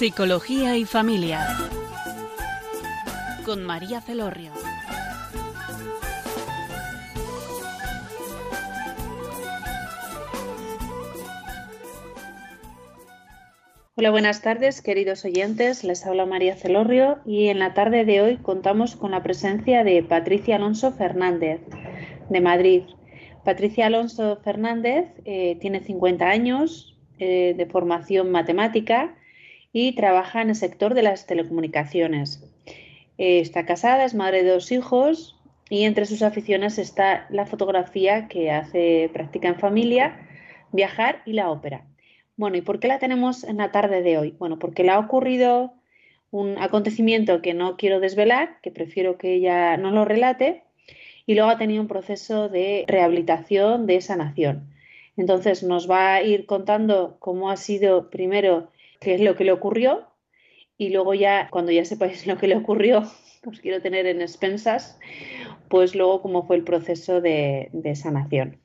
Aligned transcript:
Psicología 0.00 0.78
y 0.78 0.86
Familia. 0.86 1.46
Con 3.44 3.64
María 3.64 4.00
Celorrio. 4.00 4.50
Hola, 13.96 14.10
buenas 14.10 14.40
tardes, 14.40 14.80
queridos 14.80 15.26
oyentes. 15.26 15.84
Les 15.84 16.06
habla 16.06 16.24
María 16.24 16.56
Celorrio 16.56 17.18
y 17.26 17.48
en 17.48 17.58
la 17.58 17.74
tarde 17.74 18.06
de 18.06 18.22
hoy 18.22 18.36
contamos 18.38 18.96
con 18.96 19.10
la 19.10 19.22
presencia 19.22 19.84
de 19.84 20.02
Patricia 20.02 20.56
Alonso 20.56 20.92
Fernández, 20.92 21.60
de 22.30 22.40
Madrid. 22.40 22.84
Patricia 23.44 23.88
Alonso 23.88 24.38
Fernández 24.42 25.12
eh, 25.26 25.58
tiene 25.60 25.80
50 25.80 26.26
años 26.26 26.98
eh, 27.18 27.52
de 27.54 27.66
formación 27.66 28.30
matemática 28.30 29.14
y 29.72 29.92
trabaja 29.94 30.42
en 30.42 30.50
el 30.50 30.54
sector 30.54 30.94
de 30.94 31.02
las 31.02 31.26
telecomunicaciones. 31.26 32.42
Eh, 33.18 33.40
está 33.40 33.66
casada, 33.66 34.04
es 34.04 34.14
madre 34.14 34.42
de 34.42 34.50
dos 34.50 34.72
hijos 34.72 35.36
y 35.68 35.84
entre 35.84 36.06
sus 36.06 36.22
aficiones 36.22 36.78
está 36.78 37.26
la 37.30 37.46
fotografía 37.46 38.28
que 38.28 38.50
hace 38.50 39.10
práctica 39.12 39.48
en 39.48 39.58
familia, 39.58 40.26
viajar 40.72 41.22
y 41.24 41.34
la 41.34 41.50
ópera. 41.50 41.86
Bueno, 42.36 42.56
¿y 42.56 42.62
por 42.62 42.80
qué 42.80 42.88
la 42.88 42.98
tenemos 42.98 43.44
en 43.44 43.58
la 43.58 43.70
tarde 43.70 44.02
de 44.02 44.18
hoy? 44.18 44.34
Bueno, 44.38 44.58
porque 44.58 44.82
le 44.82 44.90
ha 44.90 44.98
ocurrido 44.98 45.74
un 46.30 46.56
acontecimiento 46.58 47.42
que 47.42 47.54
no 47.54 47.76
quiero 47.76 48.00
desvelar, 48.00 48.60
que 48.62 48.70
prefiero 48.70 49.18
que 49.18 49.34
ella 49.34 49.76
no 49.76 49.90
lo 49.90 50.04
relate, 50.04 50.62
y 51.26 51.34
luego 51.34 51.50
ha 51.50 51.58
tenido 51.58 51.82
un 51.82 51.88
proceso 51.88 52.48
de 52.48 52.84
rehabilitación, 52.88 53.86
de 53.86 54.00
sanación. 54.00 54.70
Entonces 55.16 55.62
nos 55.62 55.88
va 55.90 56.14
a 56.14 56.22
ir 56.22 56.46
contando 56.46 57.16
cómo 57.18 57.50
ha 57.50 57.56
sido 57.56 58.10
primero 58.10 58.70
qué 59.00 59.14
es 59.14 59.20
lo 59.20 59.36
que 59.36 59.44
le 59.44 59.52
ocurrió 59.52 60.06
y 60.76 60.90
luego 60.90 61.14
ya 61.14 61.48
cuando 61.50 61.72
ya 61.72 61.84
sepáis 61.84 62.26
lo 62.28 62.38
que 62.38 62.48
le 62.48 62.56
ocurrió, 62.56 63.02
os 63.46 63.60
quiero 63.60 63.80
tener 63.80 64.06
en 64.06 64.20
expensas, 64.20 64.98
pues 65.68 65.94
luego 65.94 66.22
cómo 66.22 66.46
fue 66.46 66.56
el 66.56 66.64
proceso 66.64 67.20
de, 67.20 67.70
de 67.72 67.96
sanación. 67.96 68.60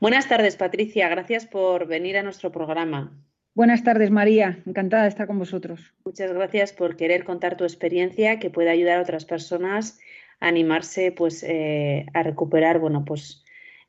Buenas 0.00 0.28
tardes, 0.28 0.56
Patricia. 0.56 1.08
Gracias 1.08 1.46
por 1.46 1.86
venir 1.86 2.16
a 2.18 2.22
nuestro 2.22 2.52
programa. 2.52 3.12
Buenas 3.54 3.82
tardes, 3.82 4.10
María. 4.10 4.62
Encantada 4.66 5.04
de 5.04 5.08
estar 5.08 5.26
con 5.26 5.38
vosotros. 5.38 5.94
Muchas 6.04 6.32
gracias 6.32 6.72
por 6.72 6.96
querer 6.96 7.24
contar 7.24 7.56
tu 7.56 7.64
experiencia 7.64 8.38
que 8.38 8.50
puede 8.50 8.68
ayudar 8.68 8.98
a 8.98 9.02
otras 9.02 9.24
personas 9.24 9.98
a 10.40 10.48
animarse 10.48 11.10
pues, 11.10 11.42
eh, 11.42 12.06
a 12.12 12.22
recuperar 12.22 12.78
bueno, 12.78 13.04
pues, 13.06 13.44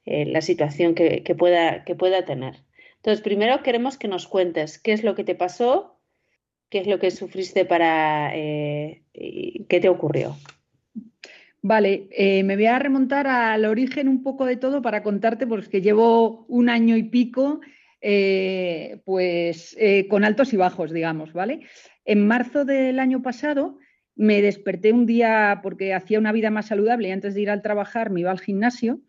eh, 0.05 0.25
la 0.25 0.41
situación 0.41 0.95
que, 0.95 1.21
pueda, 1.37 1.83
que 1.83 1.95
pueda 1.95 2.23
tener. 2.23 2.63
Entonces, 2.97 3.21
primero 3.21 3.61
queremos 3.63 3.97
que 3.97 4.07
nos 4.07 4.27
cuentes 4.27 4.79
qué 4.79 4.93
es 4.93 5.03
lo 5.03 5.15
que 5.15 5.23
te 5.23 5.35
pasó, 5.35 5.99
qué 6.69 6.79
es 6.79 6.87
lo 6.87 6.99
que 6.99 7.11
sufriste 7.11 7.65
para... 7.65 8.35
Eh, 8.35 9.03
qué 9.13 9.79
te 9.79 9.89
ocurrió. 9.89 10.35
Vale, 11.61 12.07
eh, 12.11 12.43
me 12.43 12.55
voy 12.55 12.67
a 12.67 12.79
remontar 12.79 13.27
al 13.27 13.65
origen 13.65 14.07
un 14.07 14.23
poco 14.23 14.45
de 14.45 14.57
todo 14.57 14.81
para 14.81 15.03
contarte, 15.03 15.47
porque 15.47 15.81
llevo 15.81 16.45
un 16.47 16.69
año 16.69 16.95
y 16.95 17.03
pico, 17.03 17.61
eh, 18.01 19.01
pues 19.05 19.75
con 20.09 20.23
altos 20.23 20.53
y 20.53 20.57
bajos, 20.57 20.91
digamos, 20.91 21.33
¿vale? 21.33 21.61
En 22.05 22.27
marzo 22.27 22.63
del 22.63 22.99
año 22.99 23.21
pasado 23.21 23.77
me 24.15 24.41
desperté 24.41 24.91
un 24.91 25.05
día 25.05 25.59
porque 25.61 25.93
hacía 25.93 26.19
una 26.19 26.31
vida 26.31 26.49
más 26.49 26.67
saludable 26.67 27.07
y 27.07 27.11
antes 27.11 27.35
de 27.35 27.41
ir 27.41 27.49
al 27.49 27.61
trabajar 27.61 28.09
me 28.09 28.21
iba 28.21 28.31
al 28.31 28.39
gimnasio 28.39 28.99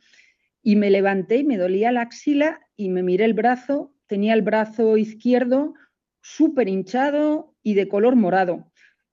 y 0.68 0.76
me 0.76 0.90
levanté 0.90 1.36
y 1.38 1.44
me 1.44 1.56
dolía 1.56 1.92
la 1.92 2.02
axila 2.02 2.60
y 2.76 2.90
me 2.90 3.02
miré 3.02 3.24
el 3.24 3.32
brazo, 3.32 3.94
tenía 4.06 4.34
el 4.34 4.42
brazo 4.42 4.98
izquierdo 4.98 5.72
súper 6.20 6.68
hinchado 6.68 7.56
y 7.62 7.72
de 7.72 7.88
color 7.88 8.16
morado 8.16 8.70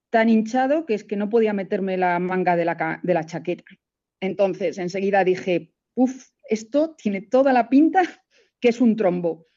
tan 0.10 0.28
hinchado 0.28 0.86
que 0.86 0.96
es 0.96 1.06
que 1.06 1.16
no 1.16 1.30
podía 1.30 1.54
meterme 1.54 1.96
la 1.96 2.20
manga 2.20 2.58
de 2.58 2.66
la, 2.66 3.24
chaqueta. 3.26 3.64
Entonces, 4.20 4.78
enseguida 4.80 5.24
dije, 5.24 5.72
uff, 5.94 6.28
esto 6.50 6.94
tiene 6.98 7.22
toda 7.22 7.54
la 7.54 7.70
pinta 7.70 8.04
que 8.60 8.68
es 8.68 8.82
un 8.82 8.98
trombo. 8.98 9.48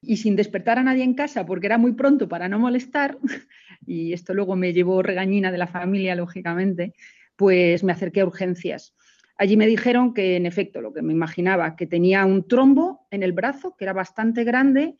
Y 0.00 0.18
sin 0.18 0.36
despertar 0.36 0.78
a 0.78 0.84
nadie 0.84 1.02
en 1.02 1.14
casa, 1.14 1.46
porque 1.46 1.66
era 1.66 1.78
muy 1.78 1.94
pronto 1.94 2.28
para 2.28 2.48
no 2.48 2.60
molestar, 2.60 3.18
y 3.86 4.12
esto 4.12 4.34
luego 4.34 4.54
me 4.54 4.72
llevó 4.72 5.02
regañina 5.02 5.50
de 5.50 5.58
la 5.58 5.66
familia, 5.66 6.14
lógicamente, 6.14 6.94
pues 7.34 7.82
me 7.82 7.90
acerqué 7.90 8.20
a 8.20 8.26
urgencias. 8.26 8.94
Allí 9.40 9.56
me 9.56 9.66
dijeron 9.66 10.12
que, 10.12 10.36
en 10.36 10.44
efecto, 10.44 10.82
lo 10.82 10.92
que 10.92 11.00
me 11.00 11.14
imaginaba, 11.14 11.74
que 11.74 11.86
tenía 11.86 12.26
un 12.26 12.46
trombo 12.46 13.06
en 13.10 13.22
el 13.22 13.32
brazo, 13.32 13.74
que 13.74 13.86
era 13.86 13.94
bastante 13.94 14.44
grande 14.44 14.96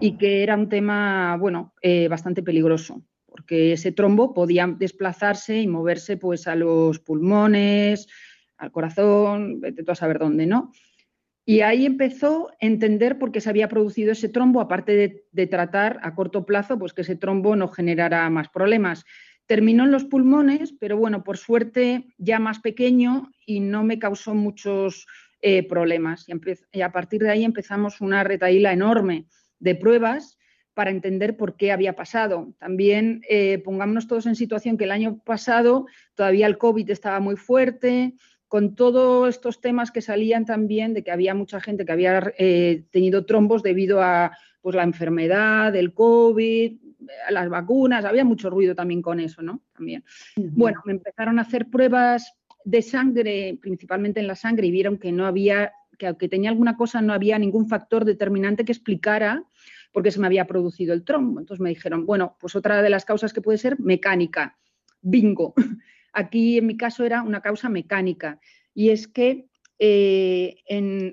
y 0.00 0.16
que 0.16 0.42
era 0.42 0.56
un 0.56 0.68
tema, 0.68 1.36
bueno, 1.38 1.74
eh, 1.82 2.08
bastante 2.08 2.42
peligroso 2.42 3.02
porque 3.32 3.72
ese 3.72 3.92
trombo 3.92 4.34
podía 4.34 4.66
desplazarse 4.66 5.58
y 5.58 5.66
moverse 5.66 6.18
pues 6.18 6.46
a 6.46 6.54
los 6.54 6.98
pulmones, 6.98 8.06
al 8.58 8.70
corazón, 8.70 9.58
vete 9.58 9.82
tú 9.82 9.90
a 9.90 9.94
saber 9.94 10.18
dónde, 10.18 10.46
¿no? 10.46 10.70
Y 11.44 11.62
ahí 11.62 11.86
empezó 11.86 12.50
a 12.50 12.54
entender 12.60 13.18
por 13.18 13.32
qué 13.32 13.40
se 13.40 13.48
había 13.48 13.68
producido 13.68 14.12
ese 14.12 14.28
trombo, 14.28 14.60
aparte 14.60 15.24
de, 15.32 15.46
tratar 15.46 15.98
a 16.02 16.14
corto 16.14 16.44
plazo, 16.44 16.78
pues 16.78 16.92
que 16.92 17.00
ese 17.00 17.16
trombo 17.16 17.56
no 17.56 17.68
generara 17.68 18.28
más 18.30 18.48
problemas. 18.50 19.04
Terminó 19.52 19.84
en 19.84 19.92
los 19.92 20.06
pulmones, 20.06 20.72
pero 20.80 20.96
bueno, 20.96 21.24
por 21.24 21.36
suerte 21.36 22.06
ya 22.16 22.38
más 22.38 22.60
pequeño 22.60 23.30
y 23.44 23.60
no 23.60 23.84
me 23.84 23.98
causó 23.98 24.34
muchos 24.34 25.06
eh, 25.42 25.68
problemas. 25.68 26.24
Y, 26.72 26.80
a 26.80 26.90
partir 26.90 27.20
de 27.20 27.28
ahí 27.28 27.44
empezamos 27.44 28.00
una 28.00 28.24
retaíla 28.24 28.72
enorme 28.72 29.26
de 29.58 29.74
pruebas 29.74 30.38
para 30.72 30.90
entender 30.90 31.36
por 31.36 31.58
qué 31.58 31.70
había 31.70 31.94
pasado. 31.94 32.54
También 32.58 33.20
eh, 33.28 33.58
pongámonos 33.58 34.06
todos 34.06 34.24
en 34.24 34.36
situación 34.36 34.78
que 34.78 34.84
el 34.84 34.90
año 34.90 35.18
pasado 35.22 35.84
todavía 36.14 36.46
el 36.46 36.56
COVID 36.56 36.88
estaba 36.88 37.20
muy 37.20 37.36
fuerte, 37.36 38.14
con 38.48 38.74
todos 38.74 39.28
estos 39.28 39.60
temas 39.60 39.90
que 39.90 40.00
salían 40.00 40.46
también 40.46 40.94
de 40.94 41.04
que 41.04 41.10
había 41.10 41.34
mucha 41.34 41.60
gente 41.60 41.84
que 41.84 41.92
había 41.92 42.32
eh, 42.38 42.84
tenido 42.90 43.26
trombos 43.26 43.62
debido 43.62 44.00
a 44.00 44.32
pues, 44.62 44.74
la 44.74 44.84
enfermedad, 44.84 45.74
el 45.76 45.92
COVID, 45.92 46.76
a 47.28 47.32
las 47.32 47.48
vacunas, 47.48 48.04
había 48.04 48.24
mucho 48.24 48.48
ruido 48.48 48.74
también 48.74 49.02
con 49.02 49.20
eso, 49.20 49.42
¿no? 49.42 49.62
También. 49.74 50.04
Bueno, 50.36 50.80
me 50.84 50.92
empezaron 50.92 51.38
a 51.38 51.42
hacer 51.42 51.68
pruebas 51.68 52.34
de 52.64 52.80
sangre, 52.80 53.58
principalmente 53.60 54.20
en 54.20 54.28
la 54.28 54.36
sangre, 54.36 54.68
y 54.68 54.70
vieron 54.70 54.98
que 54.98 55.12
no 55.12 55.26
había, 55.26 55.72
que 55.98 56.06
aunque 56.06 56.28
tenía 56.28 56.50
alguna 56.50 56.76
cosa, 56.76 57.02
no 57.02 57.12
había 57.12 57.38
ningún 57.38 57.68
factor 57.68 58.04
determinante 58.04 58.64
que 58.64 58.72
explicara 58.72 59.44
porque 59.92 60.10
se 60.10 60.20
me 60.20 60.26
había 60.26 60.46
producido 60.46 60.94
el 60.94 61.04
trombo. 61.04 61.40
Entonces 61.40 61.60
me 61.60 61.68
dijeron, 61.68 62.06
bueno, 62.06 62.36
pues 62.40 62.56
otra 62.56 62.82
de 62.82 62.90
las 62.90 63.04
causas 63.04 63.32
que 63.32 63.42
puede 63.42 63.58
ser 63.58 63.78
mecánica. 63.78 64.56
Bingo. 65.02 65.54
Aquí 66.12 66.58
en 66.58 66.66
mi 66.66 66.76
caso 66.76 67.04
era 67.04 67.22
una 67.22 67.40
causa 67.40 67.68
mecánica 67.68 68.40
y 68.74 68.90
es 68.90 69.08
que 69.08 69.46
eh, 69.84 70.62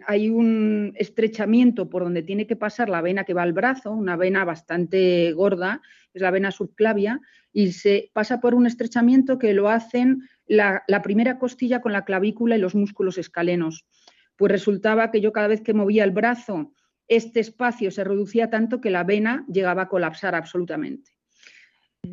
hay 0.06 0.30
un 0.30 0.94
estrechamiento 0.96 1.90
por 1.90 2.04
donde 2.04 2.22
tiene 2.22 2.46
que 2.46 2.56
pasar 2.56 2.88
la 2.88 3.02
vena 3.02 3.24
que 3.24 3.34
va 3.34 3.42
al 3.42 3.52
brazo, 3.52 3.92
una 3.92 4.16
vena 4.16 4.46
bastante 4.46 5.32
gorda, 5.34 5.82
es 6.14 6.22
la 6.22 6.30
vena 6.30 6.52
subclavia, 6.52 7.20
y 7.52 7.72
se 7.72 8.12
pasa 8.14 8.40
por 8.40 8.54
un 8.54 8.68
estrechamiento 8.68 9.40
que 9.40 9.56
lo 9.56 9.70
hacen 9.70 10.22
la, 10.46 10.84
la 10.88 11.02
primera 11.02 11.40
costilla 11.40 11.82
con 11.82 11.94
la 11.94 12.06
clavícula 12.06 12.58
y 12.58 12.60
los 12.60 12.76
músculos 12.76 13.18
escalenos. 13.18 13.88
Pues 14.36 14.52
resultaba 14.52 15.10
que 15.10 15.20
yo 15.20 15.34
cada 15.34 15.48
vez 15.48 15.62
que 15.62 15.74
movía 15.74 16.04
el 16.04 16.12
brazo 16.12 16.72
este 17.08 17.40
espacio 17.40 17.90
se 17.90 18.04
reducía 18.04 18.52
tanto 18.52 18.82
que 18.82 18.92
la 18.92 19.04
vena 19.04 19.48
llegaba 19.52 19.82
a 19.82 19.90
colapsar 19.90 20.36
absolutamente. 20.36 21.12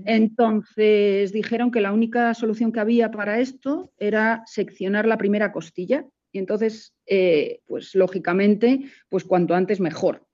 Entonces 0.06 1.32
dijeron 1.32 1.70
que 1.70 1.82
la 1.82 1.92
única 1.92 2.32
solución 2.32 2.72
que 2.72 2.80
había 2.80 3.10
para 3.10 3.40
esto 3.40 3.92
era 3.98 4.42
seccionar 4.46 5.06
la 5.06 5.18
primera 5.18 5.52
costilla 5.52 6.06
y 6.36 6.38
entonces, 6.38 6.94
eh, 7.06 7.60
pues 7.66 7.94
lógicamente, 7.94 8.80
pues 9.08 9.24
cuanto 9.24 9.54
antes 9.54 9.80
mejor. 9.80 10.26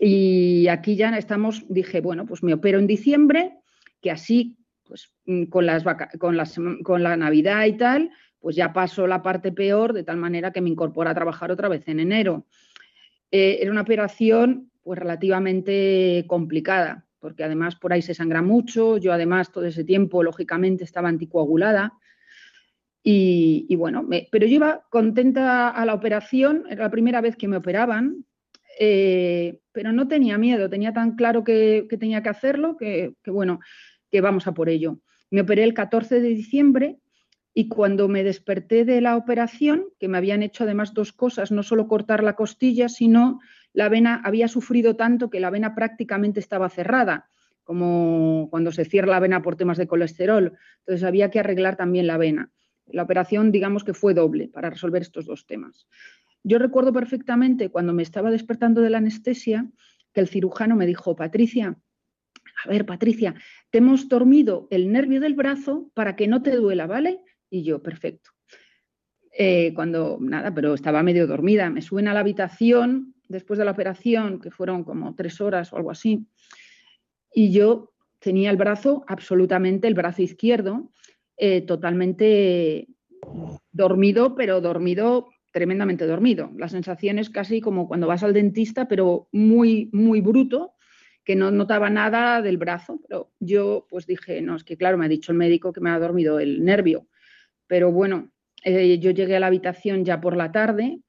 Y 0.00 0.66
aquí 0.66 0.96
ya 0.96 1.16
estamos, 1.16 1.64
dije, 1.68 2.00
bueno, 2.00 2.26
pues 2.26 2.42
me 2.42 2.54
opero 2.54 2.80
en 2.80 2.88
diciembre, 2.88 3.56
que 4.02 4.10
así, 4.10 4.56
pues 4.84 5.12
mm, 5.26 5.44
con, 5.44 5.64
las 5.64 5.84
con, 6.18 6.36
las, 6.36 6.58
con 6.82 7.04
la 7.04 7.16
Navidad 7.16 7.66
y 7.66 7.74
tal, 7.74 8.10
pues 8.40 8.56
ya 8.56 8.72
paso 8.72 9.06
la 9.06 9.22
parte 9.22 9.52
peor, 9.52 9.92
de 9.92 10.02
tal 10.02 10.16
manera 10.16 10.52
que 10.52 10.60
me 10.60 10.70
incorpora 10.70 11.12
a 11.12 11.14
trabajar 11.14 11.52
otra 11.52 11.68
vez 11.68 11.86
en 11.86 12.00
enero. 12.00 12.46
Eh, 13.30 13.58
era 13.60 13.70
una 13.70 13.82
operación 13.82 14.72
pues 14.82 14.98
relativamente 14.98 16.24
complicada, 16.26 17.06
porque 17.20 17.44
además 17.44 17.76
por 17.76 17.92
ahí 17.92 18.02
se 18.02 18.14
sangra 18.14 18.42
mucho, 18.42 18.96
yo 18.96 19.12
además 19.12 19.52
todo 19.52 19.66
ese 19.66 19.84
tiempo 19.84 20.24
lógicamente 20.24 20.82
estaba 20.82 21.08
anticoagulada 21.08 21.92
y, 23.02 23.74
bueno, 23.76 24.06
pero 24.30 24.46
yo 24.46 24.56
iba 24.56 24.84
contenta 24.90 25.68
a 25.70 25.86
la 25.86 25.94
operación, 25.94 26.64
era 26.68 26.84
la 26.84 26.90
primera 26.90 27.20
vez 27.20 27.36
que 27.36 27.48
me 27.48 27.56
operaban, 27.56 28.26
eh, 28.78 29.60
pero 29.72 29.92
no 29.92 30.08
tenía 30.08 30.36
miedo, 30.36 30.68
tenía 30.68 30.92
tan 30.92 31.16
claro 31.16 31.42
que, 31.42 31.86
tenía 31.98 32.22
que 32.22 32.28
hacerlo 32.28 32.76
que, 32.76 33.14
que 33.22 33.30
bueno, 33.30 33.60
que 34.10 34.20
vamos 34.20 34.46
a 34.46 34.52
por 34.52 34.68
ello. 34.68 35.00
Me 35.30 35.40
operé 35.40 35.64
el 35.64 35.74
14 35.74 36.20
de 36.20 36.28
diciembre 36.28 36.98
y 37.54 37.68
cuando 37.68 38.08
me 38.08 38.22
desperté 38.22 38.84
de 38.84 39.00
la 39.00 39.16
operación, 39.16 39.86
que 39.98 40.08
me 40.08 40.18
habían 40.18 40.42
hecho 40.42 40.64
además 40.64 40.94
dos 40.94 41.12
cosas, 41.12 41.50
no 41.50 41.62
solo 41.62 41.88
cortar 41.88 42.22
la 42.22 42.36
costilla, 42.36 42.88
sino 42.88 43.40
la 43.72 43.88
vena 43.88 44.20
había 44.24 44.48
sufrido 44.48 44.96
tanto 44.96 45.30
que 45.30 45.40
la 45.40 45.50
vena 45.50 45.74
prácticamente 45.74 46.40
estaba 46.40 46.68
cerrada, 46.68 47.28
como 47.64 48.48
cuando 48.50 48.72
se 48.72 48.84
cierra 48.84 49.12
la 49.12 49.20
vena 49.20 49.42
por 49.42 49.56
temas 49.56 49.76
de 49.76 49.86
colesterol. 49.86 50.56
Entonces 50.80 51.04
había 51.04 51.30
que 51.30 51.40
arreglar 51.40 51.76
también 51.76 52.06
la 52.06 52.16
vena. 52.16 52.50
La 52.92 53.02
operación, 53.02 53.52
digamos 53.52 53.84
que 53.84 53.94
fue 53.94 54.14
doble 54.14 54.48
para 54.48 54.70
resolver 54.70 55.02
estos 55.02 55.26
dos 55.26 55.46
temas. 55.46 55.86
Yo 56.42 56.58
recuerdo 56.58 56.92
perfectamente 56.92 57.68
cuando 57.68 57.92
me 57.92 58.02
estaba 58.02 58.30
despertando 58.30 58.80
de 58.80 58.90
la 58.90 58.98
anestesia 58.98 59.68
que 60.12 60.20
el 60.20 60.28
cirujano 60.28 60.76
me 60.76 60.86
dijo, 60.86 61.16
Patricia, 61.16 61.76
a 62.64 62.68
ver, 62.68 62.86
Patricia, 62.86 63.34
te 63.70 63.78
hemos 63.78 64.08
dormido 64.08 64.66
el 64.70 64.90
nervio 64.90 65.20
del 65.20 65.34
brazo 65.34 65.90
para 65.94 66.16
que 66.16 66.26
no 66.26 66.42
te 66.42 66.56
duela, 66.56 66.86
¿vale? 66.86 67.20
Y 67.50 67.62
yo, 67.62 67.82
perfecto. 67.82 68.30
Eh, 69.32 69.72
cuando, 69.74 70.18
nada, 70.20 70.52
pero 70.52 70.74
estaba 70.74 71.02
medio 71.02 71.26
dormida, 71.26 71.70
me 71.70 71.82
suben 71.82 72.08
a 72.08 72.14
la 72.14 72.20
habitación 72.20 73.14
después 73.28 73.58
de 73.58 73.64
la 73.64 73.70
operación, 73.70 74.40
que 74.40 74.50
fueron 74.50 74.84
como 74.84 75.14
tres 75.14 75.40
horas 75.40 75.72
o 75.72 75.76
algo 75.76 75.90
así, 75.90 76.26
y 77.32 77.52
yo 77.52 77.92
tenía 78.18 78.50
el 78.50 78.56
brazo, 78.56 79.04
absolutamente 79.06 79.86
el 79.86 79.94
brazo 79.94 80.22
izquierdo, 80.22 80.90
eh, 81.38 81.62
totalmente 81.62 82.88
dormido, 83.72 84.34
pero 84.34 84.60
dormido, 84.60 85.28
tremendamente 85.52 86.06
dormido. 86.06 86.50
La 86.56 86.68
sensación 86.68 87.18
es 87.18 87.30
casi 87.30 87.60
como 87.60 87.86
cuando 87.88 88.06
vas 88.06 88.22
al 88.22 88.32
dentista, 88.34 88.88
pero 88.88 89.28
muy, 89.32 89.88
muy 89.92 90.20
bruto, 90.20 90.74
que 91.24 91.36
no 91.36 91.50
notaba 91.50 91.90
nada 91.90 92.42
del 92.42 92.58
brazo. 92.58 93.00
Pero 93.06 93.30
yo 93.38 93.86
pues 93.88 94.06
dije, 94.06 94.40
no, 94.40 94.56
es 94.56 94.64
que 94.64 94.76
claro, 94.76 94.98
me 94.98 95.06
ha 95.06 95.08
dicho 95.08 95.30
el 95.30 95.38
médico 95.38 95.72
que 95.72 95.80
me 95.80 95.90
ha 95.90 95.98
dormido 95.98 96.40
el 96.40 96.64
nervio. 96.64 97.06
Pero 97.66 97.92
bueno, 97.92 98.32
eh, 98.64 98.98
yo 98.98 99.10
llegué 99.10 99.36
a 99.36 99.40
la 99.40 99.46
habitación 99.46 100.04
ya 100.04 100.20
por 100.20 100.36
la 100.36 100.50
tarde, 100.50 101.00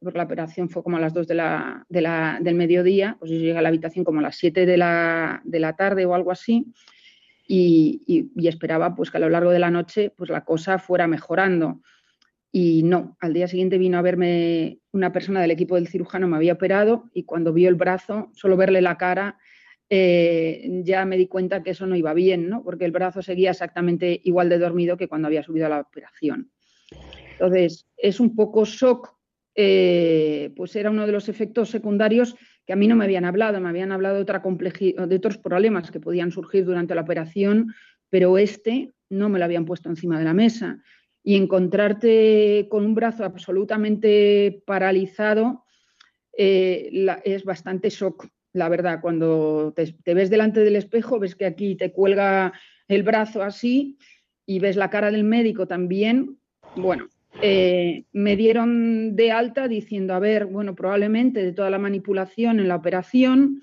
porque 0.00 0.18
la 0.18 0.24
operación 0.24 0.68
fue 0.68 0.82
como 0.82 0.96
a 0.96 1.00
las 1.00 1.14
2 1.14 1.28
de 1.28 1.34
la, 1.34 1.86
del 1.88 2.54
mediodía, 2.54 3.16
pues 3.18 3.30
yo 3.30 3.38
llegué 3.38 3.56
a 3.56 3.62
la 3.62 3.68
habitación 3.68 4.04
como 4.04 4.18
a 4.18 4.22
las 4.22 4.36
7 4.36 4.66
de 4.66 4.76
la, 4.76 5.40
de 5.44 5.60
la 5.60 5.74
tarde 5.74 6.06
o 6.06 6.14
algo 6.14 6.32
así, 6.32 6.66
y, 7.46 8.30
esperaba 8.48 8.94
pues 8.94 9.10
que 9.10 9.18
a 9.18 9.20
lo 9.20 9.28
largo 9.28 9.50
de 9.50 9.58
la 9.58 9.70
noche 9.70 10.10
pues 10.16 10.30
la 10.30 10.44
cosa 10.44 10.78
fuera 10.78 11.06
mejorando. 11.06 11.80
Y 12.52 12.82
no, 12.84 13.16
al 13.20 13.34
día 13.34 13.48
siguiente 13.48 13.76
vino 13.76 13.98
a 13.98 14.02
verme 14.02 14.78
una 14.92 15.12
persona 15.12 15.40
del 15.40 15.50
equipo 15.50 15.74
del 15.74 15.88
cirujano, 15.88 16.26
me 16.26 16.36
había 16.36 16.54
operado 16.54 17.10
y 17.12 17.24
cuando 17.24 17.52
vio 17.52 17.68
el 17.68 17.74
brazo, 17.74 18.30
solo 18.34 18.56
verle 18.56 18.80
la 18.80 18.96
cara, 18.96 19.38
eh, 19.90 20.66
ya 20.82 21.04
me 21.04 21.16
di 21.16 21.26
cuenta 21.28 21.62
que 21.62 21.70
eso 21.70 21.86
no 21.86 21.96
iba 21.96 22.14
bien, 22.14 22.48
¿no? 22.48 22.64
porque 22.64 22.84
el 22.86 22.92
brazo 22.92 23.22
seguía 23.22 23.50
exactamente 23.50 24.20
igual 24.24 24.48
de 24.48 24.58
dormido 24.58 24.96
que 24.96 25.06
cuando 25.06 25.28
había 25.28 25.42
subido 25.42 25.66
a 25.66 25.70
la 25.70 25.80
operación. 25.80 26.50
Entonces, 27.32 27.86
es 27.96 28.18
un 28.18 28.34
poco 28.34 28.64
shock, 28.64 29.14
eh, 29.54 30.52
pues 30.56 30.74
era 30.76 30.90
uno 30.90 31.06
de 31.06 31.12
los 31.12 31.28
efectos 31.28 31.70
secundarios 31.70 32.36
que 32.66 32.72
a 32.72 32.76
mí 32.76 32.88
no 32.88 32.96
me 32.96 33.04
habían 33.04 33.24
hablado, 33.24 33.60
me 33.60 33.68
habían 33.68 33.92
hablado 33.92 34.16
de, 34.16 35.16
otros 35.16 35.38
problemas 35.38 35.90
que 35.90 36.00
podían 36.00 36.32
surgir 36.32 36.64
durante 36.64 36.94
la 36.96 37.02
operación, 37.02 37.72
pero 38.10 38.38
este 38.38 38.92
no 39.08 39.28
me 39.28 39.38
lo 39.38 39.44
habían 39.44 39.64
puesto 39.64 39.88
encima 39.88 40.18
de 40.18 40.24
la 40.24 40.34
mesa. 40.34 40.82
Y 41.22 41.36
encontrarte 41.36 42.66
con 42.68 42.84
un 42.84 42.94
brazo 42.94 43.24
absolutamente 43.24 44.62
paralizado 44.66 45.64
eh, 46.36 46.90
es 47.24 47.44
bastante 47.44 47.88
shock, 47.88 48.26
la 48.52 48.68
verdad. 48.68 49.00
Cuando 49.00 49.72
te, 49.74 50.14
ves 50.14 50.28
delante 50.28 50.60
del 50.60 50.76
espejo, 50.76 51.20
ves 51.20 51.36
que 51.36 51.46
aquí 51.46 51.76
te 51.76 51.92
cuelga 51.92 52.52
el 52.88 53.04
brazo 53.04 53.42
así 53.42 53.96
y 54.44 54.58
ves 54.58 54.76
la 54.76 54.90
cara 54.90 55.12
del 55.12 55.24
médico 55.24 55.68
también. 55.68 56.38
Bueno, 56.74 57.08
eh, 57.42 58.04
me 58.12 58.36
dieron 58.36 59.14
de 59.16 59.32
alta 59.32 59.68
diciendo, 59.68 60.14
a 60.14 60.18
ver, 60.18 60.46
bueno, 60.46 60.74
probablemente 60.74 61.42
de 61.42 61.52
toda 61.52 61.70
la 61.70 61.78
manipulación 61.78 62.60
en 62.60 62.68
la 62.68 62.76
operación, 62.76 63.62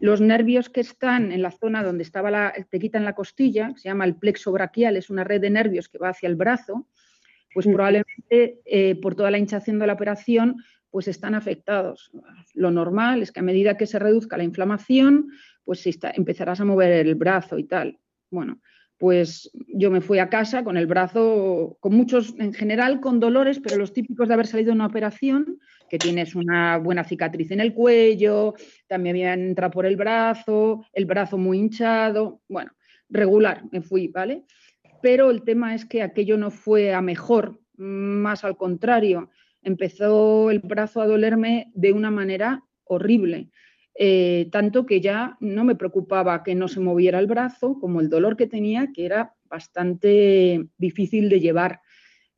los 0.00 0.20
nervios 0.20 0.68
que 0.68 0.80
están 0.80 1.32
en 1.32 1.42
la 1.42 1.50
zona 1.50 1.82
donde 1.82 2.02
estaba 2.02 2.30
la, 2.30 2.52
te 2.70 2.78
quitan 2.78 3.04
la 3.04 3.14
costilla, 3.14 3.72
se 3.76 3.88
llama 3.88 4.04
el 4.04 4.16
plexo 4.16 4.50
braquial, 4.50 4.96
es 4.96 5.10
una 5.10 5.24
red 5.24 5.40
de 5.40 5.50
nervios 5.50 5.88
que 5.88 5.98
va 5.98 6.08
hacia 6.08 6.28
el 6.28 6.36
brazo, 6.36 6.88
pues 7.54 7.66
probablemente 7.66 8.60
eh, 8.64 8.96
por 8.96 9.14
toda 9.14 9.30
la 9.30 9.38
hinchación 9.38 9.78
de 9.78 9.86
la 9.86 9.92
operación, 9.92 10.56
pues 10.90 11.08
están 11.08 11.34
afectados. 11.34 12.10
Lo 12.54 12.70
normal 12.70 13.22
es 13.22 13.32
que 13.32 13.40
a 13.40 13.44
medida 13.44 13.76
que 13.76 13.86
se 13.86 13.98
reduzca 13.98 14.36
la 14.36 14.44
inflamación, 14.44 15.28
pues 15.64 15.84
empezarás 16.14 16.60
a 16.60 16.64
mover 16.64 17.06
el 17.06 17.14
brazo 17.14 17.58
y 17.58 17.64
tal. 17.64 17.98
Bueno, 18.30 18.60
pues 19.02 19.50
yo 19.66 19.90
me 19.90 20.00
fui 20.00 20.20
a 20.20 20.28
casa 20.28 20.62
con 20.62 20.76
el 20.76 20.86
brazo, 20.86 21.76
con 21.80 21.92
muchos, 21.92 22.36
en 22.38 22.52
general 22.52 23.00
con 23.00 23.18
dolores, 23.18 23.58
pero 23.58 23.76
los 23.76 23.92
típicos 23.92 24.28
de 24.28 24.34
haber 24.34 24.46
salido 24.46 24.68
de 24.68 24.76
una 24.76 24.86
operación, 24.86 25.58
que 25.90 25.98
tienes 25.98 26.36
una 26.36 26.78
buena 26.78 27.02
cicatriz 27.02 27.50
en 27.50 27.58
el 27.58 27.74
cuello, 27.74 28.54
también 28.86 29.16
había 29.16 29.34
entrado 29.34 29.72
por 29.72 29.86
el 29.86 29.96
brazo, 29.96 30.86
el 30.92 31.06
brazo 31.06 31.36
muy 31.36 31.58
hinchado, 31.58 32.42
bueno, 32.48 32.70
regular 33.08 33.64
me 33.72 33.82
fui, 33.82 34.06
¿vale? 34.06 34.44
Pero 35.02 35.32
el 35.32 35.42
tema 35.42 35.74
es 35.74 35.84
que 35.84 36.02
aquello 36.02 36.38
no 36.38 36.52
fue 36.52 36.94
a 36.94 37.00
mejor, 37.00 37.58
más 37.76 38.44
al 38.44 38.56
contrario, 38.56 39.30
empezó 39.64 40.48
el 40.52 40.60
brazo 40.60 41.00
a 41.00 41.08
dolerme 41.08 41.72
de 41.74 41.90
una 41.90 42.12
manera 42.12 42.62
horrible. 42.84 43.50
Eh, 43.94 44.48
tanto 44.50 44.86
que 44.86 45.00
ya 45.00 45.36
no 45.40 45.64
me 45.64 45.74
preocupaba 45.74 46.42
que 46.42 46.54
no 46.54 46.68
se 46.68 46.80
moviera 46.80 47.18
el 47.18 47.26
brazo, 47.26 47.78
como 47.78 48.00
el 48.00 48.08
dolor 48.08 48.36
que 48.36 48.46
tenía, 48.46 48.90
que 48.92 49.04
era 49.04 49.34
bastante 49.44 50.66
difícil 50.78 51.28
de 51.28 51.40
llevar. 51.40 51.80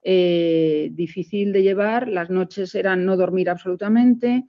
Eh, 0.02 0.90
difícil 0.92 1.52
de 1.52 1.62
llevar, 1.62 2.08
las 2.08 2.28
noches 2.28 2.74
eran 2.74 3.06
no 3.06 3.16
dormir 3.16 3.48
absolutamente 3.48 4.44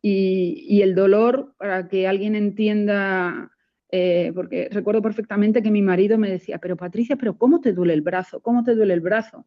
y, 0.00 0.80
el 0.80 0.94
dolor, 0.94 1.54
para 1.58 1.88
que 1.88 2.06
alguien 2.06 2.34
entienda, 2.34 3.50
eh, 3.90 4.32
porque 4.34 4.68
recuerdo 4.70 5.02
perfectamente 5.02 5.62
que 5.62 5.70
mi 5.70 5.82
marido 5.82 6.16
me 6.16 6.30
decía, 6.30 6.58
pero 6.58 6.76
Patricia, 6.76 7.16
pero 7.16 7.36
¿cómo 7.36 7.60
te 7.60 7.72
duele 7.72 7.94
el 7.94 8.00
brazo? 8.00 8.40
¿Cómo 8.40 8.62
te 8.62 8.74
duele 8.74 8.94
el 8.94 9.00
brazo? 9.00 9.46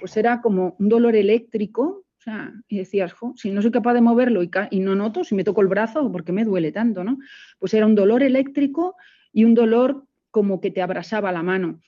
Pues 0.00 0.16
era 0.16 0.42
como 0.42 0.76
un 0.78 0.88
dolor 0.88 1.16
eléctrico 1.16 2.04
o 2.22 2.24
sea, 2.24 2.52
y 2.68 2.78
decías, 2.78 3.16
si 3.34 3.50
no 3.50 3.62
soy 3.62 3.72
capaz 3.72 3.94
de 3.94 4.00
moverlo 4.00 4.44
y, 4.44 4.78
no 4.78 4.94
noto, 4.94 5.24
si 5.24 5.34
me 5.34 5.42
toco 5.42 5.60
el 5.60 5.66
brazo, 5.66 6.12
¿por 6.12 6.22
qué 6.22 6.30
me 6.30 6.44
duele 6.44 6.70
tanto? 6.70 7.02
¿no? 7.02 7.18
Pues 7.58 7.74
era 7.74 7.84
un 7.84 7.96
dolor 7.96 8.22
eléctrico 8.22 8.94
y 9.32 9.42
un 9.42 9.54
dolor 9.54 10.06
como 10.30 10.60
que 10.60 10.70
te 10.70 10.82
abrasaba 10.82 11.32
la 11.32 11.42
mano. 11.42 11.80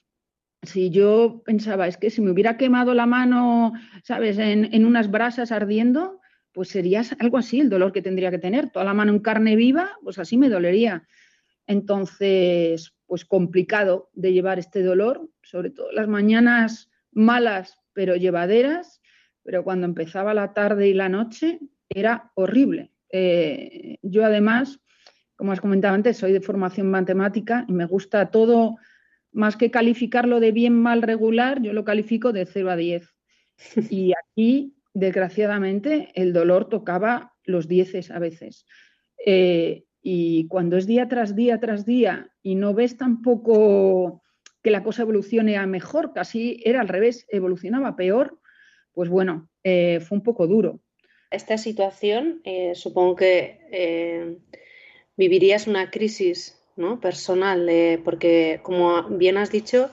Si 0.65 0.91
yo 0.91 1.45
pensaba, 1.45 1.87
es 1.87 1.99
que 1.99 2.11
si 2.11 2.21
me 2.21 2.33
hubiera 2.33 2.57
quemado 2.57 2.95
la 2.95 3.07
mano, 3.07 3.75
¿sabes?, 4.03 4.37
en, 4.39 4.85
unas 4.85 5.09
brasas 5.09 5.53
ardiendo, 5.53 6.21
pues 6.51 6.69
sería 6.69 7.03
algo 7.21 7.39
así 7.39 7.61
el 7.61 7.71
dolor 7.71 7.93
que 7.93 8.03
tendría 8.03 8.33
que 8.33 8.39
tener. 8.39 8.71
Toda 8.71 8.85
la 8.85 8.95
mano 8.95 9.13
en 9.13 9.21
carne 9.21 9.55
viva, 9.55 9.93
pues 10.03 10.19
así 10.19 10.37
me 10.37 10.49
dolería. 10.49 11.07
Entonces, 11.69 12.93
pues 13.07 13.25
complicado 13.25 14.11
de 14.15 14.33
llevar 14.33 14.59
este 14.59 14.83
dolor, 14.83 15.29
sobre 15.45 15.71
todo 15.71 15.93
las 15.93 16.09
mañanas 16.09 16.91
malas 17.13 17.79
pero 17.93 18.17
llevaderas 18.17 19.01
pero 19.45 19.63
cuando 19.63 19.87
empezaba 19.87 20.35
la 20.35 20.53
tarde 20.53 20.89
y 20.89 20.95
la 20.95 21.09
noche 21.09 21.61
era 21.89 22.33
horrible. 22.35 22.91
Eh, 23.11 23.99
yo 24.03 24.25
además, 24.25 24.81
como 25.37 25.53
has 25.53 25.61
comentado 25.61 25.95
antes, 25.95 26.17
soy 26.17 26.33
de 26.33 26.41
formación 26.41 26.91
matemática 26.91 27.65
y 27.69 27.73
me 27.73 27.85
gusta 27.85 28.31
todo, 28.31 28.77
más 29.31 29.57
que 29.57 29.71
calificarlo 29.71 30.41
de 30.41 30.53
bien, 30.53 30.75
mal, 30.75 31.03
regular, 31.03 31.61
yo 31.63 31.73
lo 31.73 31.85
califico 31.85 32.33
de 32.33 32.47
0 32.47 32.71
a 32.71 32.77
10. 32.77 33.15
Y 33.91 34.13
aquí, 34.13 34.75
desgraciadamente, 34.95 36.11
el 36.15 36.33
dolor 36.33 36.69
tocaba 36.69 37.35
los 37.45 37.69
dieces 37.69 38.11
a 38.11 38.19
veces. 38.19 38.67
Eh, 39.25 39.85
y 40.03 40.49
cuando 40.49 40.77
es 40.77 40.87
día 40.87 41.09
tras 41.09 41.35
día 41.35 41.61
tras 41.61 41.87
día 41.87 42.31
y 42.43 42.57
no 42.57 42.75
ves 42.75 42.97
tampoco 42.97 44.23
que 44.63 44.71
la 44.71 44.83
cosa 44.83 45.03
evolucione 45.03 45.57
a 45.57 45.67
mejor, 45.67 46.13
casi 46.13 46.61
era 46.65 46.81
al 46.81 46.89
revés, 46.89 47.27
evolucionaba 47.29 47.97
peor, 47.97 48.41
pues 48.95 49.09
bueno, 49.09 49.49
eh, 49.63 50.01
fue 50.01 50.19
un 50.19 50.25
poco 50.25 50.47
duro. 50.47 50.81
Esta 51.31 51.59
situación, 51.59 52.41
eh, 52.45 52.75
supongo 52.75 53.17
que 53.17 53.59
eh, 53.73 54.39
vivirías 55.17 55.67
una 55.67 55.91
crisis 55.91 56.57
¿no? 56.77 57.01
personal, 57.01 57.69
porque 58.05 58.61
como 58.63 59.03
bien 59.05 59.37
has 59.37 59.51
dicho, 59.51 59.91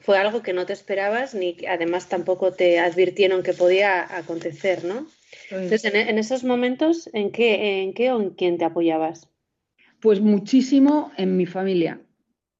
fue 0.00 0.18
algo 0.18 0.42
que 0.42 0.52
no 0.52 0.66
te 0.66 0.72
esperabas 0.72 1.34
ni 1.34 1.56
además 1.68 2.08
tampoco 2.08 2.52
te 2.52 2.78
advirtieron 2.78 3.42
que 3.42 3.52
podía 3.52 4.16
acontecer, 4.16 4.84
¿no? 4.84 5.06
Entonces, 5.50 5.84
en, 5.84 6.18
esos 6.18 6.44
momentos, 6.44 7.10
¿en 7.12 7.30
qué, 7.30 7.82
¿en 7.82 7.92
qué 7.92 8.12
o 8.12 8.20
en 8.20 8.30
quién 8.30 8.58
te 8.58 8.64
apoyabas? 8.64 9.28
Pues 10.00 10.20
muchísimo 10.20 11.12
en 11.16 11.36
mi 11.36 11.46
familia, 11.46 12.00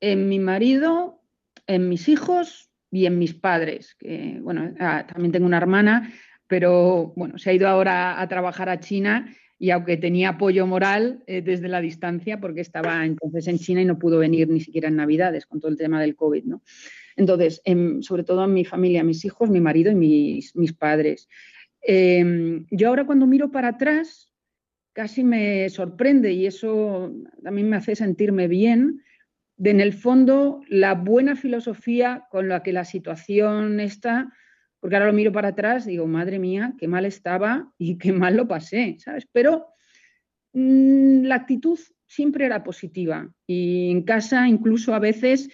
en 0.00 0.28
mi 0.28 0.38
marido, 0.38 1.21
en 1.66 1.88
mis 1.88 2.09
hijos 2.09 2.71
y 2.90 3.07
en 3.07 3.18
mis 3.18 3.35
padres, 3.35 3.95
que 3.99 4.38
bueno, 4.40 4.75
ah, 4.80 5.07
también 5.07 5.33
tengo 5.33 5.47
una 5.47 5.59
hermana, 5.59 6.12
pero 6.47 7.12
bueno, 7.16 7.38
se 7.38 7.50
ha 7.50 7.52
ido 7.52 7.68
ahora 7.68 8.21
a 8.21 8.28
trabajar 8.28 8.68
a 8.68 8.80
China 8.80 9.35
y 9.59 9.71
aunque 9.71 9.97
tenía 9.97 10.30
apoyo 10.30 10.66
moral 10.66 11.23
eh, 11.26 11.42
desde 11.42 11.68
la 11.68 11.80
distancia, 11.80 12.40
porque 12.40 12.61
estaba 12.61 13.04
entonces 13.04 13.47
en 13.49 13.59
China 13.59 13.83
y 13.83 13.85
no 13.85 13.99
pudo 13.99 14.18
venir 14.18 14.49
ni 14.49 14.61
siquiera 14.61 14.88
en 14.88 14.97
Navidades 14.97 15.47
con 15.47 15.61
todo 15.61 15.71
el 15.71 15.76
tema 15.76 16.00
del 16.00 16.16
COVID, 16.16 16.45
¿no? 16.45 16.62
Entonces, 17.16 17.61
sobre 18.02 18.23
todo 18.23 18.45
en 18.45 18.54
mi 18.54 18.64
familia, 18.64 19.02
mis 19.02 19.25
hijos, 19.25 19.50
mi 19.50 19.61
marido 19.61 19.90
y 19.90 19.97
mis, 19.97 20.54
mis 20.54 20.73
padres. 20.73 21.28
Em, 21.83 22.66
yo 22.71 22.88
ahora 22.88 23.07
cuando 23.07 23.26
miro 23.26 23.50
para 23.50 23.68
atrás, 23.68 24.33
casi 24.92 25.25
me 25.25 25.68
sorprende 25.68 26.33
y 26.33 26.47
eso 26.47 27.12
también 27.42 27.68
me 27.68 27.76
hace 27.76 27.97
sentirme 27.97 28.47
bien, 28.47 29.02
de, 29.58 29.70
en 29.70 29.80
el 29.80 29.92
fondo, 29.92 30.62
la 30.68 30.94
buena 30.94 31.36
filosofía 31.36 32.26
con 32.30 32.48
la 32.48 32.62
que 32.62 32.72
la 32.72 32.84
situación 32.84 33.80
está, 33.80 34.32
porque 34.80 34.96
ahora 34.96 35.08
lo 35.08 35.12
miro 35.12 35.32
para 35.32 35.48
atrás 35.48 35.84
digo, 35.84 36.06
madre 36.06 36.38
mía, 36.38 36.74
qué 36.78 36.88
mal 36.88 37.04
estaba 37.04 37.70
y 37.76 37.98
qué 37.98 38.12
mal 38.12 38.36
lo 38.36 38.48
pasé, 38.48 38.96
¿sabes? 38.98 39.28
Pero 39.32 39.66
mm, 40.52 41.24
la 41.24 41.34
actitud 41.34 41.78
siempre 42.06 42.46
era 42.46 42.64
positiva 42.64 43.30
y 43.46 43.90
en 43.90 44.02
casa 44.02 44.48
incluso 44.48 44.94
a 44.94 44.98
veces 44.98 45.50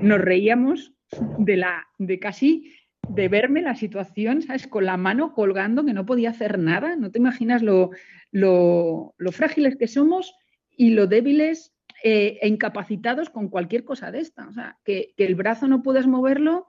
nos 0.00 0.20
reíamos 0.20 0.92
de 1.38 1.56
la 1.56 1.86
de 1.98 2.18
casi 2.18 2.72
de 3.08 3.28
verme 3.28 3.62
la 3.62 3.74
situación, 3.74 4.42
¿sabes? 4.42 4.66
Con 4.66 4.86
la 4.86 4.96
mano 4.96 5.34
colgando, 5.34 5.84
que 5.84 5.92
no 5.92 6.06
podía 6.06 6.30
hacer 6.30 6.58
nada. 6.58 6.96
No 6.96 7.10
te 7.10 7.18
imaginas 7.18 7.62
lo, 7.62 7.90
lo, 8.30 9.14
frágiles 9.30 9.76
que 9.76 9.88
somos 9.88 10.34
y 10.70 10.90
lo 10.90 11.06
débiles 11.06 11.72
e 12.02 12.48
incapacitados 12.48 13.30
con 13.30 13.48
cualquier 13.48 13.84
cosa 13.84 14.10
de 14.10 14.20
esta. 14.20 14.48
O 14.48 14.52
sea, 14.52 14.78
que, 14.84 15.14
que, 15.16 15.24
el 15.24 15.34
brazo 15.34 15.68
no 15.68 15.82
puedes 15.82 16.06
moverlo 16.06 16.66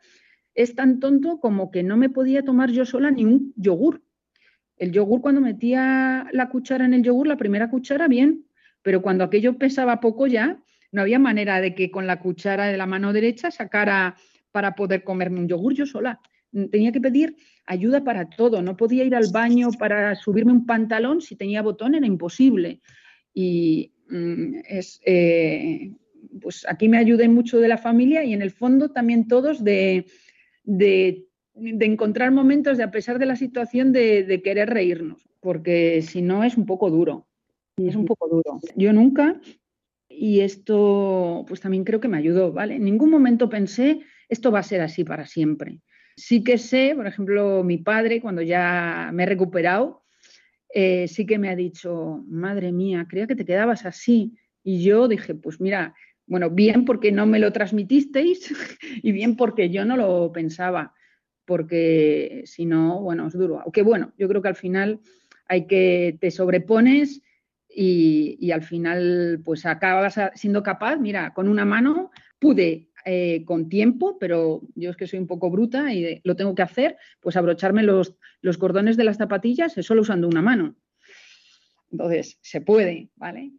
es 0.55 0.75
tan 0.75 0.99
tonto 0.99 1.39
como 1.39 1.71
que 1.71 1.83
no 1.83 1.97
me 1.97 2.09
podía 2.09 2.43
tomar 2.43 2.71
yo 2.71 2.85
sola 2.85 3.11
ni 3.11 3.25
un 3.25 3.53
yogur. 3.55 4.03
El 4.77 4.91
yogur, 4.91 5.21
cuando 5.21 5.41
metía 5.41 6.27
la 6.31 6.49
cuchara 6.49 6.85
en 6.85 6.93
el 6.93 7.03
yogur, 7.03 7.27
la 7.27 7.37
primera 7.37 7.69
cuchara, 7.69 8.07
bien, 8.07 8.45
pero 8.81 9.01
cuando 9.01 9.23
aquello 9.23 9.57
pesaba 9.57 9.99
poco 9.99 10.27
ya, 10.27 10.61
no 10.91 11.01
había 11.01 11.19
manera 11.19 11.59
de 11.61 11.73
que 11.73 11.89
con 11.89 12.05
la 12.05 12.19
cuchara 12.19 12.67
de 12.67 12.77
la 12.77 12.85
mano 12.85 13.13
derecha 13.13 13.49
sacara 13.49 14.15
para 14.51 14.75
poder 14.75 15.03
comerme 15.03 15.39
un 15.39 15.47
yogur 15.47 15.73
yo 15.73 15.85
sola. 15.85 16.19
Tenía 16.71 16.91
que 16.91 17.01
pedir 17.01 17.35
ayuda 17.65 18.03
para 18.03 18.29
todo. 18.29 18.61
No 18.61 18.77
podía 18.77 19.03
ir 19.03 19.15
al 19.15 19.31
baño 19.31 19.69
para 19.79 20.15
subirme 20.15 20.51
un 20.51 20.67
pantalón 20.67 21.21
si 21.21 21.35
tenía 21.35 21.63
botón, 21.63 21.95
era 21.95 22.05
imposible. 22.05 22.81
Y 23.33 23.91
mm, 24.02 24.02
es, 24.09 25.01
eh, 25.05 25.91
pues 26.41 26.65
aquí 26.67 26.89
me 26.89 26.97
ayudé 26.97 27.27
mucho 27.27 27.59
de 27.59 27.67
la 27.67 27.77
familia 27.77 28.23
y 28.23 28.33
en 28.33 28.41
el 28.41 28.51
fondo 28.51 28.91
también 28.91 29.27
todos 29.27 29.63
de, 29.63 30.05
de, 30.63 31.27
encontrar 31.55 32.31
momentos 32.31 32.77
de, 32.77 32.83
a 32.83 32.91
pesar 32.91 33.19
de 33.19 33.25
la 33.25 33.35
situación, 33.35 33.91
de, 33.91 34.23
de 34.23 34.41
querer 34.41 34.69
reírnos, 34.69 35.27
porque 35.39 36.01
si 36.01 36.21
no 36.21 36.43
es 36.43 36.57
un 36.57 36.65
poco 36.65 36.89
duro. 36.89 37.27
Es 37.77 37.95
un 37.95 38.05
poco 38.05 38.27
duro. 38.27 38.59
Yo 38.75 38.93
nunca, 38.93 39.41
y 40.07 40.41
esto 40.41 41.43
pues 41.47 41.59
también 41.59 41.83
creo 41.83 41.99
que 41.99 42.07
me 42.07 42.17
ayudó, 42.17 42.51
¿vale? 42.51 42.75
En 42.75 42.83
ningún 42.83 43.09
momento 43.09 43.49
pensé 43.49 44.01
esto 44.29 44.51
va 44.51 44.59
a 44.59 44.63
ser 44.63 44.81
así 44.81 45.03
para 45.03 45.25
siempre. 45.25 45.79
Sí 46.15 46.43
que 46.43 46.57
sé, 46.57 46.93
por 46.95 47.07
ejemplo, 47.07 47.63
mi 47.63 47.77
padre, 47.77 48.21
cuando 48.21 48.41
ya 48.41 49.11
me 49.13 49.23
he 49.23 49.25
recuperado, 49.25 50.02
eh, 50.75 51.07
sí 51.07 51.27
que 51.27 51.37
me 51.37 51.49
ha 51.49 51.55
dicho, 51.55 52.23
madre 52.27 52.71
mía, 52.71 53.05
creía 53.07 53.27
que 53.27 53.35
te 53.35 53.45
quedabas 53.45 53.85
así. 53.85 54.35
Y 54.63 54.83
yo 54.83 55.07
dije, 55.07 55.35
pues 55.35 55.61
mira, 55.61 55.93
bueno, 56.25 56.49
bien 56.49 56.83
porque 56.83 57.11
no 57.11 57.27
me 57.27 57.37
lo 57.37 57.53
transmitisteis 57.53 58.51
y 59.03 59.11
bien 59.11 59.35
porque 59.35 59.69
yo 59.69 59.85
no 59.85 59.95
lo 59.95 60.31
pensaba, 60.31 60.95
porque 61.45 62.41
si 62.45 62.65
no, 62.65 63.01
bueno, 63.01 63.27
es 63.27 63.33
duro. 63.33 63.61
Aunque 63.61 63.83
bueno, 63.83 64.13
yo 64.17 64.27
creo 64.27 64.41
que 64.41 64.47
al 64.47 64.55
final 64.55 64.99
hay 65.47 65.67
que, 65.67 66.17
te 66.19 66.31
sobrepones 66.31 67.21
y, 67.69 68.37
y 68.39 68.51
al 68.51 68.63
final 68.63 69.41
pues 69.45 69.67
acabas 69.67 70.19
siendo 70.33 70.63
capaz, 70.63 70.97
mira, 70.97 71.33
con 71.35 71.47
una 71.47 71.65
mano 71.65 72.09
pude 72.39 72.89
eh, 73.05 73.43
con 73.45 73.69
tiempo, 73.69 74.17
pero 74.19 74.61
yo 74.75 74.89
es 74.89 74.97
que 74.97 75.07
soy 75.07 75.19
un 75.19 75.27
poco 75.27 75.49
bruta 75.49 75.93
y 75.93 76.21
lo 76.23 76.35
tengo 76.35 76.55
que 76.55 76.61
hacer, 76.61 76.97
pues 77.21 77.35
abrocharme 77.35 77.83
los, 77.83 78.15
los 78.41 78.57
cordones 78.57 78.97
de 78.97 79.03
las 79.03 79.17
zapatillas 79.17 79.73
solo 79.73 80.01
usando 80.01 80.27
una 80.27 80.41
mano. 80.41 80.75
Entonces, 81.91 82.39
se 82.41 82.59
puede, 82.59 83.09
¿vale? 83.15 83.51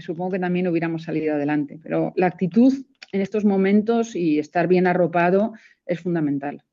Supongo 0.00 0.32
que 0.32 0.38
también 0.40 0.66
hubiéramos 0.66 1.04
salido 1.04 1.34
adelante, 1.34 1.78
pero 1.80 2.12
la 2.16 2.26
actitud 2.26 2.74
en 3.12 3.20
estos 3.20 3.44
momentos 3.44 4.16
y 4.16 4.40
estar 4.40 4.66
bien 4.66 4.88
arropado 4.88 5.52
es 5.86 6.00
fundamental. 6.00 6.64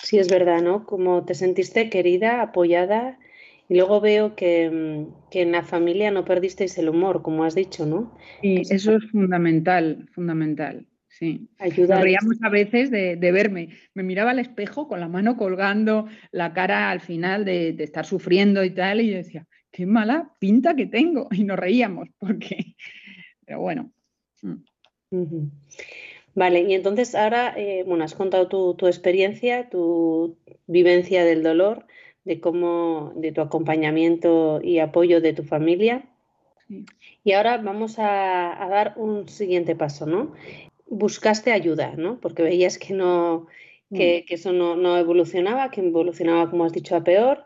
Sí, 0.00 0.18
es 0.18 0.28
verdad, 0.30 0.62
¿no? 0.62 0.86
Como 0.86 1.24
te 1.24 1.34
sentiste 1.34 1.90
querida, 1.90 2.42
apoyada, 2.42 3.18
y 3.68 3.74
luego 3.74 4.00
veo 4.00 4.36
que, 4.36 5.06
que 5.30 5.42
en 5.42 5.52
la 5.52 5.62
familia 5.62 6.10
no 6.10 6.24
perdisteis 6.24 6.78
el 6.78 6.88
humor, 6.88 7.22
como 7.22 7.44
has 7.44 7.54
dicho, 7.54 7.84
¿no? 7.84 8.16
Sí, 8.40 8.62
eso 8.70 8.96
es 8.96 9.10
fundamental, 9.10 10.08
fundamental. 10.12 10.86
Sí, 11.18 11.48
Nos 11.58 12.00
reíamos 12.00 12.36
a 12.42 12.48
veces 12.48 12.92
de, 12.92 13.16
verme. 13.16 13.70
Me 13.92 14.04
miraba 14.04 14.30
al 14.30 14.38
espejo 14.38 14.86
con 14.86 15.00
la 15.00 15.08
mano 15.08 15.36
colgando, 15.36 16.06
la 16.30 16.52
cara 16.52 16.92
al 16.92 17.00
final 17.00 17.44
de, 17.44 17.70
estar 17.70 18.06
sufriendo 18.06 18.62
y 18.62 18.70
tal, 18.70 19.00
y 19.00 19.10
yo 19.10 19.16
decía, 19.16 19.44
qué 19.72 19.84
mala 19.84 20.32
pinta 20.38 20.76
que 20.76 20.86
tengo. 20.86 21.26
Y 21.32 21.42
nos 21.42 21.58
reíamos, 21.58 22.08
porque, 22.18 22.76
pero 23.44 23.60
bueno. 23.60 23.90
Vale, 26.36 26.60
y 26.60 26.74
entonces 26.74 27.16
ahora, 27.16 27.52
eh, 27.56 27.82
bueno, 27.84 28.04
has 28.04 28.14
contado 28.14 28.46
tu, 28.76 28.86
experiencia, 28.86 29.68
tu 29.70 30.36
vivencia 30.68 31.24
del 31.24 31.42
dolor, 31.42 31.84
de 32.24 32.40
cómo, 32.40 33.12
de 33.16 33.32
tu 33.32 33.40
acompañamiento 33.40 34.60
y 34.62 34.78
apoyo 34.78 35.20
de 35.20 35.32
tu 35.32 35.42
familia. 35.42 36.08
Y 37.24 37.32
ahora 37.32 37.56
vamos 37.56 37.98
a, 37.98 38.62
a, 38.62 38.68
dar 38.68 38.92
un 38.96 39.28
siguiente 39.28 39.74
paso, 39.74 40.06
¿no? 40.06 40.34
Buscaste 40.88 41.52
ayuda, 41.52 41.94
¿no? 41.96 42.20
Porque 42.20 42.42
veías 42.42 42.78
que 42.78 42.94
no, 42.94 43.46
que, 43.92 44.24
mm. 44.28 44.34
eso 44.34 44.52
no, 44.52 44.98
evolucionaba, 44.98 45.70
que 45.70 45.80
evolucionaba, 45.80 46.50
como 46.50 46.64
has 46.64 46.72
dicho, 46.72 46.96
a 46.96 47.04
peor. 47.04 47.44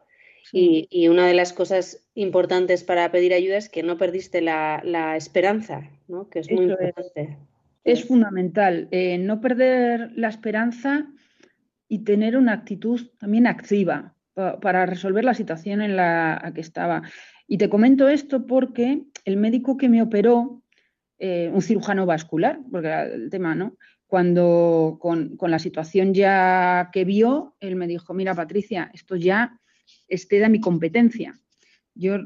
Y, 0.52 1.08
una 1.08 1.26
de 1.26 1.34
las 1.34 1.52
cosas 1.52 2.04
importantes 2.14 2.82
para 2.84 3.10
pedir 3.12 3.32
ayuda 3.32 3.56
es 3.56 3.68
que 3.68 3.82
no 3.82 3.96
perdiste 3.96 4.40
la, 4.40 5.14
esperanza, 5.16 5.90
¿no? 6.08 6.28
Que 6.28 6.40
es 6.40 6.50
muy 6.50 6.64
importante. 6.64 7.38
Es, 7.84 8.04
fundamental 8.04 8.88
eh, 8.90 9.18
no 9.18 9.40
perder 9.40 10.12
la 10.14 10.28
esperanza 10.28 11.06
y 11.88 12.00
tener 12.00 12.36
una 12.36 12.52
actitud 12.52 13.08
también 13.18 13.46
activa 13.46 14.14
para 14.34 14.86
resolver 14.86 15.24
la 15.24 15.34
situación 15.34 15.82
en 15.82 15.96
la 15.96 16.52
que 16.54 16.60
estaba. 16.60 17.02
Y 17.46 17.58
te 17.58 17.68
comento 17.68 18.08
esto 18.08 18.46
porque 18.46 19.02
el 19.24 19.36
médico 19.36 19.76
que 19.76 19.88
me 19.88 20.00
operó 20.00 20.61
eh, 21.24 21.48
un 21.54 21.62
cirujano 21.62 22.04
vascular, 22.04 22.58
porque 22.68 22.88
era 22.88 23.04
el 23.04 23.30
tema, 23.30 23.54
¿no? 23.54 23.76
Cuando 24.08 24.98
con, 25.00 25.38
la 25.40 25.60
situación 25.60 26.14
ya 26.14 26.90
que 26.92 27.04
vio, 27.04 27.54
él 27.60 27.76
me 27.76 27.86
dijo, 27.86 28.12
mira 28.12 28.34
Patricia, 28.34 28.90
esto 28.92 29.14
ya 29.14 29.56
este 30.08 30.40
de 30.40 30.48
mi 30.48 30.60
competencia. 30.60 31.38
Yo 31.94 32.18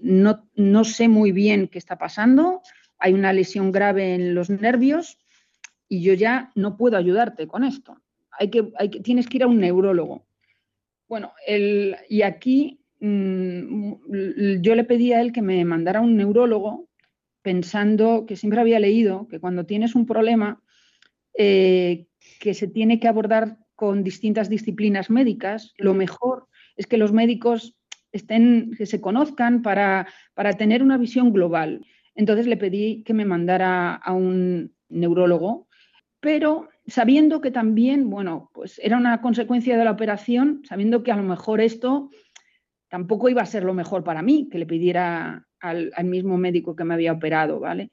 no, 0.00 0.48
no, 0.54 0.84
sé 0.84 1.08
muy 1.08 1.32
bien 1.32 1.66
qué 1.66 1.78
está 1.78 1.98
pasando, 1.98 2.62
hay 3.00 3.14
una 3.14 3.32
lesión 3.32 3.72
grave 3.72 4.14
en 4.14 4.32
los 4.32 4.48
nervios 4.48 5.18
y 5.88 6.00
yo 6.00 6.14
ya 6.14 6.52
no 6.54 6.76
puedo 6.76 6.96
ayudarte 6.96 7.48
con 7.48 7.64
esto. 7.64 8.00
Hay 8.30 8.48
que, 8.48 8.70
hay 8.78 8.90
que, 8.90 9.00
tienes 9.00 9.26
que 9.26 9.38
ir 9.38 9.42
a 9.42 9.48
un 9.48 9.58
neurólogo. 9.58 10.24
Bueno, 11.08 11.32
el, 11.48 11.96
y 12.08 12.22
aquí 12.22 12.80
mm, 13.00 14.60
yo 14.62 14.76
le 14.76 14.84
pedí 14.84 15.12
a 15.12 15.20
él 15.20 15.32
que 15.32 15.42
me 15.42 15.64
mandara 15.64 16.00
un 16.00 16.16
neurólogo 16.16 16.87
pensando 17.48 18.26
que 18.26 18.36
siempre 18.36 18.60
había 18.60 18.78
leído 18.78 19.26
que 19.26 19.40
cuando 19.40 19.64
tienes 19.64 19.94
un 19.94 20.04
problema 20.04 20.60
eh, 21.32 22.04
que 22.40 22.52
se 22.52 22.68
tiene 22.68 23.00
que 23.00 23.08
abordar 23.08 23.56
con 23.74 24.04
distintas 24.04 24.50
disciplinas 24.50 25.08
médicas, 25.08 25.72
lo 25.78 25.94
mejor 25.94 26.46
es 26.76 26.86
que 26.86 26.98
los 26.98 27.10
médicos 27.10 27.74
estén, 28.12 28.72
que 28.76 28.84
se 28.84 29.00
conozcan 29.00 29.62
para, 29.62 30.08
para 30.34 30.58
tener 30.58 30.82
una 30.82 30.98
visión 30.98 31.32
global. 31.32 31.86
Entonces 32.14 32.46
le 32.46 32.58
pedí 32.58 33.02
que 33.02 33.14
me 33.14 33.24
mandara 33.24 33.94
a 33.94 34.12
un 34.12 34.74
neurólogo, 34.90 35.68
pero 36.20 36.68
sabiendo 36.86 37.40
que 37.40 37.50
también, 37.50 38.10
bueno, 38.10 38.50
pues 38.52 38.78
era 38.84 38.98
una 38.98 39.22
consecuencia 39.22 39.78
de 39.78 39.84
la 39.86 39.92
operación, 39.92 40.60
sabiendo 40.64 41.02
que 41.02 41.12
a 41.12 41.16
lo 41.16 41.22
mejor 41.22 41.62
esto 41.62 42.10
tampoco 42.88 43.28
iba 43.28 43.42
a 43.42 43.46
ser 43.46 43.64
lo 43.64 43.74
mejor 43.74 44.04
para 44.04 44.22
mí, 44.22 44.48
que 44.50 44.58
le 44.58 44.66
pidiera 44.66 45.46
al, 45.60 45.92
mismo 46.04 46.36
médico 46.36 46.74
que 46.74 46.84
me 46.84 46.94
había 46.94 47.12
operado, 47.12 47.60
¿vale? 47.60 47.92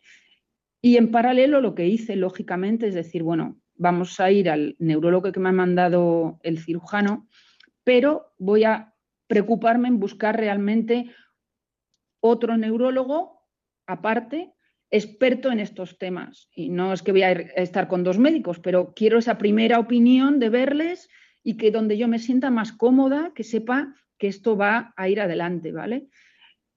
Y 0.82 0.98
en 0.98 1.12
paralelo 1.12 1.62
lo 1.62 1.76
que 1.76 1.88
hice, 1.88 2.16
lógicamente, 2.16 2.88
es 2.88 2.94
decir, 2.94 3.24
bueno, 3.24 3.60
vamos 3.76 4.20
a 4.20 4.32
ir 4.32 4.50
al 4.50 4.76
neurólogo 4.80 5.32
que 5.32 5.40
me 5.40 5.50
ha 5.50 5.54
mandado 5.54 6.40
el 6.44 6.60
cirujano, 6.60 7.28
pero 7.84 8.34
voy 8.38 8.64
a 8.64 8.94
preocuparme 9.28 9.88
en 9.88 10.00
buscar 10.00 10.38
realmente 10.38 11.12
otro 12.20 12.58
neurólogo 12.58 13.42
aparte, 13.88 14.54
experto 14.92 15.52
en 15.52 15.60
estos 15.60 15.98
temas. 15.98 16.50
Y 16.54 16.70
no 16.70 16.94
es 16.94 17.02
que 17.02 17.12
voy 17.12 17.24
a 17.24 17.32
estar 17.32 17.88
con 17.88 18.04
dos 18.04 18.18
médicos, 18.20 18.60
pero 18.60 18.94
quiero 18.96 19.18
esa 19.18 19.38
primera 19.38 19.80
opinión 19.80 20.40
de 20.40 20.50
verles 20.50 21.10
y 21.44 21.58
que 21.58 21.72
donde 21.72 21.98
yo 21.98 22.08
me 22.08 22.20
sienta 22.20 22.50
más 22.50 22.72
cómoda, 22.72 23.32
que 23.36 23.44
sepa 23.44 23.94
que 24.18 24.28
esto 24.28 24.58
va 24.58 24.94
a 24.96 25.10
ir 25.10 25.22
adelante, 25.22 25.72
¿vale? 25.72 26.08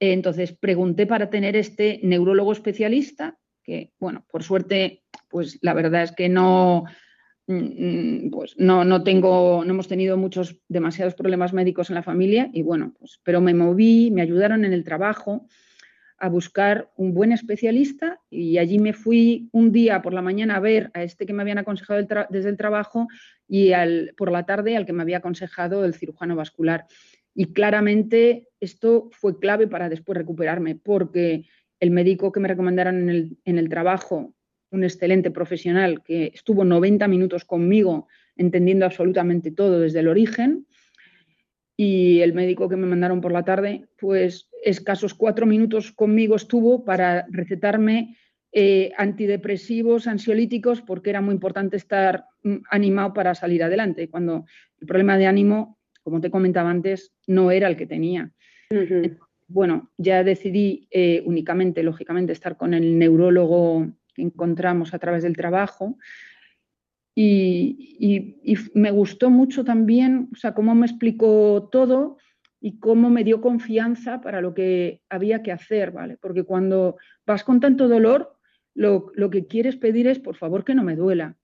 Entonces 0.00 0.52
pregunté 0.52 1.07
para 1.07 1.30
tener 1.30 1.57
este 1.57 2.00
neurólogo 2.02 2.52
especialista, 2.52 3.38
que, 3.62 3.92
bueno, 3.99 4.25
por 4.30 4.42
suerte, 4.42 5.02
pues 5.28 5.59
la 5.61 5.75
verdad 5.75 6.04
es 6.04 6.12
que 6.12 6.28
no, 6.28 6.85
mm, 7.47 8.30
pues 8.30 8.54
no, 8.59 8.85
no 8.85 9.02
tengo, 9.02 9.64
no 9.64 9.71
hemos 9.71 9.88
tenido 9.88 10.16
muchos, 10.16 10.61
demasiados 10.68 11.14
problemas 11.14 11.52
médicos 11.52 11.90
en 11.90 11.97
la 11.97 12.02
familia 12.02 12.49
y 12.52 12.62
bueno, 12.62 12.95
pues, 12.99 13.21
pero 13.25 13.40
me 13.40 13.54
moví, 13.54 14.11
me 14.11 14.23
ayudaron 14.23 14.64
en 14.64 14.73
el 14.73 14.85
trabajo 14.85 15.47
a 16.21 16.28
buscar 16.28 16.90
un 16.97 17.14
buen 17.14 17.30
especialista 17.30 18.21
y 18.28 18.59
allí 18.59 18.78
me 18.78 18.92
fui 18.92 19.49
un 19.52 19.71
día 19.71 20.02
por 20.02 20.12
la 20.12 20.23
mañana 20.23 20.57
a 20.57 20.61
ver 20.61 20.90
a 20.92 21.04
este 21.04 21.26
que 21.26 21.33
me 21.33 21.42
habían 21.42 21.59
aconsejado 21.59 22.04
desde 22.28 22.49
el 22.49 22.57
trabajo 22.57 23.07
y 23.47 23.73
al, 23.73 24.14
por 24.16 24.33
la 24.33 24.45
tarde 24.45 24.76
al 24.76 24.85
que 24.85 24.92
me 24.92 25.02
había 25.02 25.18
aconsejado 25.18 25.85
el 25.85 25.95
cirujano 25.95 26.35
vascular. 26.35 26.87
Y 27.40 27.52
claramente 27.52 28.49
esto 28.59 29.11
fue 29.12 29.38
clave 29.38 29.68
para 29.68 29.88
después 29.88 30.18
recuperarme, 30.18 30.75
porque 30.75 31.45
el 31.78 31.92
médico 31.92 32.33
que 32.33 32.40
me 32.40 32.49
recomendaron 32.49 32.97
en 32.97 33.11
el, 33.11 33.38
en 33.45 33.59
el 33.59 33.68
trabajo, 33.68 34.35
un 34.73 34.83
excelente 34.83 35.30
profesional 35.30 36.02
que 36.02 36.33
estuvo 36.35 36.64
90 36.64 37.07
minutos 37.07 37.45
conmigo 37.45 38.09
entendiendo 38.35 38.87
absolutamente 38.87 39.52
todo 39.52 39.78
desde 39.78 40.00
el 40.00 40.09
origen, 40.09 40.66
y 41.76 42.23
el 42.23 42.35
médico 42.35 42.68
que 42.68 42.75
me 42.75 42.88
mandaron 42.88 43.21
por 43.21 43.30
la 43.30 43.45
tarde, 43.45 43.87
pues 44.00 44.50
escasos 44.64 45.14
cuatro 45.14 45.47
minutos 45.47 45.92
conmigo 45.92 46.35
estuvo 46.35 46.85
para 46.85 47.25
recetarme 47.30 48.16
eh, 48.50 48.90
antidepresivos, 48.97 50.09
ansiolíticos, 50.09 50.83
porque 50.83 51.11
era 51.11 51.21
muy 51.21 51.35
importante 51.35 51.76
estar 51.76 52.25
mm, 52.42 52.57
animado 52.68 53.12
para 53.12 53.37
salir 53.37 53.62
adelante, 53.62 54.09
cuando 54.11 54.45
el 54.80 54.88
problema 54.88 55.16
de 55.16 55.26
ánimo, 55.26 55.77
como 56.08 56.20
te 56.20 56.30
comentaba 56.30 56.70
antes, 56.70 57.12
no 57.26 57.50
era 57.50 57.68
el 57.68 57.76
que 57.76 57.86
tenía. 57.86 58.32
Bueno, 59.46 59.90
ya 59.96 60.24
decidí 60.24 60.88
eh, 60.90 61.22
únicamente, 61.24 61.82
lógicamente, 61.82 62.32
estar 62.32 62.56
con 62.56 62.74
el 62.74 62.98
neurólogo 62.98 63.86
que 64.14 64.22
encontramos 64.22 64.94
a 64.94 64.98
través 64.98 65.22
del 65.22 65.36
trabajo 65.36 65.96
y, 67.20 68.68
me 68.74 68.92
gustó 68.92 69.28
mucho 69.28 69.64
también, 69.64 70.28
o 70.32 70.36
sea, 70.36 70.54
cómo 70.54 70.76
me 70.76 70.86
explicó 70.86 71.68
todo 71.72 72.18
y 72.60 72.78
cómo 72.78 73.10
me 73.10 73.24
dio 73.24 73.40
confianza 73.40 74.20
para 74.20 74.40
lo 74.40 74.54
que 74.54 75.02
había 75.08 75.42
que 75.42 75.50
hacer, 75.50 75.90
¿vale? 75.90 76.16
Porque 76.16 76.44
cuando 76.44 76.96
vas 77.26 77.42
con 77.42 77.58
tanto 77.58 77.88
dolor, 77.88 78.36
lo, 78.74 79.10
que 79.30 79.46
quieres 79.46 79.74
pedir 79.74 80.06
es, 80.06 80.20
por 80.20 80.36
favor, 80.36 80.64
que 80.64 80.76
no 80.76 80.84
me 80.84 80.94
duela. 80.94 81.36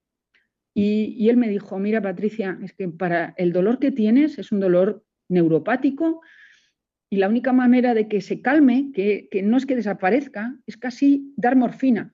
Y, 0.74 1.28
él 1.28 1.36
me 1.36 1.48
dijo, 1.48 1.78
mira, 1.78 2.02
Patricia, 2.02 2.58
es 2.62 2.72
que 2.72 2.88
para 2.88 3.32
el 3.36 3.52
dolor 3.52 3.78
que 3.78 3.92
tienes 3.92 4.38
es 4.38 4.50
un 4.50 4.58
dolor 4.58 5.04
neuropático 5.28 6.20
y 7.08 7.16
la 7.16 7.28
única 7.28 7.52
manera 7.52 7.94
de 7.94 8.08
que 8.08 8.20
se 8.20 8.42
calme, 8.42 8.90
que, 8.92 9.28
no 9.44 9.56
es 9.56 9.66
que 9.66 9.76
desaparezca, 9.76 10.56
es 10.66 10.76
casi 10.76 11.32
dar 11.36 11.54
morfina 11.54 12.12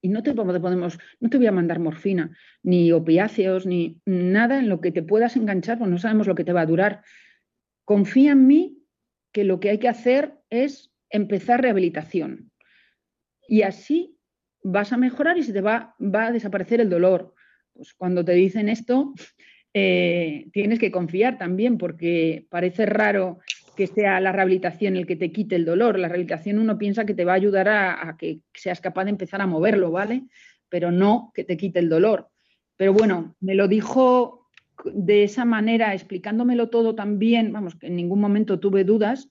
y 0.00 0.08
no 0.08 0.22
te 0.22 0.34
podemos, 0.34 0.98
no 1.20 1.30
te 1.30 1.38
voy 1.38 1.46
a 1.46 1.52
mandar 1.52 1.78
morfina, 1.78 2.36
ni 2.62 2.92
opiáceos, 2.92 3.66
ni 3.66 4.00
nada 4.04 4.58
en 4.58 4.68
lo 4.68 4.80
que 4.80 4.92
te 4.92 5.02
puedas 5.02 5.36
enganchar, 5.36 5.78
porque 5.78 5.92
no 5.92 5.98
sabemos 5.98 6.26
lo 6.26 6.34
que 6.34 6.44
te 6.44 6.52
va 6.52 6.62
a 6.62 6.66
durar. 6.66 7.02
Confía 7.84 8.32
en 8.32 8.46
mí 8.46 8.82
que 9.32 9.44
lo 9.44 9.60
que 9.60 9.70
hay 9.70 9.78
que 9.78 9.88
hacer 9.88 10.38
es 10.50 10.92
empezar 11.08 11.62
rehabilitación. 11.62 12.50
Y 13.48 13.62
así 13.62 14.18
vas 14.62 14.92
a 14.92 14.98
mejorar 14.98 15.38
y 15.38 15.42
se 15.42 15.52
te 15.52 15.60
va, 15.60 15.94
va 15.98 16.26
a 16.26 16.32
desaparecer 16.32 16.80
el 16.80 16.90
dolor. 16.90 17.34
Pues 17.74 17.92
cuando 17.94 18.24
te 18.24 18.32
dicen 18.32 18.68
esto, 18.68 19.12
eh, 19.74 20.46
tienes 20.52 20.78
que 20.78 20.90
confiar 20.90 21.38
también, 21.38 21.78
porque 21.78 22.46
parece 22.48 22.86
raro 22.86 23.38
que 23.76 23.86
sea 23.86 24.20
la 24.20 24.32
rehabilitación 24.32 24.96
el 24.96 25.06
que 25.06 25.16
te 25.16 25.32
quite 25.32 25.56
el 25.56 25.64
dolor. 25.64 25.98
La 25.98 26.08
rehabilitación 26.08 26.58
uno 26.58 26.78
piensa 26.78 27.04
que 27.04 27.14
te 27.14 27.24
va 27.24 27.32
a 27.32 27.36
ayudar 27.36 27.68
a, 27.68 28.16
que 28.18 28.40
seas 28.54 28.80
capaz 28.80 29.04
de 29.04 29.10
empezar 29.10 29.40
a 29.40 29.46
moverlo, 29.46 29.90
¿vale? 29.90 30.24
Pero 30.68 30.90
no 30.90 31.32
que 31.34 31.44
te 31.44 31.56
quite 31.56 31.80
el 31.80 31.88
dolor. 31.88 32.28
Pero 32.76 32.92
bueno, 32.92 33.36
me 33.40 33.54
lo 33.54 33.68
dijo 33.68 34.48
de 34.84 35.24
esa 35.24 35.44
manera, 35.44 35.94
explicándomelo 35.94 36.68
todo 36.68 36.94
también, 36.94 37.52
vamos, 37.52 37.76
que 37.76 37.86
en 37.86 37.96
ningún 37.96 38.20
momento 38.20 38.58
tuve 38.58 38.84
dudas 38.84 39.28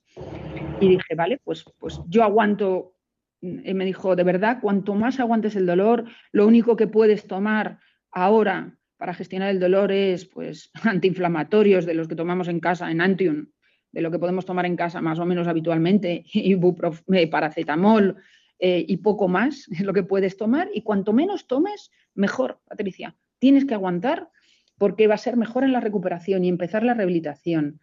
y 0.80 0.88
dije, 0.88 1.14
vale, 1.14 1.38
pues, 1.42 1.64
pues 1.78 2.00
yo 2.08 2.22
aguanto. 2.22 2.94
Y 3.40 3.74
me 3.74 3.84
dijo, 3.84 4.16
de 4.16 4.24
verdad, 4.24 4.58
cuanto 4.62 4.94
más 4.94 5.20
aguantes 5.20 5.54
el 5.54 5.66
dolor, 5.66 6.04
lo 6.32 6.46
único 6.46 6.76
que 6.76 6.86
puedes 6.86 7.26
tomar 7.26 7.78
ahora 8.14 8.78
para 8.96 9.12
gestionar 9.12 9.50
el 9.50 9.60
dolor 9.60 9.92
es 9.92 10.24
pues 10.24 10.70
antiinflamatorios 10.82 11.84
de 11.84 11.94
los 11.94 12.08
que 12.08 12.14
tomamos 12.14 12.48
en 12.48 12.60
casa, 12.60 12.90
en 12.90 13.00
Antium, 13.00 13.48
de 13.92 14.00
lo 14.00 14.10
que 14.10 14.18
podemos 14.18 14.46
tomar 14.46 14.66
en 14.66 14.76
casa 14.76 15.00
más 15.00 15.18
o 15.18 15.26
menos 15.26 15.46
habitualmente, 15.46 16.24
eh, 16.34 17.26
paracetamol 17.28 18.16
eh, 18.58 18.84
y 18.88 18.96
poco 18.98 19.28
más 19.28 19.68
es 19.68 19.80
lo 19.80 19.92
que 19.92 20.02
puedes 20.02 20.36
tomar. 20.36 20.70
Y 20.72 20.82
cuanto 20.82 21.12
menos 21.12 21.46
tomes, 21.46 21.90
mejor, 22.14 22.60
Patricia. 22.66 23.14
Tienes 23.38 23.64
que 23.66 23.74
aguantar 23.74 24.30
porque 24.78 25.06
va 25.06 25.14
a 25.14 25.18
ser 25.18 25.36
mejor 25.36 25.64
en 25.64 25.72
la 25.72 25.80
recuperación 25.80 26.44
y 26.44 26.48
empezar 26.48 26.82
la 26.82 26.94
rehabilitación. 26.94 27.80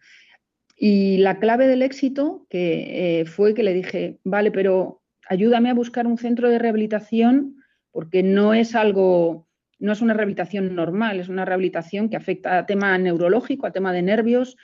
Y 0.76 1.18
la 1.18 1.38
clave 1.38 1.66
del 1.66 1.82
éxito 1.82 2.46
eh, 2.50 3.24
fue 3.26 3.54
que 3.54 3.62
le 3.62 3.72
dije, 3.72 4.18
vale, 4.24 4.50
pero 4.50 5.02
ayúdame 5.28 5.70
a 5.70 5.74
buscar 5.74 6.06
un 6.06 6.18
centro 6.18 6.50
de 6.50 6.58
rehabilitación 6.58 7.56
porque 7.90 8.22
no 8.22 8.54
es 8.54 8.74
algo, 8.74 9.46
no 9.82 9.92
es 9.92 10.00
una 10.00 10.14
rehabilitación 10.14 10.76
normal, 10.76 11.18
es 11.18 11.28
una 11.28 11.44
rehabilitación 11.44 12.08
que 12.08 12.16
afecta 12.16 12.56
a 12.56 12.66
tema 12.66 12.96
neurológico, 12.98 13.66
a 13.66 13.72
tema 13.72 13.92
de 13.92 14.02
nervios, 14.02 14.56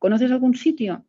¿conoces 0.00 0.32
algún 0.32 0.56
sitio? 0.56 1.06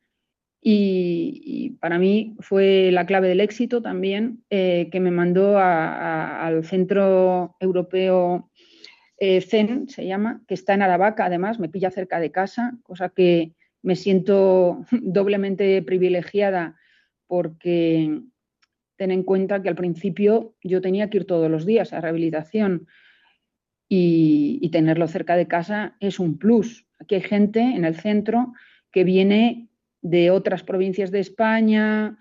Y, 0.62 1.78
para 1.80 1.98
mí 1.98 2.36
fue 2.40 2.92
la 2.92 3.08
clave 3.08 3.28
del 3.28 3.42
éxito 3.42 3.82
también 3.82 4.44
eh, 4.52 4.90
que 4.92 5.00
me 5.00 5.10
mandó 5.10 5.58
al 5.58 6.64
Centro 6.64 7.56
Europeo 7.60 8.52
eh, 9.18 9.42
CEN, 9.42 9.90
se 9.90 10.06
llama, 10.06 10.44
que 10.48 10.54
está 10.54 10.76
en 10.76 10.84
Aravaca, 10.84 11.26
además, 11.26 11.60
me 11.60 11.70
pilla 11.70 11.90
cerca 11.90 12.20
de 12.20 12.32
casa, 12.32 12.78
cosa 12.84 13.10
que 13.10 13.54
me 13.82 13.96
siento 13.96 14.86
doblemente 14.92 15.82
privilegiada 15.82 16.76
porque 17.26 18.22
ten 18.96 19.12
en 19.12 19.24
cuenta 19.24 19.64
que 19.64 19.70
al 19.70 19.76
principio 19.76 20.56
yo 20.64 20.82
tenía 20.82 21.10
que 21.10 21.18
ir 21.18 21.26
todos 21.26 21.50
los 21.50 21.66
días 21.66 21.94
a 21.94 22.02
rehabilitación 22.02 22.88
y, 23.88 24.60
y 24.62 24.70
tenerlo 24.70 25.08
cerca 25.08 25.36
de 25.36 25.48
casa 25.48 25.96
es 26.00 26.20
un 26.20 26.38
plus. 26.38 26.86
Aquí 27.00 27.16
hay 27.16 27.22
gente 27.22 27.60
en 27.60 27.86
el 27.86 27.96
centro 27.96 28.54
que 28.92 29.04
viene 29.04 29.70
de 30.02 30.32
otras 30.32 30.64
provincias 30.64 31.12
de 31.12 31.20
España, 31.20 32.18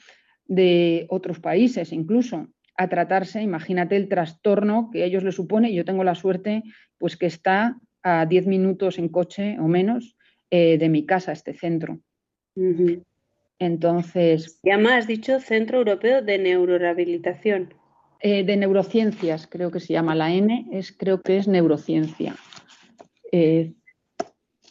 de 0.47 1.07
otros 1.09 1.41
países 1.41 1.93
incluso, 1.93 2.49
a 2.77 2.89
tratarse, 2.89 3.43
imagínate 3.43 3.97
el 3.97 4.09
trastorno 4.09 4.91
que 4.91 5.03
a 5.03 5.07
ellos 5.07 5.23
les 5.23 5.35
supone, 5.35 5.73
yo 5.73 5.85
tengo 5.85 6.05
la 6.05 6.15
suerte 6.15 6.63
pues 6.99 7.17
que 7.17 7.27
está 7.27 7.79
a 8.03 8.27
10 8.27 8.47
minutos 8.47 8.99
en 8.99 9.09
coche 9.09 9.57
o 9.61 9.69
menos 9.69 10.17
eh, 10.51 10.79
de 10.79 10.89
mi 10.89 11.07
casa, 11.07 11.33
este 11.33 11.55
centro. 11.55 12.01
Entonces. 13.59 14.59
Y 14.63 14.71
además 14.71 14.93
has 14.99 15.07
dicho 15.07 15.41
Centro 15.41 15.79
Europeo 15.79 16.23
de 16.23 16.39
Neurorehabilitación. 16.39 17.75
Eh, 18.27 18.43
de 18.43 18.57
neurociencias, 18.57 19.47
creo 19.47 19.71
que 19.71 19.81
se 19.81 19.93
llama 19.93 20.15
la 20.15 20.33
N, 20.33 20.67
es, 20.73 20.93
creo 20.93 21.21
que 21.21 21.37
es 21.37 21.47
neurociencia. 21.47 22.35
Eh, 23.31 23.75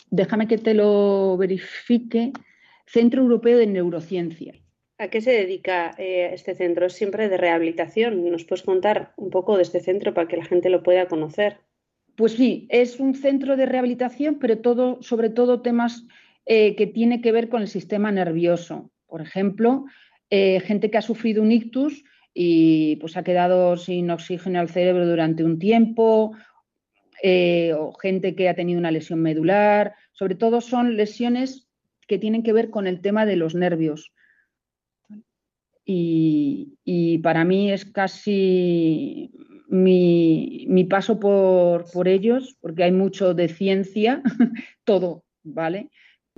déjame 0.09 0.47
que 0.47 0.57
te 0.57 0.73
lo 0.73 1.37
verifique, 1.37 2.31
Centro 2.87 3.21
Europeo 3.21 3.59
de 3.59 3.67
Neurociencia. 3.67 4.55
¿A 4.97 5.09
qué 5.09 5.21
se 5.21 5.33
dedica 5.33 5.93
eh, 5.99 6.31
este 6.33 6.55
centro? 6.55 6.87
¿Es 6.87 6.93
siempre 6.93 7.29
de 7.29 7.37
rehabilitación? 7.37 8.27
¿Nos 8.27 8.43
puedes 8.43 8.63
contar 8.63 9.13
un 9.17 9.29
poco 9.29 9.55
de 9.55 9.61
este 9.61 9.81
centro 9.81 10.15
para 10.15 10.27
que 10.27 10.37
la 10.37 10.45
gente 10.45 10.71
lo 10.71 10.81
pueda 10.81 11.07
conocer? 11.07 11.57
Pues 12.15 12.31
sí, 12.31 12.65
es 12.71 12.99
un 12.99 13.13
centro 13.13 13.55
de 13.55 13.67
rehabilitación, 13.67 14.39
pero 14.39 14.57
todo, 14.57 14.99
sobre 15.03 15.29
todo 15.29 15.61
temas 15.61 16.07
eh, 16.47 16.75
que 16.75 16.87
tienen 16.87 17.21
que 17.21 17.31
ver 17.31 17.49
con 17.49 17.61
el 17.61 17.67
sistema 17.67 18.11
nervioso. 18.11 18.89
Por 19.05 19.21
ejemplo, 19.21 19.85
eh, 20.31 20.59
gente 20.61 20.89
que 20.89 20.97
ha 20.97 21.03
sufrido 21.03 21.43
un 21.43 21.51
ictus 21.51 22.03
y 22.33 22.95
pues 22.97 23.15
ha 23.17 23.23
quedado 23.23 23.77
sin 23.77 24.09
oxígeno 24.09 24.59
al 24.59 24.69
cerebro 24.69 25.07
durante 25.07 25.43
un 25.43 25.59
tiempo, 25.59 26.31
o 27.77 27.93
gente 27.93 28.35
que 28.35 28.49
ha 28.49 28.55
tenido 28.55 28.79
una 28.79 28.91
lesión 28.91 29.21
medular, 29.21 29.95
sobre 30.11 30.35
todo 30.35 30.61
son 30.61 30.97
lesiones 30.97 31.69
que 32.07 32.19
tienen 32.19 32.43
que 32.43 32.53
ver 32.53 32.69
con 32.69 32.87
el 32.87 33.01
tema 33.01 33.25
de 33.25 33.35
los 33.35 33.55
nervios. 33.55 34.13
Y, 35.85 37.19
para 37.23 37.43
mí 37.43 37.71
es 37.71 37.85
casi 37.85 39.31
mi, 39.67 40.87
paso 40.89 41.19
por, 41.19 42.07
ellos, 42.07 42.57
porque 42.61 42.83
hay 42.83 42.91
mucho 42.91 43.33
de 43.33 43.47
ciencia, 43.49 44.21
todo, 44.83 45.23
¿vale? 45.43 45.89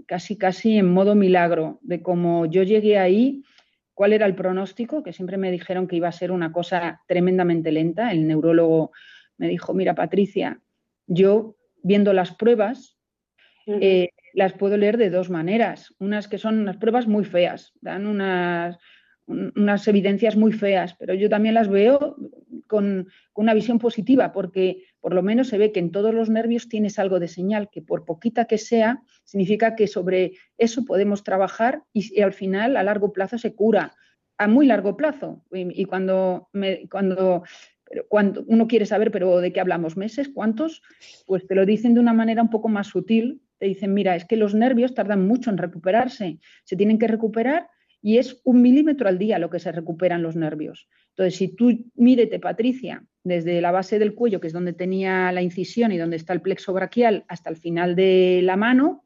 Casi, 0.07 0.37
casi 0.37 0.77
en 0.77 0.91
modo 0.91 1.15
milagro, 1.15 1.79
de 1.81 2.01
cómo 2.01 2.45
yo 2.45 2.63
llegué 2.63 2.97
ahí, 2.97 3.43
cuál 3.95 4.13
era 4.13 4.27
el 4.27 4.35
pronóstico, 4.35 5.01
que 5.01 5.13
siempre 5.13 5.37
me 5.37 5.49
dijeron 5.49 5.87
que 5.87 5.95
iba 5.95 6.07
a 6.07 6.11
ser 6.11 6.31
una 6.31 6.51
cosa 6.51 7.01
tremendamente 7.07 7.71
lenta. 7.71 8.11
El 8.11 8.27
neurólogo 8.27 8.91
me 9.37 9.47
dijo, 9.47 9.73
mira, 9.73 9.95
Patricia, 9.95 10.59
yo 11.07 11.55
viendo 11.81 12.13
las 12.13 12.35
pruebas, 12.35 12.97
eh, 13.67 14.09
las 14.33 14.53
puedo 14.53 14.77
leer 14.77 14.97
de 14.97 15.09
dos 15.09 15.29
maneras. 15.29 15.95
Unas 15.97 16.27
que 16.27 16.37
son 16.37 16.59
unas 16.59 16.77
pruebas 16.77 17.07
muy 17.07 17.23
feas, 17.23 17.73
dan 17.81 18.05
unas, 18.05 18.77
unas 19.27 19.87
evidencias 19.87 20.35
muy 20.35 20.51
feas, 20.51 20.93
pero 20.95 21.13
yo 21.13 21.29
también 21.29 21.55
las 21.55 21.69
veo 21.69 22.17
con, 22.67 23.07
una 23.33 23.53
visión 23.53 23.79
positiva, 23.79 24.31
porque 24.33 24.83
por 25.05 25.13
lo 25.13 25.21
menos 25.21 25.49
se 25.49 25.59
ve 25.59 25.71
que 25.71 25.79
en 25.79 25.91
todos 25.91 26.15
los 26.15 26.31
nervios 26.31 26.67
tienes 26.67 26.97
algo 26.97 27.19
de 27.19 27.27
señal, 27.27 27.69
que 27.69 27.83
por 27.83 28.05
poquita 28.05 28.45
que 28.45 28.57
sea, 28.57 29.03
significa 29.23 29.75
que 29.75 29.85
sobre 29.85 30.31
eso 30.57 30.83
podemos 30.83 31.23
trabajar 31.23 31.83
y, 31.93 32.21
al 32.21 32.33
final 32.33 32.75
a 32.75 32.81
largo 32.81 33.13
plazo 33.13 33.37
se 33.37 33.53
cura. 33.53 33.93
a 34.39 34.47
muy 34.47 34.65
largo 34.65 34.97
plazo. 34.97 35.43
Y, 35.51 35.85
cuando, 35.85 36.49
cuando, 36.89 37.43
cuando 38.07 38.45
uno 38.47 38.65
quiere 38.67 38.87
saber, 38.87 39.11
pero 39.11 39.41
¿de 39.41 39.53
qué 39.53 39.59
hablamos? 39.59 39.95
¿Meses? 39.95 40.27
¿Cuántos? 40.33 40.81
Pues 41.27 41.45
te 41.45 41.53
lo 41.53 41.67
dicen 41.67 41.93
de 41.93 41.99
una 41.99 42.13
manera 42.13 42.41
un 42.41 42.49
poco 42.49 42.67
más 42.67 42.87
sutil. 42.87 43.43
Te 43.59 43.67
dicen, 43.67 43.93
mira, 43.93 44.15
es 44.15 44.25
que 44.25 44.37
los 44.37 44.55
nervios 44.55 44.95
tardan 44.95 45.27
mucho 45.27 45.51
en 45.51 45.59
recuperarse, 45.59 46.39
se 46.63 46.75
tienen 46.75 46.97
que 46.97 47.07
recuperar 47.07 47.69
y 48.01 48.17
es 48.17 48.41
un 48.43 48.59
milímetro 48.63 49.07
al 49.07 49.19
día 49.19 49.37
lo 49.37 49.51
que 49.51 49.59
se 49.59 49.71
recuperan 49.71 50.23
los 50.23 50.35
nervios. 50.35 50.89
Entonces, 51.09 51.35
si 51.35 51.49
tú 51.49 51.91
mídete, 51.93 52.39
Patricia, 52.39 53.05
desde 53.25 53.59
la 53.59 53.71
base 53.71 53.97
del 53.99 54.13
cuello, 54.13 54.39
que 54.39 54.47
es 54.47 54.53
donde 54.53 54.71
tenía 54.71 55.31
la 55.31 55.41
incisión 55.41 55.91
y 55.91 55.97
donde 55.97 56.15
está 56.15 56.31
el 56.31 56.41
plexo 56.41 56.71
braquial, 56.73 57.25
hasta 57.27 57.49
el 57.49 57.57
final 57.57 57.95
de 57.95 58.41
la 58.43 58.55
mano, 58.55 59.03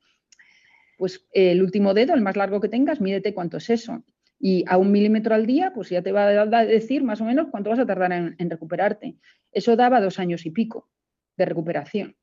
pues 0.98 1.26
el 1.32 1.64
último 1.64 1.94
dedo, 1.94 2.14
el 2.14 2.22
más 2.22 2.36
largo 2.36 2.60
que 2.60 2.68
tengas, 2.68 3.00
mídete 3.00 3.34
cuánto 3.34 3.58
es 3.58 3.70
eso. 3.70 4.04
Y 4.38 4.66
a 4.68 4.78
un 4.78 4.92
milímetro 4.92 5.34
al 5.34 5.46
día, 5.46 5.72
pues 5.74 5.90
ya 5.90 6.02
te 6.02 6.12
va 6.12 6.28
a 6.28 6.66
decir 6.66 7.02
más 7.02 7.22
o 7.22 7.26
menos 7.26 7.48
cuánto 7.50 7.70
vas 7.70 7.80
a 7.80 7.86
tardar 7.86 8.12
en, 8.12 8.50
recuperarte. 8.50 9.16
Eso 9.54 9.78
daba 9.78 10.02
dos 10.02 10.20
años 10.20 10.46
y 10.46 10.52
pico 10.52 10.90
de 11.38 11.46
recuperación. 11.46 12.18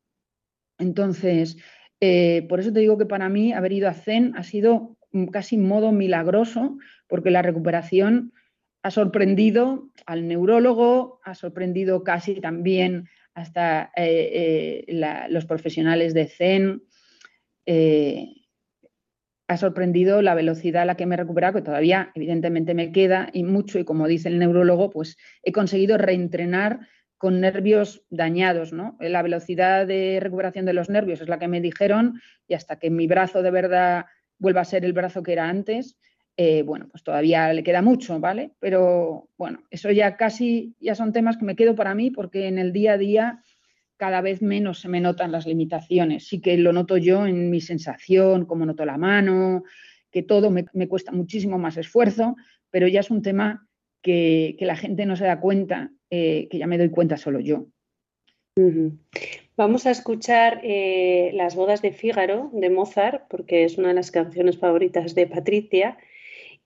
Entonces, 0.78 1.56
eh, 2.00 2.44
por 2.46 2.60
eso 2.60 2.74
te 2.74 2.80
digo 2.80 2.98
que 2.98 3.06
para 3.06 3.30
mí 3.30 3.54
haber 3.54 3.72
ido 3.72 3.88
a 3.88 3.94
Zen 3.94 4.34
ha 4.36 4.42
sido 4.42 4.98
casi 5.32 5.56
modo 5.56 5.92
milagroso, 5.92 6.76
porque 7.08 7.30
la 7.30 7.40
recuperación 7.40 8.34
ha 8.86 8.90
sorprendido 8.92 9.90
al 10.06 10.28
neurólogo, 10.28 11.20
ha 11.24 11.34
sorprendido 11.34 12.04
casi 12.04 12.40
también 12.40 13.08
hasta 13.34 13.90
eh, 13.96 14.84
eh, 14.88 15.26
los 15.28 15.44
profesionales 15.44 16.14
de 16.14 16.26
Zen 16.28 16.82
ha 19.48 19.56
sorprendido 19.56 20.22
la 20.22 20.34
velocidad 20.34 20.82
a 20.82 20.84
la 20.86 20.96
que 20.96 21.06
me 21.06 21.14
he 21.14 21.18
recuperado, 21.18 21.54
que 21.54 21.62
todavía 21.62 22.10
evidentemente 22.14 22.74
me 22.74 22.92
queda 22.92 23.28
y 23.32 23.44
mucho, 23.44 23.78
y 23.78 23.84
como 23.84 24.08
dice 24.08 24.28
el 24.28 24.38
neurólogo, 24.38 24.90
pues 24.90 25.16
he 25.42 25.52
conseguido 25.52 25.98
reentrenar 25.98 26.80
con 27.18 27.40
nervios 27.40 28.04
dañados, 28.10 28.72
¿no? 28.72 28.96
La 29.00 29.22
velocidad 29.22 29.86
de 29.86 30.18
recuperación 30.20 30.64
de 30.64 30.74
los 30.74 30.90
nervios 30.90 31.20
es 31.20 31.28
la 31.28 31.38
que 31.38 31.48
me 31.48 31.60
dijeron 31.60 32.20
y 32.46 32.54
hasta 32.54 32.78
que 32.78 32.90
mi 32.90 33.06
brazo 33.06 33.42
de 33.42 33.50
verdad 33.50 34.06
vuelva 34.38 34.60
a 34.60 34.64
ser 34.64 34.84
el 34.84 34.92
brazo 34.92 35.22
que 35.22 35.32
era 35.32 35.48
antes, 35.48 35.96
eh, 36.36 36.62
bueno, 36.62 36.88
pues 36.90 37.02
todavía 37.02 37.52
le 37.52 37.62
queda 37.62 37.80
mucho, 37.80 38.20
¿vale? 38.20 38.52
Pero 38.60 39.28
bueno, 39.38 39.62
eso 39.70 39.90
ya 39.90 40.16
casi, 40.16 40.74
ya 40.80 40.94
son 40.94 41.12
temas 41.12 41.38
que 41.38 41.46
me 41.46 41.56
quedo 41.56 41.74
para 41.74 41.94
mí 41.94 42.10
porque 42.10 42.46
en 42.46 42.58
el 42.58 42.72
día 42.72 42.92
a 42.92 42.98
día 42.98 43.42
cada 43.96 44.20
vez 44.20 44.42
menos 44.42 44.80
se 44.80 44.88
me 44.88 45.00
notan 45.00 45.32
las 45.32 45.46
limitaciones. 45.46 46.28
Sí 46.28 46.40
que 46.40 46.58
lo 46.58 46.72
noto 46.72 46.98
yo 46.98 47.26
en 47.26 47.50
mi 47.50 47.60
sensación, 47.62 48.44
como 48.44 48.66
noto 48.66 48.84
la 48.84 48.98
mano, 48.98 49.64
que 50.10 50.22
todo 50.22 50.50
me, 50.50 50.64
cuesta 50.88 51.12
muchísimo 51.12 51.58
más 51.58 51.78
esfuerzo, 51.78 52.36
pero 52.70 52.86
ya 52.88 53.00
es 53.00 53.10
un 53.10 53.22
tema 53.22 53.66
que, 54.02 54.56
la 54.60 54.76
gente 54.76 55.06
no 55.06 55.16
se 55.16 55.24
da 55.24 55.40
cuenta, 55.40 55.90
eh, 56.10 56.48
que 56.50 56.58
ya 56.58 56.66
me 56.66 56.78
doy 56.78 56.90
cuenta 56.90 57.16
solo 57.16 57.40
yo. 57.40 57.66
Vamos 59.56 59.86
a 59.86 59.90
escuchar 59.90 60.60
eh, 60.62 61.30
Las 61.34 61.56
bodas 61.56 61.82
de 61.82 61.92
Fígaro 61.92 62.50
de 62.52 62.70
Mozart, 62.70 63.24
porque 63.28 63.64
es 63.64 63.78
una 63.78 63.88
de 63.88 63.94
las 63.94 64.10
canciones 64.10 64.58
favoritas 64.58 65.14
de 65.14 65.26
Patricia. 65.26 65.98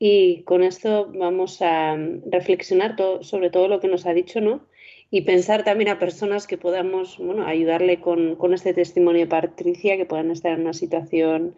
Y 0.00 0.42
con 0.42 0.64
esto 0.64 1.12
vamos 1.14 1.62
a 1.62 1.96
reflexionar 2.26 2.96
sobre 3.20 3.50
todo 3.50 3.68
lo 3.68 3.78
que 3.78 3.86
nos 3.86 4.06
ha 4.06 4.14
dicho, 4.14 4.40
¿no? 4.40 4.62
y 5.10 5.22
pensar 5.22 5.64
también 5.64 5.90
a 5.90 5.98
personas 5.98 6.46
que 6.46 6.56
podamos 6.56 7.18
bueno, 7.18 7.44
ayudarle 7.44 8.00
con, 8.00 8.36
este 8.54 8.72
testimonio 8.72 9.22
de 9.22 9.26
Patricia, 9.26 9.96
que 9.96 10.06
puedan 10.06 10.30
estar 10.30 10.52
en 10.52 10.60
una 10.60 10.72
situación 10.72 11.56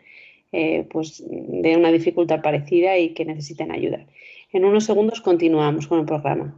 eh, 0.53 0.87
pues, 0.91 1.23
de 1.27 1.77
una 1.77 1.93
dificultad 1.93 2.41
parecida 2.41 2.97
y 2.97 3.11
que 3.11 3.27
necesiten 3.27 3.71
ayuda. 3.71 4.07
En 4.53 4.65
unos 4.65 4.85
segundos 4.85 5.21
continuamos 5.21 5.87
con 5.87 6.01
el 6.01 6.07
programa. 6.07 6.55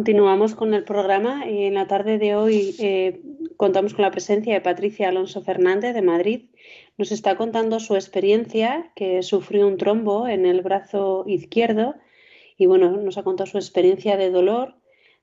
Continuamos 0.00 0.54
con 0.54 0.72
el 0.72 0.82
programa 0.82 1.44
en 1.46 1.74
la 1.74 1.86
tarde 1.86 2.16
de 2.16 2.34
hoy 2.34 2.74
eh, 2.78 3.20
contamos 3.58 3.92
con 3.92 4.00
la 4.00 4.10
presencia 4.10 4.54
de 4.54 4.62
Patricia 4.62 5.10
Alonso 5.10 5.42
Fernández 5.42 5.92
de 5.92 6.00
Madrid. 6.00 6.46
Nos 6.96 7.12
está 7.12 7.36
contando 7.36 7.80
su 7.80 7.96
experiencia, 7.96 8.92
que 8.96 9.22
sufrió 9.22 9.68
un 9.68 9.76
trombo 9.76 10.26
en 10.26 10.46
el 10.46 10.62
brazo 10.62 11.24
izquierdo 11.26 11.96
y 12.56 12.64
bueno, 12.64 12.92
nos 12.92 13.18
ha 13.18 13.24
contado 13.24 13.46
su 13.46 13.58
experiencia 13.58 14.16
de 14.16 14.30
dolor, 14.30 14.74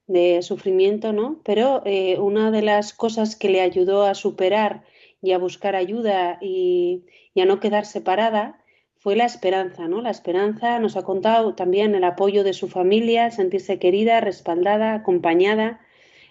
de 0.05 0.43
sufrimiento, 0.43 1.11
¿no? 1.11 1.41
Pero 1.43 1.81
eh, 1.83 2.19
una 2.19 2.51
de 2.51 2.61
las 2.61 2.93
cosas 2.93 3.35
que 3.35 3.49
le 3.49 3.61
ayudó 3.61 4.03
a 4.03 4.13
superar 4.13 4.83
y 5.23 5.31
a 5.31 5.39
buscar 5.39 5.75
ayuda 5.75 6.37
y, 6.39 7.03
y 7.33 7.41
a 7.41 7.45
no 7.45 7.59
quedar 7.59 7.87
separada 7.87 8.63
fue 9.07 9.15
la 9.15 9.23
esperanza, 9.23 9.87
¿no? 9.87 10.01
La 10.01 10.09
esperanza 10.09 10.79
nos 10.79 10.97
ha 10.97 11.03
contado 11.05 11.55
también 11.55 11.95
el 11.95 12.03
apoyo 12.03 12.43
de 12.43 12.51
su 12.51 12.67
familia, 12.67 13.31
sentirse 13.31 13.79
querida, 13.79 14.19
respaldada, 14.19 14.95
acompañada, 14.95 15.79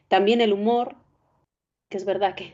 también 0.08 0.42
el 0.42 0.52
humor, 0.52 0.96
que 1.88 1.96
es 1.96 2.04
verdad 2.04 2.34
que, 2.34 2.52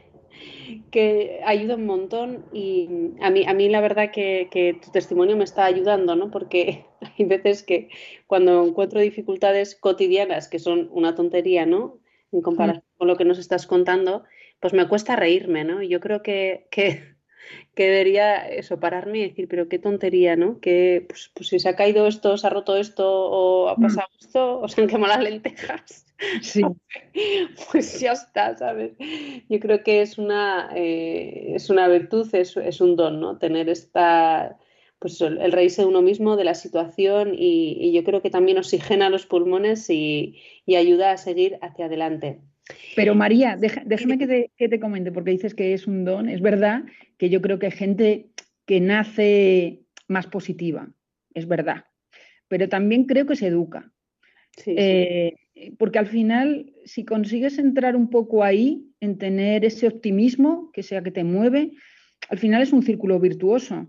que 0.93 1.41
ayuda 1.45 1.75
un 1.75 1.87
montón 1.87 2.47
y 2.53 2.89
a 3.21 3.31
mí, 3.31 3.45
a 3.49 3.53
mí 3.53 3.69
la 3.69 3.81
verdad 3.81 4.13
que, 4.13 4.79
tu 4.81 4.93
testimonio 4.93 5.37
me 5.37 5.43
está 5.43 5.65
ayudando, 5.65 6.15
¿no? 6.15 6.31
Porque 6.31 6.87
hay 7.19 7.25
veces 7.25 7.65
que 7.65 7.89
cuando 8.29 8.65
encuentro 8.65 9.01
dificultades 9.01 9.75
cotidianas, 9.75 10.47
que 10.47 10.61
son 10.61 10.89
una 10.93 11.17
tontería, 11.17 11.67
¿no? 11.67 11.99
En 12.31 12.43
comparación 12.43 12.85
con 12.97 13.09
lo 13.09 13.17
que 13.17 13.25
nos 13.25 13.41
estás 13.41 13.67
contando, 13.67 14.23
pues 14.61 14.73
me 14.73 14.87
cuesta 14.87 15.17
reírme, 15.17 15.65
¿no? 15.65 15.83
Yo 15.83 15.99
creo 15.99 16.23
que, 16.23 16.69
que 16.71 17.12
que 17.75 17.85
debería 17.85 18.49
eso, 18.49 18.79
pararme 18.81 19.19
y 19.19 19.29
decir, 19.29 19.49
pero 19.49 19.69
qué 19.69 19.79
tontería, 19.79 20.37
¿no? 20.37 20.61
Que 20.61 21.05
pues, 21.09 21.31
pues 21.35 21.49
si 21.49 21.59
se 21.59 21.69
ha 21.69 21.77
caído 21.77 22.07
esto, 22.07 22.37
se 22.37 22.47
ha 22.47 22.51
roto 22.51 22.77
esto 22.77 23.09
o 23.09 23.69
ha 23.69 23.77
mm. 23.77 23.83
pasado 23.83 24.09
esto 24.21 24.61
o 24.61 24.69
se 24.69 24.83
han 24.83 24.89
quemado 24.89 25.15
las 25.15 25.23
lentejas. 25.23 26.07
Sí. 26.43 26.63
pues 27.73 28.01
ya 28.01 28.13
está, 28.13 28.57
¿sabes? 28.57 28.93
Yo 29.49 29.59
creo 29.61 29.83
que 29.83 30.03
es 30.03 30.19
una, 30.19 30.71
eh, 30.75 31.53
es 31.55 31.71
una 31.71 31.89
virtud, 31.89 32.29
es, 32.35 32.57
es, 32.57 32.81
un 32.81 32.97
don, 32.97 33.21
¿no? 33.21 33.39
Tener 33.39 33.69
esta, 33.69 34.59
pues 34.99 35.21
el, 35.21 35.51
reírse 35.51 35.83
de 35.83 35.89
uno 35.89 36.03
mismo, 36.03 36.37
de 36.37 36.45
la 36.45 36.55
situación 36.55 37.35
y, 37.37 37.93
yo 37.93 38.05
creo 38.05 38.23
que 38.23 38.31
también 38.31 38.59
oxigena 38.59 39.11
los 39.11 39.27
pulmones 39.27 39.89
y, 39.91 40.39
y 40.67 40.77
ayuda 40.77 41.13
a 41.13 41.17
seguir 41.17 41.59
hacia 41.61 41.87
adelante. 41.87 42.41
Pero 42.95 43.15
María, 43.15 43.57
déjame 43.57 44.19
que 44.19 44.51
te, 44.57 44.81
comente, 44.81 45.13
porque 45.13 45.33
dices 45.33 45.55
que 45.55 45.73
es 45.73 45.87
un 45.87 46.05
don. 46.05 46.29
Es 46.29 46.41
verdad 46.41 46.85
que 47.19 47.29
yo 47.31 47.41
creo 47.41 47.59
que 47.59 47.67
hay 47.67 47.73
gente 47.73 48.31
que 48.67 48.81
nace 48.81 49.83
más 50.09 50.27
positiva, 50.27 50.89
es 51.35 51.49
verdad. 51.49 51.87
Pero 52.49 52.69
también 52.69 53.05
creo 53.05 53.27
que 53.27 53.37
se 53.37 53.49
educa. 53.49 53.91
Eh, 54.67 55.35
porque 55.79 55.99
al 55.99 56.07
final, 56.07 56.73
si 56.85 57.05
consigues 57.05 57.59
entrar 57.59 57.97
un 57.97 58.11
poco 58.11 58.45
ahí, 58.45 58.89
en 59.01 59.19
tener 59.19 59.65
ese 59.65 59.89
optimismo, 59.89 60.71
que 60.73 60.83
sea 60.83 61.03
que 61.03 61.11
te 61.11 61.25
mueve, 61.25 61.73
al 62.29 62.39
final 62.39 62.63
es 62.63 62.73
un 62.73 62.83
círculo 62.83 63.19
virtuoso. 63.19 63.89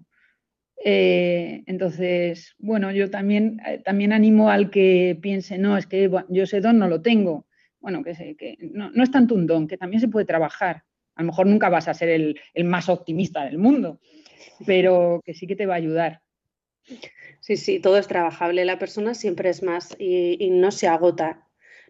Eh, 0.83 1.63
entonces, 1.67 2.55
bueno, 2.57 2.91
yo 2.91 3.09
también, 3.09 3.61
eh, 3.67 3.81
también 3.85 4.11
animo 4.11 4.49
al 4.49 4.69
que 4.69 5.17
piense, 5.21 5.57
no, 5.57 5.77
es 5.77 5.85
que 5.85 6.09
yo 6.29 6.43
ese 6.43 6.61
don 6.61 6.79
no 6.79 6.87
lo 6.87 7.01
tengo 7.01 7.45
bueno, 7.83 8.01
que, 8.01 8.35
que 8.37 8.57
no, 8.61 9.03
es 9.03 9.11
tanto 9.11 9.35
un 9.35 9.45
don, 9.45 9.67
que 9.67 9.77
también 9.77 9.99
se 9.99 10.07
puede 10.07 10.25
trabajar. 10.25 10.83
A 11.15 11.21
lo 11.21 11.27
mejor 11.27 11.47
nunca 11.47 11.67
vas 11.67 11.89
a 11.89 11.93
ser 11.93 12.07
el, 12.09 12.39
más 12.63 12.87
optimista 12.87 13.43
del 13.43 13.57
mundo, 13.57 13.99
pero 14.65 15.21
que 15.23 15.33
sí 15.33 15.47
que 15.47 15.57
te 15.57 15.65
va 15.65 15.73
a 15.73 15.77
ayudar. 15.77 16.21
Sí, 17.41 17.57
sí, 17.57 17.81
todo 17.81 17.97
es 17.97 18.07
trabajable. 18.07 18.63
La 18.63 18.79
persona 18.79 19.13
siempre 19.13 19.49
es 19.49 19.63
más 19.63 19.95
y, 19.99 20.49
no 20.49 20.71
se 20.71 20.87
agota. 20.87 21.45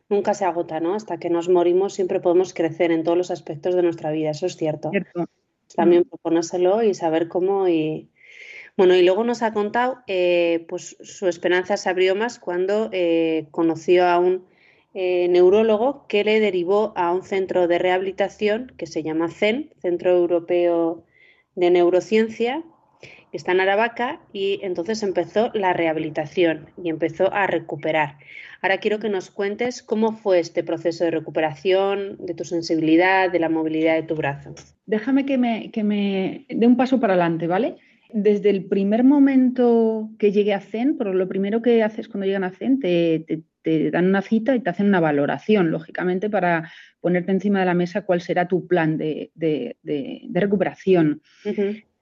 Nunca 0.10 0.34
se 0.34 0.46
agota, 0.46 0.80
¿no? 0.80 0.96
Hasta 0.96 1.20
que 1.20 1.30
nos 1.30 1.48
morimos 1.48 1.94
siempre 1.94 2.20
podemos 2.20 2.56
crecer 2.56 2.92
en 2.92 3.04
todos 3.04 3.18
los 3.18 3.30
aspectos 3.30 3.76
de 3.76 3.84
nuestra 3.84 4.12
vida, 4.12 4.32
eso 4.32 4.48
es 4.48 4.58
cierto. 4.58 4.90
También 5.76 6.02
mm. 6.02 6.10
proponérselo 6.10 6.82
y 6.82 6.96
saber 6.96 7.28
cómo 7.28 7.68
y, 7.68 8.10
bueno, 8.76 8.96
y 8.96 9.04
luego 9.04 9.24
nos 9.24 9.44
ha 9.44 9.54
contado, 9.54 10.00
eh, 10.08 10.66
pues 10.68 10.98
su 11.02 11.28
esperanza 11.28 11.78
se 11.78 11.88
abrió 11.88 12.16
más 12.16 12.40
cuando 12.40 12.90
eh, 12.92 13.48
conoció 13.52 14.08
a 14.08 14.18
un 14.18 14.52
eh, 14.94 15.28
neurólogo 15.28 16.06
que 16.08 16.24
le 16.24 16.40
derivó 16.40 16.94
a 16.96 17.12
un 17.12 17.24
centro 17.24 17.68
de 17.68 17.80
rehabilitación 17.80 18.72
que 18.78 18.86
se 18.86 19.02
llama 19.02 19.30
CEN, 19.30 19.74
Centro 19.82 20.12
Europeo 20.12 21.04
de 21.56 21.72
Neurociencia, 21.72 22.64
que 23.02 23.38
está 23.38 23.54
en 23.54 23.62
Aravaca, 23.62 24.22
y 24.32 24.60
entonces 24.62 25.02
empezó 25.02 25.50
la 25.56 25.74
rehabilitación 25.74 26.70
y 26.82 26.90
empezó 26.90 27.34
a 27.34 27.48
recuperar. 27.48 28.18
Ahora 28.62 28.78
quiero 28.78 29.00
que 29.00 29.10
nos 29.10 29.32
cuentes 29.32 29.82
cómo 29.82 30.14
fue 30.14 30.40
este 30.40 30.64
proceso 30.64 31.04
de 31.04 31.12
recuperación, 31.12 32.18
de 32.20 32.36
tu 32.36 32.46
sensibilidad, 32.46 33.32
de 33.32 33.40
la 33.40 33.50
movilidad 33.50 33.96
de 33.96 34.04
tu 34.04 34.14
brazo. 34.14 34.54
Déjame 34.86 35.26
que 35.26 35.38
me, 35.38 36.46
dé 36.48 36.68
un 36.68 36.78
paso 36.78 37.00
para 37.00 37.14
adelante, 37.14 37.48
¿vale? 37.48 37.78
desde 38.16 38.52
el 38.52 38.66
primer 38.66 39.04
momento 39.04 40.12
que 40.20 40.32
llegué 40.32 40.54
a 40.54 40.60
CEN, 40.60 41.00
pero 41.00 41.16
lo 41.16 41.28
primero 41.28 41.64
que 41.64 41.82
haces 41.82 42.08
cuando 42.08 42.28
llegan 42.28 42.44
a 42.44 42.52
CEN, 42.52 42.80
te 42.80 43.44
dan 43.92 44.08
una 44.08 44.22
cita 44.22 44.56
y 44.56 44.60
te 44.60 44.70
hacen 44.70 44.88
una 44.88 45.00
valoración, 45.00 45.72
lógicamente, 45.72 46.30
para 46.30 46.72
ponerte 47.00 47.32
encima 47.32 47.60
de 47.60 47.66
la 47.66 47.74
mesa 47.74 48.06
cuál 48.06 48.22
será 48.22 48.48
tu 48.48 48.68
plan 48.68 48.98
de, 48.98 49.32
recuperación. 50.32 51.22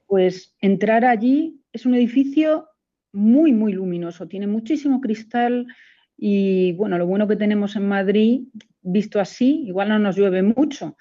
Pues 0.07 0.55
entrar 0.59 1.05
allí 1.05 1.61
es 1.71 1.85
un 1.85 1.95
edificio 1.95 2.67
muy, 3.13 3.53
muy 3.53 3.73
luminoso, 3.73 4.27
tiene 4.27 4.47
muchísimo 4.47 5.01
cristal 5.01 5.67
y 6.17 6.73
bueno, 6.73 6.97
lo 6.97 7.07
bueno 7.07 7.27
que 7.27 7.35
tenemos 7.35 7.75
en 7.75 7.87
Madrid, 7.87 8.41
visto 8.81 9.19
así, 9.19 9.63
igual 9.65 9.89
no 9.89 9.99
nos 9.99 10.15
llueve 10.15 10.43
mucho, 10.43 10.97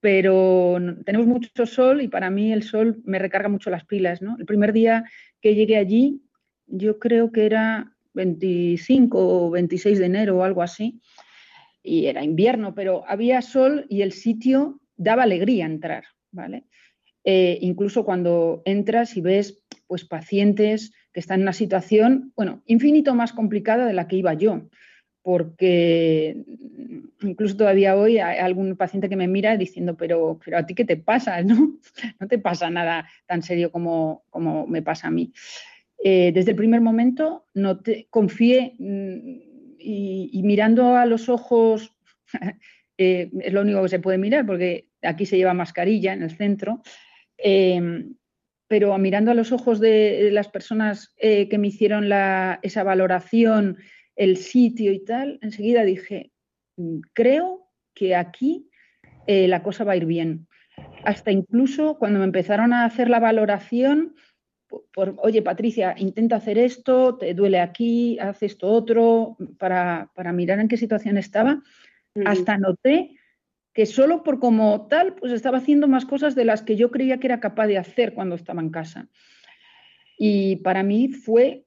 pero 0.00 0.78
tenemos 1.04 1.26
mucho 1.26 1.64
sol 1.64 2.02
y 2.02 2.08
para 2.08 2.28
mí 2.30 2.52
el 2.52 2.62
sol 2.62 3.00
me 3.04 3.18
recarga 3.18 3.48
mucho 3.48 3.70
las 3.70 3.84
pilas. 3.84 4.20
¿no? 4.20 4.36
El 4.38 4.46
primer 4.46 4.72
día 4.72 5.04
que 5.40 5.54
llegué 5.54 5.76
allí, 5.76 6.22
yo 6.66 6.98
creo 6.98 7.32
que 7.32 7.46
era 7.46 7.93
25 8.14 9.18
o 9.18 9.50
26 9.50 9.98
de 9.98 10.06
enero 10.06 10.38
o 10.38 10.44
algo 10.44 10.62
así, 10.62 11.00
y 11.82 12.06
era 12.06 12.24
invierno, 12.24 12.74
pero 12.74 13.04
había 13.06 13.42
sol 13.42 13.86
y 13.88 14.02
el 14.02 14.12
sitio 14.12 14.80
daba 14.96 15.24
alegría 15.24 15.66
entrar, 15.66 16.04
¿vale? 16.30 16.64
Eh, 17.24 17.58
incluso 17.60 18.04
cuando 18.04 18.62
entras 18.64 19.16
y 19.16 19.20
ves 19.20 19.62
pues, 19.86 20.04
pacientes 20.04 20.92
que 21.12 21.20
están 21.20 21.40
en 21.40 21.44
una 21.44 21.52
situación, 21.52 22.32
bueno, 22.36 22.62
infinito 22.66 23.14
más 23.14 23.32
complicada 23.32 23.86
de 23.86 23.92
la 23.92 24.08
que 24.08 24.16
iba 24.16 24.34
yo, 24.34 24.68
porque 25.22 26.44
incluso 27.22 27.56
todavía 27.56 27.96
hoy 27.96 28.18
hay 28.18 28.38
algún 28.38 28.76
paciente 28.76 29.08
que 29.08 29.16
me 29.16 29.28
mira 29.28 29.56
diciendo, 29.56 29.96
pero, 29.96 30.38
pero 30.44 30.58
a 30.58 30.66
ti 30.66 30.74
qué 30.74 30.84
te 30.84 30.98
pasa, 30.98 31.42
¿no? 31.42 31.78
No 32.20 32.28
te 32.28 32.38
pasa 32.38 32.68
nada 32.68 33.08
tan 33.26 33.42
serio 33.42 33.70
como, 33.72 34.24
como 34.28 34.66
me 34.66 34.82
pasa 34.82 35.08
a 35.08 35.10
mí. 35.10 35.32
Eh, 36.02 36.32
desde 36.32 36.50
el 36.50 36.56
primer 36.56 36.80
momento 36.80 37.46
no 37.54 37.80
confié 38.10 38.74
mm, 38.78 39.76
y, 39.78 40.42
mirando 40.44 40.96
a 40.96 41.06
los 41.06 41.28
ojos, 41.28 41.94
eh, 42.98 43.30
es 43.40 43.52
lo 43.52 43.62
único 43.62 43.82
que 43.82 43.88
se 43.88 44.00
puede 44.00 44.18
mirar 44.18 44.46
porque 44.46 44.88
aquí 45.02 45.26
se 45.26 45.36
lleva 45.36 45.54
mascarilla 45.54 46.12
en 46.12 46.22
el 46.22 46.30
centro, 46.30 46.82
em, 47.38 48.16
pero 48.68 48.96
mirando 48.98 49.30
a 49.30 49.34
los 49.34 49.52
ojos 49.52 49.78
de 49.78 50.30
las 50.32 50.48
personas 50.48 51.14
eh, 51.18 51.48
que 51.48 51.58
me 51.58 51.68
hicieron 51.68 52.10
esa 52.62 52.82
valoración, 52.82 53.78
el 54.16 54.36
sitio 54.36 54.92
y 54.92 55.04
tal, 55.04 55.38
enseguida 55.42 55.84
dije, 55.84 56.32
mm, 56.76 57.00
creo 57.12 57.68
que 57.94 58.16
aquí 58.16 58.68
la 59.26 59.62
cosa 59.62 59.84
va 59.84 59.92
a 59.92 59.96
ir 59.96 60.04
bien. 60.04 60.48
Hasta 61.02 61.30
incluso 61.30 61.96
cuando 61.98 62.18
me 62.18 62.26
empezaron 62.26 62.74
a 62.74 62.84
hacer 62.84 63.08
la 63.08 63.20
valoración, 63.20 64.14
oye, 64.94 65.42
Patricia, 65.42 65.94
intenta 65.98 66.36
hacer 66.36 66.58
esto, 66.58 67.16
te 67.16 67.34
duele 67.34 67.60
aquí, 67.60 68.18
haz 68.18 68.42
esto 68.42 68.68
otro, 68.68 69.36
para, 69.58 70.10
mirar 70.32 70.60
en 70.60 70.68
qué 70.68 70.76
situación 70.76 71.16
estaba, 71.18 71.62
hasta 72.24 72.58
noté 72.58 73.16
que 73.72 73.86
solo 73.86 74.22
por 74.22 74.38
como 74.38 74.86
tal, 74.86 75.14
pues 75.16 75.32
estaba 75.32 75.58
haciendo 75.58 75.88
más 75.88 76.06
cosas 76.06 76.36
de 76.36 76.44
las 76.44 76.62
que 76.62 76.76
yo 76.76 76.90
creía 76.92 77.18
que 77.18 77.26
era 77.26 77.40
capaz 77.40 77.66
de 77.66 77.76
hacer 77.76 78.14
cuando 78.14 78.36
estaba 78.36 78.62
en 78.62 78.70
casa. 78.70 79.08
Y 80.16 80.56
para 80.56 80.84
mí 80.84 81.08
fue 81.08 81.66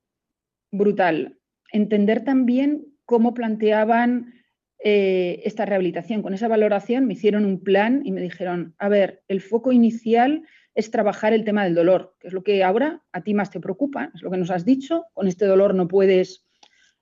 brutal 0.72 1.38
entender 1.72 2.24
también 2.24 2.86
cómo 3.06 3.34
planteaban 3.34 4.34
eh, 4.80 5.42
esta 5.44 5.66
rehabilitación. 5.66 6.22
Con 6.22 6.34
esa 6.34 6.48
valoración 6.48 7.08
me 7.08 7.14
hicieron 7.14 7.46
un 7.46 7.62
plan 7.62 8.02
y 8.06 8.12
me 8.12 8.22
dijeron, 8.22 8.74
a 8.78 8.88
ver, 8.88 9.24
el 9.28 9.42
foco 9.42 9.74
inicial 9.74 10.44
es 10.78 10.92
trabajar 10.92 11.34
el 11.34 11.44
tema 11.44 11.64
del 11.64 11.74
dolor, 11.74 12.14
que 12.20 12.28
es 12.28 12.34
lo 12.34 12.44
que 12.44 12.64
ahora 12.64 13.02
a 13.12 13.22
ti 13.22 13.34
más 13.34 13.50
te 13.50 13.60
preocupa, 13.60 14.12
es 14.14 14.22
lo 14.22 14.30
que 14.30 14.38
nos 14.38 14.52
has 14.52 14.64
dicho, 14.64 15.06
con 15.14 15.28
este 15.28 15.48
dolor 15.48 15.74
no 15.74 15.88
puedes 15.88 16.46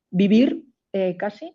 vivir 0.10 0.64
eh, 0.94 1.18
casi. 1.18 1.54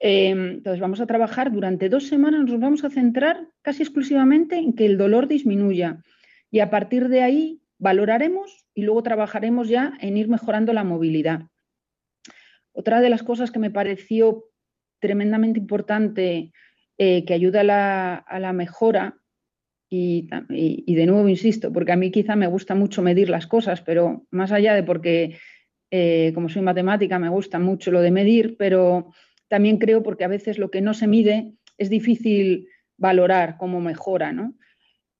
Em, 0.00 0.50
entonces 0.56 0.80
vamos 0.80 1.00
a 1.00 1.06
trabajar 1.06 1.50
durante 1.50 1.88
dos 1.88 2.08
semanas, 2.08 2.44
nos 2.44 2.60
vamos 2.60 2.84
a 2.84 2.90
centrar 2.90 3.48
casi 3.62 3.82
exclusivamente 3.82 4.56
en 4.56 4.74
que 4.74 4.84
el 4.84 4.98
dolor 4.98 5.28
disminuya 5.28 6.02
y 6.50 6.60
a 6.60 6.68
partir 6.68 7.08
de 7.08 7.22
ahí 7.22 7.62
valoraremos 7.78 8.66
y 8.74 8.82
luego 8.82 9.02
trabajaremos 9.02 9.70
ya 9.70 9.94
en 9.98 10.18
ir 10.18 10.28
mejorando 10.28 10.74
la 10.74 10.84
movilidad. 10.84 11.44
Otra 12.72 13.00
de 13.00 13.08
las 13.08 13.22
cosas 13.22 13.50
que 13.50 13.58
me 13.58 13.70
pareció 13.70 14.44
tremendamente 14.98 15.58
importante 15.58 16.52
eh, 16.98 17.24
que 17.24 17.32
ayuda 17.32 17.60
a 18.18 18.38
la 18.40 18.52
mejora 18.52 19.19
y, 19.90 20.94
de 20.94 21.06
nuevo 21.06 21.28
insisto, 21.28 21.72
porque 21.72 21.90
a 21.90 21.96
mí 21.96 22.12
quizá 22.12 22.36
me 22.36 22.46
gusta 22.46 22.76
mucho 22.76 23.02
medir 23.02 23.28
las 23.28 23.48
cosas, 23.48 23.82
pero 23.82 24.24
más 24.30 24.52
allá 24.52 24.74
de 24.74 24.84
porque, 24.84 25.36
eh, 25.90 26.30
como 26.32 26.48
soy 26.48 26.62
matemática, 26.62 27.18
me 27.18 27.28
gusta 27.28 27.58
mucho 27.58 27.90
lo 27.90 28.00
de 28.00 28.12
medir, 28.12 28.56
pero 28.56 29.12
también 29.48 29.78
creo 29.78 30.04
porque 30.04 30.24
a 30.24 30.28
veces 30.28 30.58
lo 30.58 30.70
que 30.70 30.80
no 30.80 30.94
se 30.94 31.08
mide 31.08 31.54
es 31.76 31.90
difícil 31.90 32.68
valorar 32.96 33.56
cómo 33.58 33.80
mejora, 33.80 34.32
¿no? 34.32 34.54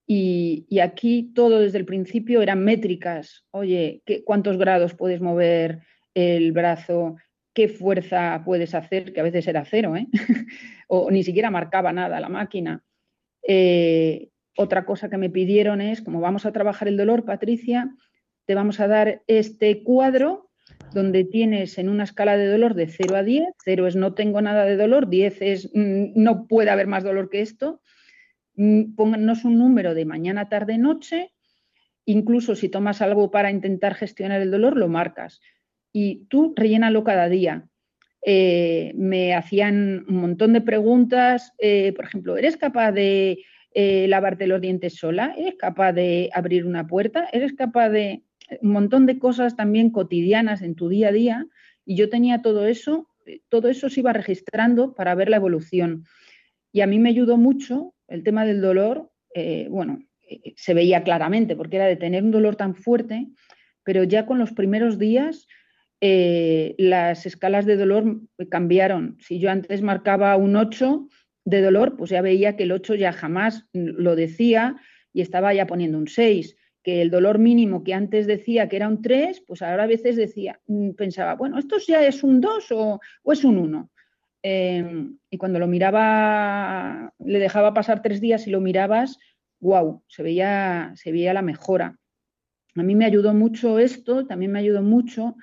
Y, 0.07 0.67
aquí 0.81 1.33
todo 1.35 1.61
desde 1.61 1.79
el 1.79 1.85
principio 1.85 2.41
eran 2.43 2.65
métricas. 2.65 3.45
Oye, 3.51 4.03
¿qué, 4.07 4.23
¿cuántos 4.25 4.57
grados 4.57 4.95
puedes 4.95 5.21
mover 5.21 5.81
el 6.15 6.53
brazo? 6.53 7.17
¿Qué 7.55 7.69
fuerza 7.69 8.43
puedes 8.45 8.75
hacer? 8.75 9.13
Que 9.13 9.21
a 9.21 9.25
veces 9.25 9.47
era 9.49 9.65
cero, 9.65 9.97
¿eh? 9.97 10.07
o 10.89 11.11
ni 11.11 11.25
siquiera 11.25 11.51
marcaba 11.51 11.93
nada 11.93 12.21
la 12.21 12.29
máquina. 12.29 12.85
Eh, 13.47 14.31
otra 14.57 14.85
cosa 14.85 15.09
que 15.09 15.17
me 15.17 15.31
pidieron 15.31 15.81
es, 15.81 16.03
como 16.03 16.21
vamos 16.21 16.47
a 16.47 16.53
trabajar 16.53 16.89
el 16.89 16.97
dolor, 16.97 17.25
Patricia, 17.25 17.95
te 18.47 18.55
vamos 18.55 18.81
a 18.81 18.89
dar 18.89 19.23
este 19.27 19.83
cuadro 19.83 20.51
donde 20.93 21.25
tienes 21.25 21.79
en 21.79 21.89
una 21.89 22.05
escala 22.05 22.37
de 22.37 22.49
dolor 22.49 22.75
de 22.75 22.87
0 22.87 23.17
a 23.17 23.23
10, 23.23 23.45
0 23.65 23.87
es 23.87 23.97
no 23.97 24.15
tengo 24.15 24.41
nada 24.41 24.65
de 24.65 24.77
dolor, 24.77 25.09
10 25.09 25.43
es 25.43 25.71
mm, 25.75 26.13
no 26.15 26.47
puede 26.47 26.71
haber 26.71 26.87
más 26.87 27.05
dolor 27.05 27.31
que 27.31 27.43
esto, 27.43 27.81
mm, 28.57 28.95
pónganos 28.95 29.45
un 29.45 29.59
número 29.59 29.95
de 29.95 30.05
mañana, 30.05 30.49
tarde, 30.49 30.79
noche 30.79 31.33
incluso 32.11 32.55
si 32.55 32.69
tomas 32.69 33.03
algo 33.03 33.31
para 33.31 33.51
intentar 33.51 33.95
gestionar 33.95 34.41
el 34.41 34.51
dolor, 34.51 34.77
lo 34.77 34.89
marcas. 34.89 35.41
Y 35.93 36.27
tú 36.29 36.55
rellénalo 36.57 37.05
cada 37.05 37.29
día. 37.29 37.67
Eh, 38.25 38.93
me 38.97 39.35
hacían 39.35 40.05
un 40.09 40.17
montón 40.17 40.53
de 40.53 40.61
preguntas, 40.61 41.53
eh, 41.59 41.93
por 41.95 42.05
ejemplo, 42.05 42.37
¿eres 42.37 42.57
capaz 42.57 42.93
de 42.93 43.45
eh, 43.73 44.07
lavarte 44.09 44.47
los 44.47 44.61
dientes 44.61 44.97
sola? 44.97 45.35
¿Eres 45.37 45.55
capaz 45.57 45.93
de 45.93 46.31
abrir 46.33 46.67
una 46.67 46.87
puerta? 46.87 47.29
¿Eres 47.33 47.53
capaz 47.53 47.91
de 47.91 48.23
un 48.63 48.73
montón 48.73 49.07
de 49.07 49.19
cosas 49.19 49.57
también 49.57 49.91
cotidianas 49.91 50.63
en 50.63 50.75
tu 50.75 50.89
día 50.89 51.09
a 51.09 51.13
día? 51.13 51.47
Y 51.85 51.97
yo 51.97 52.09
tenía 52.09 52.43
todo 52.43 52.67
eso, 52.67 53.09
todo 53.49 53.69
eso 53.69 53.89
se 53.89 54.01
iba 54.01 54.13
registrando 54.13 54.95
para 54.95 55.15
ver 55.15 55.29
la 55.29 55.37
evolución. 55.37 56.05
Y 56.73 56.83
a 56.83 56.87
mí 56.87 56.99
me 56.99 57.11
ayudó 57.11 57.37
mucho 57.37 57.95
el 58.09 58.23
tema 58.23 58.45
del 58.45 58.61
dolor, 58.61 59.11
bueno, 59.71 60.01
se 60.57 60.75
veía 60.75 61.03
claramente 61.03 61.57
porque 61.57 61.77
era 61.77 61.87
de 61.87 61.97
tener 61.97 62.23
un 62.23 62.31
dolor 62.31 62.57
tan 62.57 62.75
fuerte, 62.75 63.29
pero 63.85 64.05
ya 64.05 64.27
con 64.27 64.39
los 64.39 64.53
primeros 64.53 64.99
días 64.99 65.47
eh, 66.01 66.75
las 66.79 67.27
escalas 67.27 67.67
de 67.67 67.77
dolor 67.77 68.21
cambiaron. 68.49 69.19
Si 69.21 69.39
yo 69.39 69.51
antes 69.51 69.83
marcaba 69.83 70.37
un 70.37 70.57
8 70.57 71.09
de 71.45 71.63
dolor, 71.63 71.97
pues 71.97 72.11
ya 72.11 72.23
veía 72.23 72.57
que 72.57 72.65
el 72.65 72.73
8 72.73 72.95
ya 72.95 73.13
jamás 73.13 73.67
lo 73.73 74.17
decía 74.17 74.77
y 75.13 75.21
estaba 75.23 75.55
ya 75.55 75.67
poniendo 75.67 75.99
un 75.99 76.09
6. 76.09 76.57
Que 76.83 77.03
el 77.03 77.11
dolor 77.11 77.39
mínimo 77.39 77.85
que 77.85 77.95
antes 77.95 78.27
decía 78.27 78.69
que 78.69 78.77
era 78.77 78.89
un 78.89 79.03
3, 79.03 79.43
pues 79.47 79.63
ahora 79.63 79.85
a 79.85 79.87
veces 79.87 80.17
decía, 80.17 80.61
mm, 80.67 80.93
pensaba, 80.93 81.35
bueno, 81.35 81.59
¿esto 81.59 81.77
ya 81.79 82.05
es 82.07 82.23
un 82.23 82.41
2 82.41 82.67
o, 82.73 83.01
es 83.25 83.45
un 83.45 83.59
1? 83.59 83.91
Em, 84.43 85.19
y 85.29 85.37
cuando 85.37 85.59
lo 85.59 85.67
miraba, 85.67 87.13
le 87.19 87.39
dejaba 87.39 87.75
pasar 87.75 88.01
tres 88.01 88.21
días 88.21 88.47
y 88.47 88.51
lo 88.51 88.61
mirabas, 88.61 89.19
wow, 89.61 90.03
se 90.09 90.23
veía, 90.23 90.93
se 90.97 91.13
veía 91.13 91.35
la 91.35 91.43
mejora. 91.43 91.99
A 92.75 92.83
mí 92.83 92.95
me 92.95 93.05
ayudó 93.05 93.35
mucho 93.35 93.79
esto, 93.79 94.27
también 94.27 94.53
me 94.53 94.61
ayudó 94.61 94.83
mucho 94.83 95.37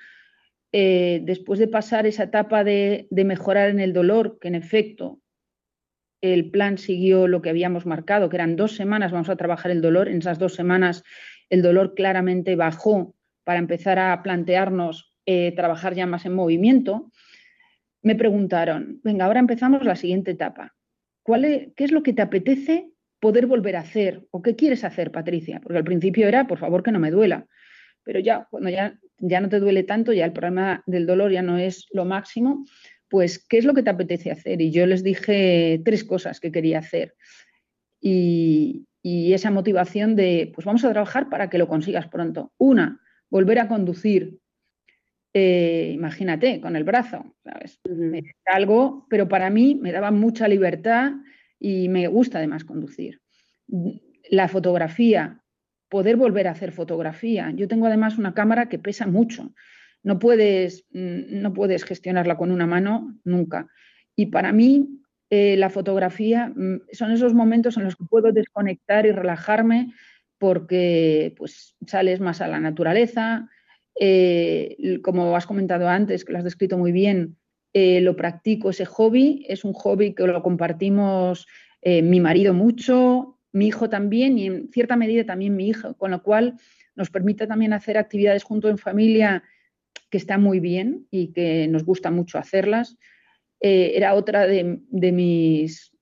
eh, 0.72 1.20
después 1.22 1.58
de 1.58 1.68
pasar 1.68 2.06
esa 2.06 2.24
etapa 2.24 2.62
de, 2.64 3.06
mejorar 3.10 3.70
en 3.70 3.80
el 3.80 3.92
dolor, 3.92 4.38
que 4.38 4.48
en 4.48 4.54
efecto 4.54 5.20
el 6.20 6.50
plan 6.50 6.78
siguió 6.78 7.28
lo 7.28 7.42
que 7.42 7.50
habíamos 7.50 7.86
marcado, 7.86 8.28
que 8.28 8.36
eran 8.36 8.56
dos 8.56 8.74
semanas, 8.74 9.12
vamos 9.12 9.28
a 9.28 9.36
trabajar 9.36 9.70
el 9.70 9.80
dolor, 9.80 10.08
en 10.08 10.18
esas 10.18 10.38
dos 10.38 10.54
semanas 10.54 11.04
el 11.50 11.62
dolor 11.62 11.94
claramente 11.94 12.56
bajó 12.56 13.14
para 13.44 13.58
empezar 13.58 13.98
a 13.98 14.22
plantearnos 14.22 15.14
eh, 15.26 15.52
trabajar 15.54 15.94
ya 15.94 16.06
más 16.06 16.26
en 16.26 16.34
movimiento, 16.34 17.10
me 18.02 18.14
preguntaron, 18.14 19.00
venga, 19.02 19.24
ahora 19.24 19.40
empezamos 19.40 19.84
la 19.84 19.96
siguiente 19.96 20.30
etapa. 20.32 20.74
¿Cuál 21.22 21.72
¿Qué 21.76 21.84
es 21.84 21.92
lo 21.92 22.02
que 22.02 22.12
te 22.12 22.22
apetece 22.22 22.90
poder 23.20 23.46
volver 23.46 23.76
a 23.76 23.80
hacer? 23.80 24.26
¿O 24.30 24.40
qué 24.40 24.56
quieres 24.56 24.84
hacer, 24.84 25.10
Patricia? 25.10 25.60
Porque 25.62 25.78
al 25.78 25.84
principio 25.84 26.26
era, 26.28 26.46
por 26.46 26.58
favor, 26.58 26.82
que 26.82 26.92
no 26.92 26.98
me 26.98 27.10
duela. 27.10 27.46
Pero 28.04 28.20
ya, 28.20 28.46
cuando 28.50 28.70
ya 28.70 28.98
ya 29.18 29.40
no 29.40 29.48
te 29.48 29.60
duele 29.60 29.82
tanto, 29.82 30.12
ya 30.12 30.24
el 30.24 30.32
problema 30.32 30.82
del 30.86 31.06
dolor 31.06 31.32
ya 31.32 31.42
no 31.42 31.58
es 31.58 31.86
lo 31.92 32.04
máximo, 32.04 32.64
pues, 33.08 33.38
¿qué 33.38 33.58
es 33.58 33.64
lo 33.64 33.74
que 33.74 33.82
te 33.82 33.90
apetece 33.90 34.30
hacer? 34.30 34.60
Y 34.60 34.70
yo 34.70 34.86
les 34.86 35.02
dije 35.02 35.80
tres 35.84 36.04
cosas 36.04 36.40
que 36.40 36.52
quería 36.52 36.78
hacer. 36.78 37.14
Y, 38.00 38.84
esa 39.02 39.50
motivación 39.50 40.16
de, 40.16 40.52
pues 40.54 40.66
vamos 40.66 40.84
a 40.84 40.90
trabajar 40.90 41.30
para 41.30 41.48
que 41.48 41.56
lo 41.56 41.66
consigas 41.66 42.08
pronto. 42.08 42.52
Una, 42.58 43.00
volver 43.30 43.58
a 43.58 43.68
conducir. 43.68 44.38
Eh, 45.32 45.92
imagínate, 45.94 46.60
con 46.60 46.76
el 46.76 46.84
brazo, 46.84 47.34
¿sabes? 47.42 47.80
Algo, 48.44 49.06
pero 49.08 49.28
para 49.28 49.48
mí 49.48 49.76
me 49.76 49.92
daba 49.92 50.10
mucha 50.10 50.46
libertad 50.46 51.12
y 51.58 51.88
me 51.88 52.06
gusta 52.08 52.38
además 52.38 52.64
conducir. 52.64 53.22
La 54.30 54.48
fotografía, 54.48 55.42
poder 55.88 56.16
volver 56.16 56.48
a 56.48 56.52
hacer 56.52 56.72
fotografía. 56.72 57.50
Yo 57.54 57.66
tengo 57.66 57.86
además 57.86 58.18
una 58.18 58.34
cámara 58.34 58.68
que 58.68 58.78
pesa 58.78 59.06
mucho. 59.06 59.54
No 60.02 60.18
puedes, 60.18 60.84
mm, 60.92 61.40
no 61.40 61.52
puedes 61.52 61.84
gestionarla 61.84 62.36
con 62.36 62.50
una 62.50 62.66
mano 62.66 63.18
nunca. 63.24 63.68
Y 64.16 64.26
para 64.26 64.52
mí 64.52 64.88
eh, 65.30 65.56
la 65.56 65.70
fotografía 65.70 66.52
mm, 66.54 66.82
son 66.92 67.12
esos 67.12 67.34
momentos 67.34 67.76
en 67.76 67.84
los 67.84 67.96
que 67.96 68.04
puedo 68.04 68.32
desconectar 68.32 69.06
y 69.06 69.12
relajarme 69.12 69.92
porque 70.38 71.34
pues, 71.36 71.76
sales 71.86 72.20
más 72.20 72.40
a 72.40 72.48
la 72.48 72.60
naturaleza. 72.60 73.48
Eh, 74.00 75.00
como 75.02 75.36
has 75.36 75.46
comentado 75.46 75.88
antes, 75.88 76.24
que 76.24 76.32
lo 76.32 76.38
has 76.38 76.44
descrito 76.44 76.78
muy 76.78 76.92
bien, 76.92 77.36
eh, 77.72 78.00
lo 78.00 78.16
practico, 78.16 78.70
ese 78.70 78.84
hobby. 78.84 79.44
Es 79.48 79.64
un 79.64 79.72
hobby 79.72 80.14
que 80.14 80.26
lo 80.26 80.42
compartimos 80.42 81.46
mi 81.84 82.20
marido 82.20 82.52
mucho, 82.52 83.38
mi 83.52 83.68
hijo 83.68 83.88
también 83.88 84.36
y 84.36 84.46
en 84.46 84.68
cierta 84.72 84.96
medida 84.96 85.24
también 85.24 85.56
mi 85.56 85.68
hija, 85.68 85.94
con 85.94 86.10
lo 86.10 86.22
cual 86.22 86.56
nos 86.96 87.08
permite 87.08 87.46
también 87.46 87.72
hacer 87.72 87.96
actividades 87.96 88.42
junto 88.42 88.68
en 88.68 88.78
familia 88.78 89.44
que 90.10 90.18
está 90.18 90.38
muy 90.38 90.60
bien 90.60 91.06
y 91.10 91.32
que 91.32 91.68
nos 91.68 91.84
gusta 91.84 92.10
mucho 92.10 92.38
hacerlas. 92.38 92.96
Eh, 93.60 93.92
era 93.94 94.14
otra 94.14 94.46
de, 94.46 94.80
mis, 95.12 95.92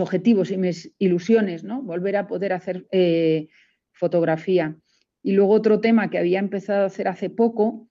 objetivos 0.00 0.50
y 0.50 0.56
mis 0.56 0.94
ilusiones, 0.98 1.64
¿no? 1.64 1.82
Volver 1.82 2.16
a 2.16 2.26
poder 2.26 2.52
hacer 2.52 2.86
eh, 2.90 3.48
fotografía. 3.92 4.76
Y 5.22 5.32
luego 5.32 5.52
otro 5.52 5.80
tema 5.80 6.10
que 6.10 6.18
había 6.18 6.38
empezado 6.38 6.82
a 6.82 6.86
hacer 6.86 7.08
hace 7.08 7.30
poco, 7.30 7.88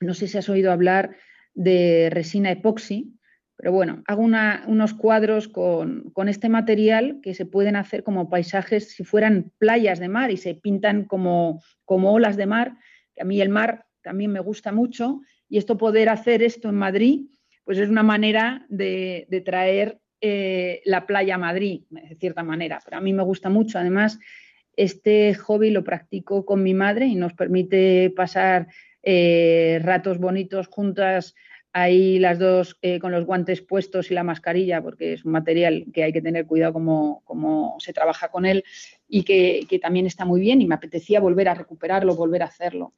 no 0.00 0.14
sé 0.14 0.28
si 0.28 0.38
has 0.38 0.48
oído 0.48 0.72
hablar 0.72 1.16
de 1.54 2.08
resina 2.10 2.50
epoxi, 2.50 3.20
pero 3.60 3.72
bueno, 3.72 4.02
hago 4.06 4.22
unos 4.22 4.94
cuadros 4.94 5.46
con, 5.46 6.12
este 6.28 6.48
material 6.48 7.20
que 7.22 7.34
se 7.34 7.44
pueden 7.44 7.76
hacer 7.76 8.02
como 8.02 8.30
paisajes 8.30 8.92
si 8.92 9.04
fueran 9.04 9.52
playas 9.58 9.98
de 9.98 10.08
mar 10.08 10.30
y 10.30 10.38
se 10.38 10.54
pintan 10.54 11.04
como, 11.04 11.62
como 11.84 12.10
olas 12.14 12.38
de 12.38 12.46
mar, 12.46 12.78
que 13.14 13.20
a 13.20 13.26
mí 13.26 13.38
el 13.38 13.50
mar 13.50 13.84
también 14.02 14.32
me 14.32 14.40
gusta 14.40 14.72
mucho, 14.72 15.20
y 15.48 15.58
esto 15.58 15.76
poder 15.76 16.08
hacer 16.08 16.42
esto 16.42 16.68
en 16.68 16.76
Madrid, 16.76 17.26
pues 17.64 17.78
es 17.78 17.88
una 17.88 18.02
manera 18.02 18.66
de, 18.68 19.42
traer 19.44 20.00
eh, 20.20 20.80
la 20.84 21.06
playa 21.06 21.36
a 21.36 21.38
Madrid, 21.38 21.82
de 21.90 22.16
cierta 22.16 22.42
manera. 22.42 22.80
Pero 22.84 22.96
a 22.96 23.00
mí 23.00 23.12
me 23.12 23.22
gusta 23.22 23.48
mucho. 23.48 23.78
Además, 23.78 24.18
este 24.76 25.34
hobby 25.34 25.70
lo 25.70 25.84
practico 25.84 26.44
con 26.44 26.62
mi 26.62 26.74
madre 26.74 27.06
y 27.06 27.14
nos 27.14 27.34
permite 27.34 28.12
pasar 28.14 28.68
eh, 29.02 29.80
ratos 29.82 30.18
bonitos 30.18 30.68
juntas 30.68 31.34
ahí 31.72 32.18
las 32.18 32.38
dos 32.38 32.78
eh, 32.82 32.98
con 32.98 33.12
los 33.12 33.24
guantes 33.24 33.62
puestos 33.62 34.10
y 34.10 34.14
la 34.14 34.24
mascarilla, 34.24 34.82
porque 34.82 35.14
es 35.14 35.24
un 35.24 35.32
material 35.32 35.86
que 35.92 36.02
hay 36.02 36.12
que 36.12 36.22
tener 36.22 36.46
cuidado 36.46 36.72
cómo, 36.72 37.76
se 37.78 37.92
trabaja 37.92 38.28
con 38.28 38.44
él 38.44 38.64
y 39.08 39.22
que, 39.22 39.78
también 39.80 40.06
está 40.06 40.24
muy 40.24 40.40
bien 40.40 40.60
y 40.60 40.66
me 40.66 40.74
apetecía 40.74 41.20
volver 41.20 41.48
a 41.48 41.54
recuperarlo, 41.54 42.16
volver 42.16 42.42
a 42.42 42.46
hacerlo. 42.46 42.94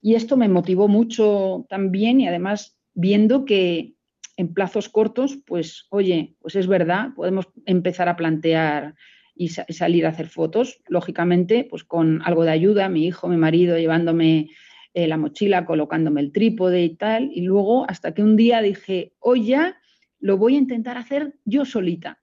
Y 0.00 0.14
esto 0.14 0.36
me 0.36 0.48
motivó 0.48 0.88
mucho 0.88 1.66
también 1.68 2.20
y 2.20 2.28
además 2.28 2.78
viendo 2.94 3.44
que 3.44 3.94
en 4.36 4.54
plazos 4.54 4.88
cortos, 4.88 5.38
pues 5.46 5.86
oye, 5.90 6.36
pues 6.40 6.54
es 6.54 6.68
verdad, 6.68 7.08
podemos 7.16 7.48
empezar 7.66 8.08
a 8.08 8.16
plantear 8.16 8.94
y 9.34 9.48
salir 9.48 10.04
a 10.04 10.10
hacer 10.10 10.28
fotos, 10.28 10.80
lógicamente, 10.88 11.66
pues 11.70 11.84
con 11.84 12.22
algo 12.24 12.44
de 12.44 12.50
ayuda, 12.50 12.88
mi 12.88 13.06
hijo, 13.06 13.28
mi 13.28 13.36
marido 13.36 13.78
llevándome 13.78 14.50
eh, 14.94 15.06
la 15.06 15.16
mochila, 15.16 15.64
colocándome 15.64 16.20
el 16.20 16.32
trípode 16.32 16.82
y 16.82 16.96
tal. 16.96 17.30
Y 17.32 17.42
luego 17.42 17.88
hasta 17.88 18.14
que 18.14 18.22
un 18.22 18.34
día 18.34 18.60
dije, 18.60 19.12
hoy 19.20 19.46
ya 19.46 19.76
lo 20.18 20.38
voy 20.38 20.56
a 20.56 20.58
intentar 20.58 20.98
hacer 20.98 21.34
yo 21.44 21.64
solita, 21.64 22.18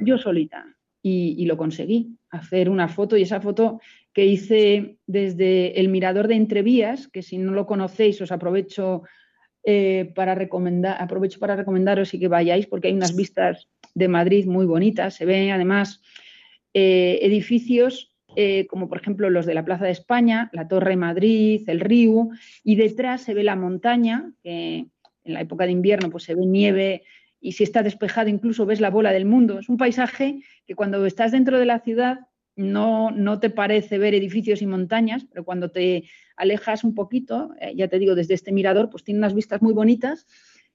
yo 0.00 0.18
solita. 0.18 0.66
Y, 1.04 1.44
lo 1.46 1.56
conseguí, 1.56 2.16
hacer 2.30 2.68
una 2.68 2.86
foto 2.86 3.16
y 3.16 3.22
esa 3.22 3.40
foto 3.40 3.80
que 4.12 4.26
hice 4.26 4.98
desde 5.06 5.80
el 5.80 5.88
mirador 5.88 6.28
de 6.28 6.34
Entrevías, 6.34 7.08
que 7.08 7.22
si 7.22 7.38
no 7.38 7.52
lo 7.52 7.66
conocéis 7.66 8.20
os 8.20 8.32
aprovecho 8.32 9.02
eh, 9.64 10.12
para 10.14 10.34
recomendar, 10.34 11.00
aprovecho 11.00 11.38
para 11.38 11.56
recomendaros 11.56 12.12
y 12.14 12.20
que 12.20 12.28
vayáis 12.28 12.66
porque 12.66 12.88
hay 12.88 12.94
unas 12.94 13.16
vistas 13.16 13.68
de 13.94 14.08
Madrid 14.08 14.46
muy 14.46 14.66
bonitas. 14.66 15.14
Se 15.14 15.24
ven 15.24 15.50
además 15.50 16.02
eh, 16.74 17.20
edificios 17.22 18.12
eh, 18.34 18.66
como 18.66 18.88
por 18.88 18.98
ejemplo 18.98 19.28
los 19.28 19.46
de 19.46 19.54
la 19.54 19.64
Plaza 19.64 19.84
de 19.84 19.90
España, 19.90 20.48
la 20.52 20.66
Torre 20.66 20.96
Madrid, 20.96 21.62
el 21.66 21.80
río, 21.80 22.28
y 22.64 22.76
detrás 22.76 23.22
se 23.22 23.34
ve 23.34 23.44
la 23.44 23.56
montaña, 23.56 24.32
que 24.42 24.86
en 25.24 25.34
la 25.34 25.40
época 25.40 25.66
de 25.66 25.72
invierno 25.72 26.10
pues 26.10 26.24
se 26.24 26.34
ve 26.34 26.46
nieve 26.46 27.02
y 27.40 27.52
si 27.52 27.64
está 27.64 27.82
despejado 27.82 28.28
incluso 28.28 28.66
ves 28.66 28.80
la 28.80 28.90
bola 28.90 29.12
del 29.12 29.26
mundo. 29.26 29.58
Es 29.58 29.68
un 29.68 29.76
paisaje 29.76 30.42
que 30.66 30.74
cuando 30.74 31.04
estás 31.04 31.32
dentro 31.32 31.58
de 31.58 31.66
la 31.66 31.80
ciudad 31.80 32.20
no, 32.56 33.10
no 33.10 33.40
te 33.40 33.50
parece 33.50 33.98
ver 33.98 34.14
edificios 34.14 34.62
y 34.62 34.66
montañas, 34.66 35.24
pero 35.30 35.44
cuando 35.44 35.70
te 35.70 36.04
alejas 36.36 36.84
un 36.84 36.94
poquito, 36.94 37.54
eh, 37.60 37.72
ya 37.74 37.88
te 37.88 37.98
digo, 37.98 38.14
desde 38.14 38.34
este 38.34 38.52
mirador, 38.52 38.90
pues 38.90 39.04
tiene 39.04 39.18
unas 39.18 39.34
vistas 39.34 39.62
muy 39.62 39.72
bonitas 39.72 40.26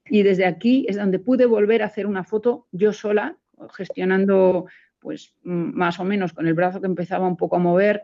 y 0.09 0.23
desde 0.23 0.45
aquí 0.45 0.86
es 0.89 0.95
donde 0.95 1.19
pude 1.19 1.45
volver 1.45 1.84
a 1.84 1.88
hacer 1.88 2.07
una 2.07 2.23
foto 2.23 2.67
yo 2.71 2.93
sola, 2.93 3.38
gestionando 3.75 4.65
pues 4.99 5.36
más 5.43 5.99
o 5.99 6.03
menos 6.03 6.34
con 6.34 6.47
el 6.47 6.53
brazo 6.53 6.82
que 6.82 6.88
empezaba 6.88 7.28
un 7.28 7.38
poco 7.38 7.55
a 7.55 7.59
mover 7.59 8.03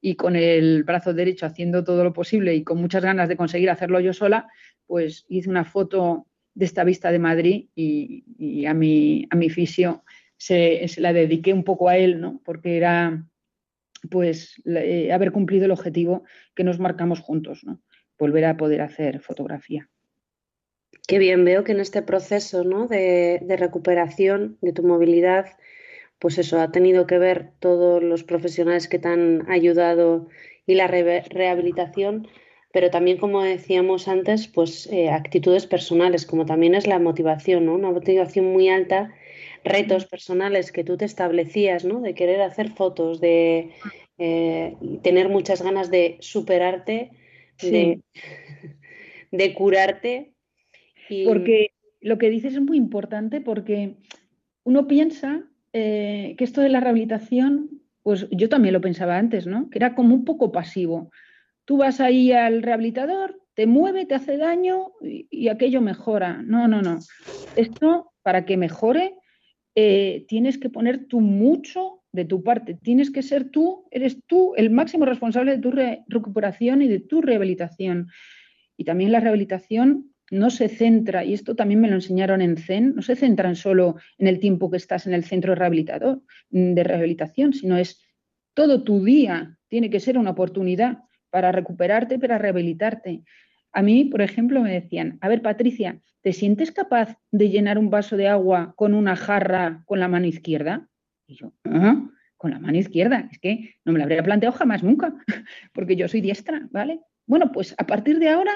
y 0.00 0.14
con 0.14 0.36
el 0.36 0.84
brazo 0.84 1.12
derecho 1.12 1.46
haciendo 1.46 1.84
todo 1.84 2.04
lo 2.04 2.12
posible 2.12 2.54
y 2.54 2.64
con 2.64 2.78
muchas 2.78 3.04
ganas 3.04 3.28
de 3.28 3.36
conseguir 3.36 3.70
hacerlo 3.70 4.00
yo 4.00 4.12
sola, 4.12 4.48
pues 4.86 5.26
hice 5.28 5.50
una 5.50 5.64
foto 5.64 6.26
de 6.54 6.64
esta 6.64 6.84
vista 6.84 7.12
de 7.12 7.18
Madrid 7.18 7.66
y, 7.74 8.64
a, 8.66 8.74
mi, 8.74 9.26
a 9.30 9.36
mi 9.36 9.50
fisio 9.50 10.04
se, 10.40 10.86
la 10.96 11.12
dediqué 11.12 11.52
un 11.52 11.64
poco 11.64 11.88
a 11.90 11.98
él, 11.98 12.18
¿no? 12.18 12.40
porque 12.44 12.78
era 12.78 13.26
pues 14.08 14.54
eh, 14.64 15.12
haber 15.12 15.32
cumplido 15.32 15.66
el 15.66 15.70
objetivo 15.70 16.24
que 16.54 16.64
nos 16.64 16.80
marcamos 16.80 17.20
juntos, 17.20 17.62
¿no? 17.64 17.82
Volver 18.18 18.46
a 18.46 18.56
poder 18.56 18.80
hacer 18.80 19.20
fotografía. 19.20 19.90
Qué 21.06 21.18
bien, 21.18 21.44
veo 21.44 21.62
que 21.62 21.72
en 21.72 21.80
este 21.80 22.00
proceso 22.00 22.64
¿no? 22.64 22.86
de, 22.86 23.44
recuperación 23.58 24.56
de 24.62 24.72
tu 24.72 24.82
movilidad, 24.82 25.44
pues 26.18 26.38
eso, 26.38 26.58
ha 26.58 26.72
tenido 26.72 27.06
que 27.06 27.18
ver 27.18 27.50
todos 27.58 28.02
los 28.02 28.24
profesionales 28.24 28.88
que 28.88 28.98
te 28.98 29.08
han 29.08 29.50
ayudado 29.50 30.28
y 30.66 30.74
la 30.74 30.86
rehabilitación, 30.86 32.28
pero 32.72 32.88
también, 32.88 33.18
como 33.18 33.42
decíamos 33.42 34.08
antes, 34.08 34.48
pues 34.48 34.86
eh, 34.90 35.10
actitudes 35.10 35.66
personales, 35.66 36.24
como 36.24 36.46
también 36.46 36.74
es 36.74 36.86
la 36.86 36.98
motivación, 36.98 37.66
¿no? 37.66 37.74
Una 37.74 37.90
motivación 37.90 38.46
muy 38.46 38.70
alta, 38.70 39.12
retos 39.64 40.06
personales 40.06 40.72
que 40.72 40.84
tú 40.84 40.96
te 40.96 41.04
establecías, 41.04 41.84
¿no? 41.84 42.00
De 42.00 42.14
querer 42.14 42.40
hacer 42.40 42.70
fotos, 42.70 43.20
de 43.20 43.70
eh, 44.18 44.76
tener 45.02 45.28
muchas 45.28 45.62
ganas 45.62 45.90
de 45.90 46.16
superarte, 46.20 47.10
de, 47.60 48.00
de 49.30 49.54
curarte 49.54 50.34
porque 51.24 51.72
lo 52.00 52.18
que 52.18 52.30
dices 52.30 52.54
es 52.54 52.60
muy 52.60 52.76
importante 52.76 53.40
porque 53.40 53.96
uno 54.64 54.86
piensa 54.86 55.44
eh, 55.72 56.34
que 56.38 56.44
esto 56.44 56.60
de 56.60 56.68
la 56.68 56.80
rehabilitación, 56.80 57.82
pues 58.02 58.28
yo 58.30 58.48
también 58.48 58.74
lo 58.74 58.80
pensaba 58.80 59.18
antes, 59.18 59.46
¿no? 59.46 59.68
Que 59.70 59.78
era 59.78 59.94
como 59.94 60.14
un 60.14 60.24
poco 60.24 60.52
pasivo. 60.52 61.10
Tú 61.64 61.78
vas 61.78 62.00
ahí 62.00 62.32
al 62.32 62.62
rehabilitador, 62.62 63.40
te 63.54 63.66
mueve, 63.66 64.06
te 64.06 64.14
hace 64.14 64.36
daño 64.36 64.92
y, 65.02 65.48
aquello 65.48 65.80
mejora. 65.80 66.42
No, 66.42 66.68
no, 66.68 66.82
no. 66.82 66.98
Esto, 67.56 68.12
para 68.22 68.44
que 68.44 68.56
mejore, 68.56 69.14
eh, 69.74 70.24
tienes 70.28 70.58
que 70.58 70.70
poner 70.70 71.06
tú 71.06 71.20
mucho 71.20 72.02
de 72.12 72.24
tu 72.24 72.42
parte. 72.42 72.74
Tienes 72.74 73.10
que 73.10 73.22
ser 73.22 73.50
tú, 73.50 73.84
eres 73.90 74.18
tú 74.26 74.54
el 74.56 74.70
máximo 74.70 75.04
responsable 75.04 75.52
de 75.52 75.58
tu 75.58 75.72
recuperación 76.08 76.82
y 76.82 76.88
de 76.88 77.00
tu 77.00 77.22
rehabilitación. 77.22 78.08
Y 78.76 78.84
también 78.84 79.12
la 79.12 79.20
rehabilitación 79.20 80.12
no 80.30 80.50
se 80.50 80.68
centra, 80.68 81.24
y 81.24 81.34
esto 81.34 81.56
también 81.56 81.80
me 81.80 81.88
lo 81.88 81.96
enseñaron 81.96 82.40
en 82.40 82.56
Zen, 82.56 82.94
no 82.94 83.02
se 83.02 83.16
centran 83.16 83.56
solo 83.56 83.96
en 84.16 84.28
el 84.28 84.38
tiempo 84.38 84.70
que 84.70 84.76
estás 84.76 85.06
en 85.06 85.14
el 85.14 85.24
centro 85.24 85.54
mm, 85.54 86.74
de 86.74 86.84
rehabilitación, 86.84 87.52
sino 87.52 87.76
es 87.76 88.00
todo 88.54 88.84
tu 88.84 89.04
día 89.04 89.58
tiene 89.68 89.90
que 89.90 90.00
ser 90.00 90.18
una 90.18 90.30
oportunidad 90.30 90.98
para 91.30 91.52
recuperarte, 91.52 92.18
para 92.18 92.38
rehabilitarte. 92.38 93.22
A 93.72 93.82
mí, 93.82 94.04
por 94.04 94.22
ejemplo, 94.22 94.60
me 94.60 94.72
decían, 94.72 95.18
a 95.20 95.28
ver, 95.28 95.42
Patricia, 95.42 96.00
¿te 96.22 96.32
sientes 96.32 96.72
capaz 96.72 97.16
de 97.30 97.50
llenar 97.50 97.78
un 97.78 97.90
vaso 97.90 98.16
de 98.16 98.28
agua 98.28 98.74
con 98.76 98.94
una 98.94 99.16
jarra 99.16 99.82
con 99.86 100.00
la 100.00 100.08
mano 100.08 100.26
izquierda? 100.26 100.88
Y 101.26 101.36
yo, 101.36 101.52
¿Ah? 101.64 102.10
con 102.36 102.50
la 102.50 102.58
mano 102.58 102.78
izquierda, 102.78 103.28
es 103.30 103.38
que 103.38 103.76
no 103.84 103.92
me 103.92 103.98
lo 103.98 104.04
habría 104.04 104.22
planteado 104.22 104.56
jamás 104.56 104.82
nunca, 104.82 105.14
porque 105.72 105.94
yo 105.94 106.08
soy 106.08 106.20
diestra, 106.20 106.68
¿vale? 106.70 107.00
Bueno, 107.26 107.52
pues 107.52 107.74
a 107.78 107.86
partir 107.86 108.18
de 108.18 108.30
ahora 108.30 108.52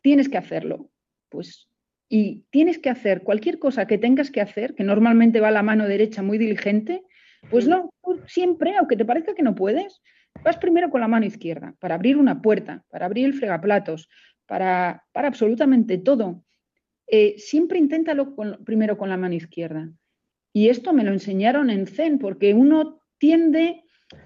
tienes 0.00 0.28
que 0.28 0.38
hacerlo. 0.38 0.90
Pues, 1.28 1.68
y 2.08 2.44
tienes 2.50 2.78
que 2.78 2.90
hacer 2.90 3.22
cualquier 3.22 3.58
cosa 3.58 3.86
que 3.86 3.98
tengas 3.98 4.30
que 4.30 4.40
hacer, 4.40 4.74
que 4.74 4.84
normalmente 4.84 5.40
va 5.40 5.48
a 5.48 5.50
la 5.50 5.62
mano 5.62 5.88
derecha 5.88 6.22
muy 6.22 6.38
diligente, 6.38 7.02
pues 7.50 7.66
no, 7.66 7.90
siempre, 8.26 8.76
aunque 8.76 8.96
te 8.96 9.04
parezca 9.04 9.34
que 9.34 9.42
no 9.42 9.54
puedes, 9.54 10.00
vas 10.42 10.56
primero 10.58 10.90
con 10.90 11.00
la 11.00 11.08
mano 11.08 11.26
izquierda, 11.26 11.74
para 11.78 11.94
abrir 11.94 12.16
una 12.16 12.42
puerta, 12.42 12.84
para 12.90 13.06
abrir 13.06 13.26
el 13.26 13.34
fregaplatos, 13.34 14.08
para, 14.46 15.04
para 15.12 15.28
absolutamente 15.28 15.98
todo. 15.98 16.44
Eh, 17.06 17.34
siempre 17.38 17.78
inténtalo 17.78 18.34
primero 18.64 18.96
con 18.96 19.08
la 19.08 19.16
mano 19.16 19.34
izquierda. 19.34 19.90
Y 20.52 20.68
esto 20.68 20.92
me 20.92 21.04
lo 21.04 21.12
enseñaron 21.12 21.70
en 21.70 21.86
Zen, 21.86 22.18
porque 22.18 22.54
uno 22.54 23.00
tiende 23.18 23.82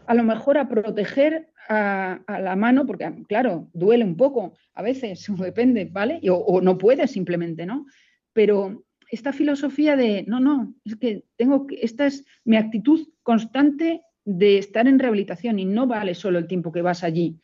a 0.07 0.15
lo 0.15 0.25
mejor 0.25 0.59
a 0.59 0.69
proteger 0.69 1.51
a, 1.69 2.21
la 2.41 2.57
mano, 2.57 2.87
porque 2.87 3.13
claro, 3.29 3.69
duele 3.73 4.05
un 4.05 4.17
poco 4.17 4.55
a 4.75 4.83
veces, 4.83 5.27
depende, 5.39 5.89
¿vale? 5.91 6.21
O, 6.31 6.61
no 6.61 6.79
puedes 6.79 7.11
simplemente, 7.11 7.67
¿no? 7.67 7.87
Pero 8.33 8.85
esta 9.11 9.33
filosofía 9.33 9.97
de, 9.97 10.25
no, 10.27 10.41
no, 10.41 10.75
es 10.85 10.97
que 10.97 11.25
tengo 11.37 11.67
que, 11.67 11.79
esta 11.83 12.07
es 12.07 12.25
mi 12.45 12.57
actitud 12.57 13.09
constante 13.23 14.03
de 14.31 14.59
estar 14.59 14.87
en 14.87 14.99
rehabilitación 14.99 15.59
y 15.59 15.65
no 15.65 15.87
vale 15.87 16.15
solo 16.15 16.39
el 16.39 16.47
tiempo 16.47 16.71
que 16.71 16.83
vas 16.83 17.03
allí. 17.03 17.41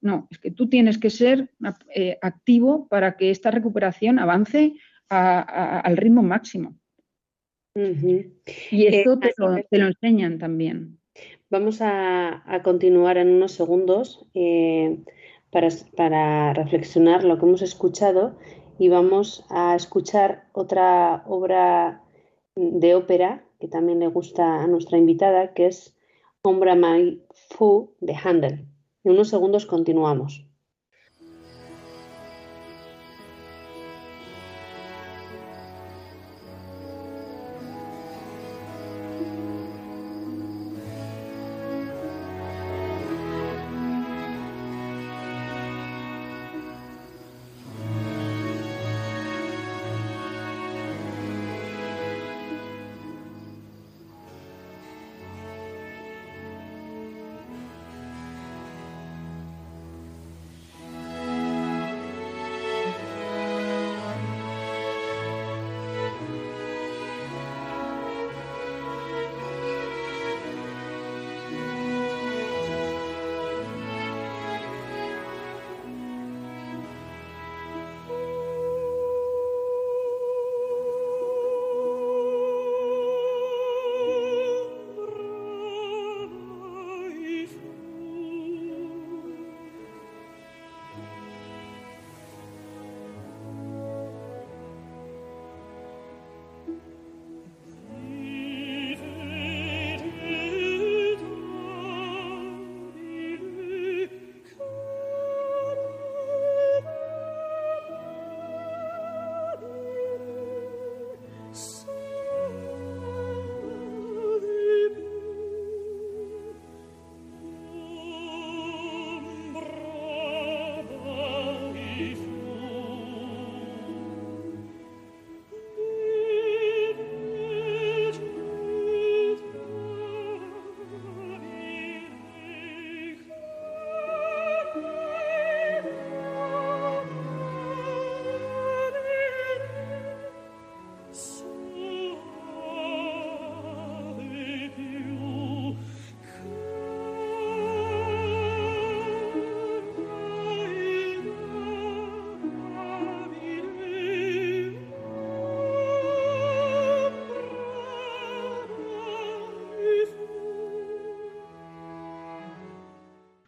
No, 0.00 0.28
es 0.30 0.38
que 0.38 0.52
tú 0.52 0.68
tienes 0.68 0.96
que 0.96 1.10
ser 1.10 1.50
eh, 1.92 2.16
activo 2.22 2.86
para 2.86 3.16
que 3.16 3.32
esta 3.32 3.50
recuperación 3.50 4.20
avance 4.20 4.74
al 5.08 5.96
ritmo 5.96 6.22
máximo. 6.22 6.76
Y 7.74 8.86
esto 8.86 9.18
eh, 9.20 9.66
te 9.68 9.78
lo 9.78 9.86
enseñan 9.86 10.38
también. 10.38 11.00
Vamos 11.50 11.78
a, 11.80 12.44
continuar 12.62 13.18
en 13.18 13.30
unos 13.30 13.52
segundos 13.52 14.24
eh, 14.34 15.02
para, 15.50 16.52
reflexionar 16.52 17.24
lo 17.24 17.38
que 17.38 17.46
hemos 17.46 17.62
escuchado 17.62 18.38
y 18.78 18.88
vamos 18.90 19.44
a 19.50 19.74
escuchar 19.74 20.44
otra 20.52 21.24
obra 21.26 22.04
de 22.54 22.94
ópera 22.94 23.44
que 23.58 23.66
también 23.66 23.98
le 23.98 24.06
gusta 24.06 24.62
a 24.62 24.68
nuestra 24.68 24.98
invitada, 24.98 25.52
que 25.52 25.66
es 25.66 25.97
Ombra 26.48 26.74
Mai 26.74 27.22
Fu 27.50 27.94
de 28.00 28.14
Handel. 28.24 28.66
En 29.04 29.12
unos 29.12 29.28
segundos 29.28 29.66
continuamos. 29.66 30.47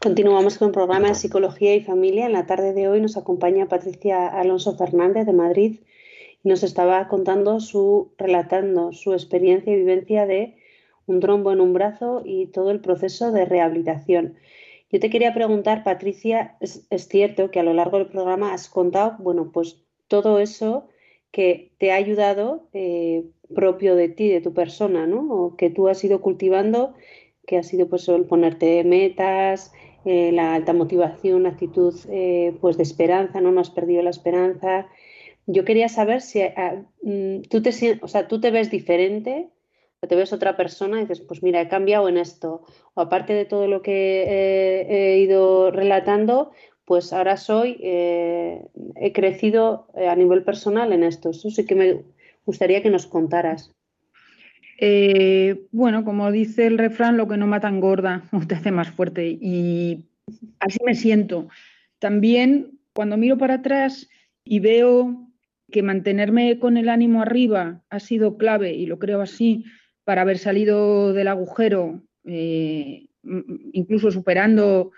Continuamos 0.03 0.57
con 0.57 0.69
el 0.69 0.73
programa 0.73 1.09
de 1.09 1.15
Psicología 1.15 1.75
y 1.75 1.83
Familia. 1.83 2.25
En 2.25 2.33
la 2.33 2.47
tarde 2.47 2.73
de 2.73 2.89
hoy 2.89 3.03
nos 3.03 3.19
acompaña 3.19 3.69
Patricia 3.69 4.29
Alonso 4.29 4.75
Fernández 4.75 5.27
de 5.27 5.35
Madrid 5.35 5.81
y 6.43 6.49
nos 6.49 6.63
estaba 6.63 7.07
contando 7.07 7.61
su, 7.61 8.11
relatando 8.17 8.95
su 8.95 9.13
experiencia 9.13 9.75
y 9.75 9.77
vivencia 9.77 10.25
de 10.25 10.57
un 11.05 11.21
trombo 11.21 11.53
en 11.53 11.61
un 11.61 11.75
brazo 11.75 12.23
y 12.25 12.47
todo 12.47 12.71
el 12.71 12.81
proceso 12.81 13.31
de 13.31 13.45
rehabilitación. 13.45 14.37
Yo 14.91 15.01
te 15.01 15.11
quería 15.11 15.35
preguntar, 15.35 15.85
Patricia, 15.85 16.57
es, 16.61 16.87
cierto 17.11 17.51
que 17.51 17.61
a 17.61 17.63
lo 17.63 17.75
largo 17.75 17.99
del 17.99 18.07
programa 18.07 18.55
has 18.55 18.71
contado, 18.71 19.17
bueno, 19.19 19.51
pues 19.53 19.83
todo 20.09 20.39
eso 20.39 20.89
que 21.31 21.73
te 21.77 21.93
ha 21.93 21.97
ayudado 21.97 22.71
eh, 22.73 23.27
propio 23.55 23.97
de 23.97 24.09
ti, 24.09 24.31
de 24.31 24.41
tu 24.41 24.55
persona, 24.55 25.07
¿no? 25.07 25.31
O 25.31 25.57
que 25.57 25.69
tú 25.69 25.89
has 25.89 26.03
ido 26.03 26.23
cultivando, 26.23 26.95
que 27.47 27.59
ha 27.59 27.63
sido 27.63 27.87
pues 27.87 28.09
el 28.09 28.25
ponerte 28.25 28.83
metas, 28.85 29.73
eh, 30.05 30.33
la 30.33 30.55
alta 30.55 30.73
motivación, 30.73 31.47
actitud 31.47 31.95
eh, 32.09 32.57
pues 32.61 32.77
de 32.77 32.83
esperanza, 32.83 33.41
¿no? 33.41 33.53
No 33.53 33.61
has 33.61 33.71
perdido 33.71 34.03
la 34.03 34.11
esperanza. 34.11 34.87
Yo 35.47 35.65
quería 35.65 35.89
saber 35.89 36.21
si 36.23 36.43
ah, 36.43 36.83
mm, 37.03 37.43
tú, 37.43 37.63
te, 37.63 37.99
o 38.03 38.09
sea, 38.09 38.29
tú 38.29 38.41
te 38.41 38.51
ves 38.51 38.71
diferente 38.71 39.51
o 40.01 40.07
te 40.07 40.17
ves 40.17 40.33
otra 40.33 40.57
persona 40.57 40.99
y 40.99 41.03
dices, 41.03 41.21
pues 41.21 41.43
mira, 41.43 41.61
he 41.61 41.69
cambiado 41.69 42.09
en 42.09 42.17
esto. 42.17 42.63
O 42.95 43.01
aparte 43.01 43.35
de 43.35 43.45
todo 43.45 43.67
lo 43.67 43.83
que 43.83 44.87
he 44.89 45.19
ido 45.19 45.71
relatando, 45.71 46.53
pues 46.85 47.13
ahora 47.13 47.37
soy, 47.37 47.79
eh, 47.83 48.67
he 48.97 49.13
crecido 49.13 49.89
a 49.95 50.17
nivel 50.17 50.45
personal 50.45 50.93
en 50.93 51.05
esto. 51.05 51.31
Eso 51.31 51.51
sí 51.51 51.67
que 51.67 51.75
me 51.75 52.05
gustaría 52.47 52.83
que 52.83 52.91
nos 52.91 53.07
contaras. 53.07 53.75
Eh, 54.83 55.67
bueno, 55.73 56.07
como 56.07 56.33
dice 56.33 56.67
el 56.67 56.79
refrán, 56.79 57.19
lo 57.19 57.29
que 57.29 57.37
no 57.37 57.47
mata 57.47 57.69
engorda 57.69 58.25
o 58.33 58.47
te 58.47 58.55
hace 58.55 58.73
más 58.73 58.91
fuerte. 58.91 59.29
Y 59.29 60.07
así 60.59 60.79
me 60.85 60.95
siento. 60.95 61.49
También 61.99 62.79
cuando 62.95 63.19
miro 63.19 63.37
para 63.37 63.55
atrás 63.55 64.09
y 64.43 64.59
veo 64.61 65.29
que 65.71 65.83
mantenerme 65.83 66.59
con 66.59 66.79
el 66.79 66.89
ánimo 66.89 67.21
arriba 67.21 67.83
ha 67.91 68.01
sido 68.01 68.39
clave, 68.39 68.73
y 68.73 68.87
lo 68.87 68.99
creo 68.99 69.21
así, 69.21 69.65
para 70.05 70.23
haber 70.23 70.39
salido 70.39 71.13
del 71.13 71.29
agujero, 71.29 72.03
eh, 72.25 73.07
incluso 73.73 74.11
superando 74.11 74.93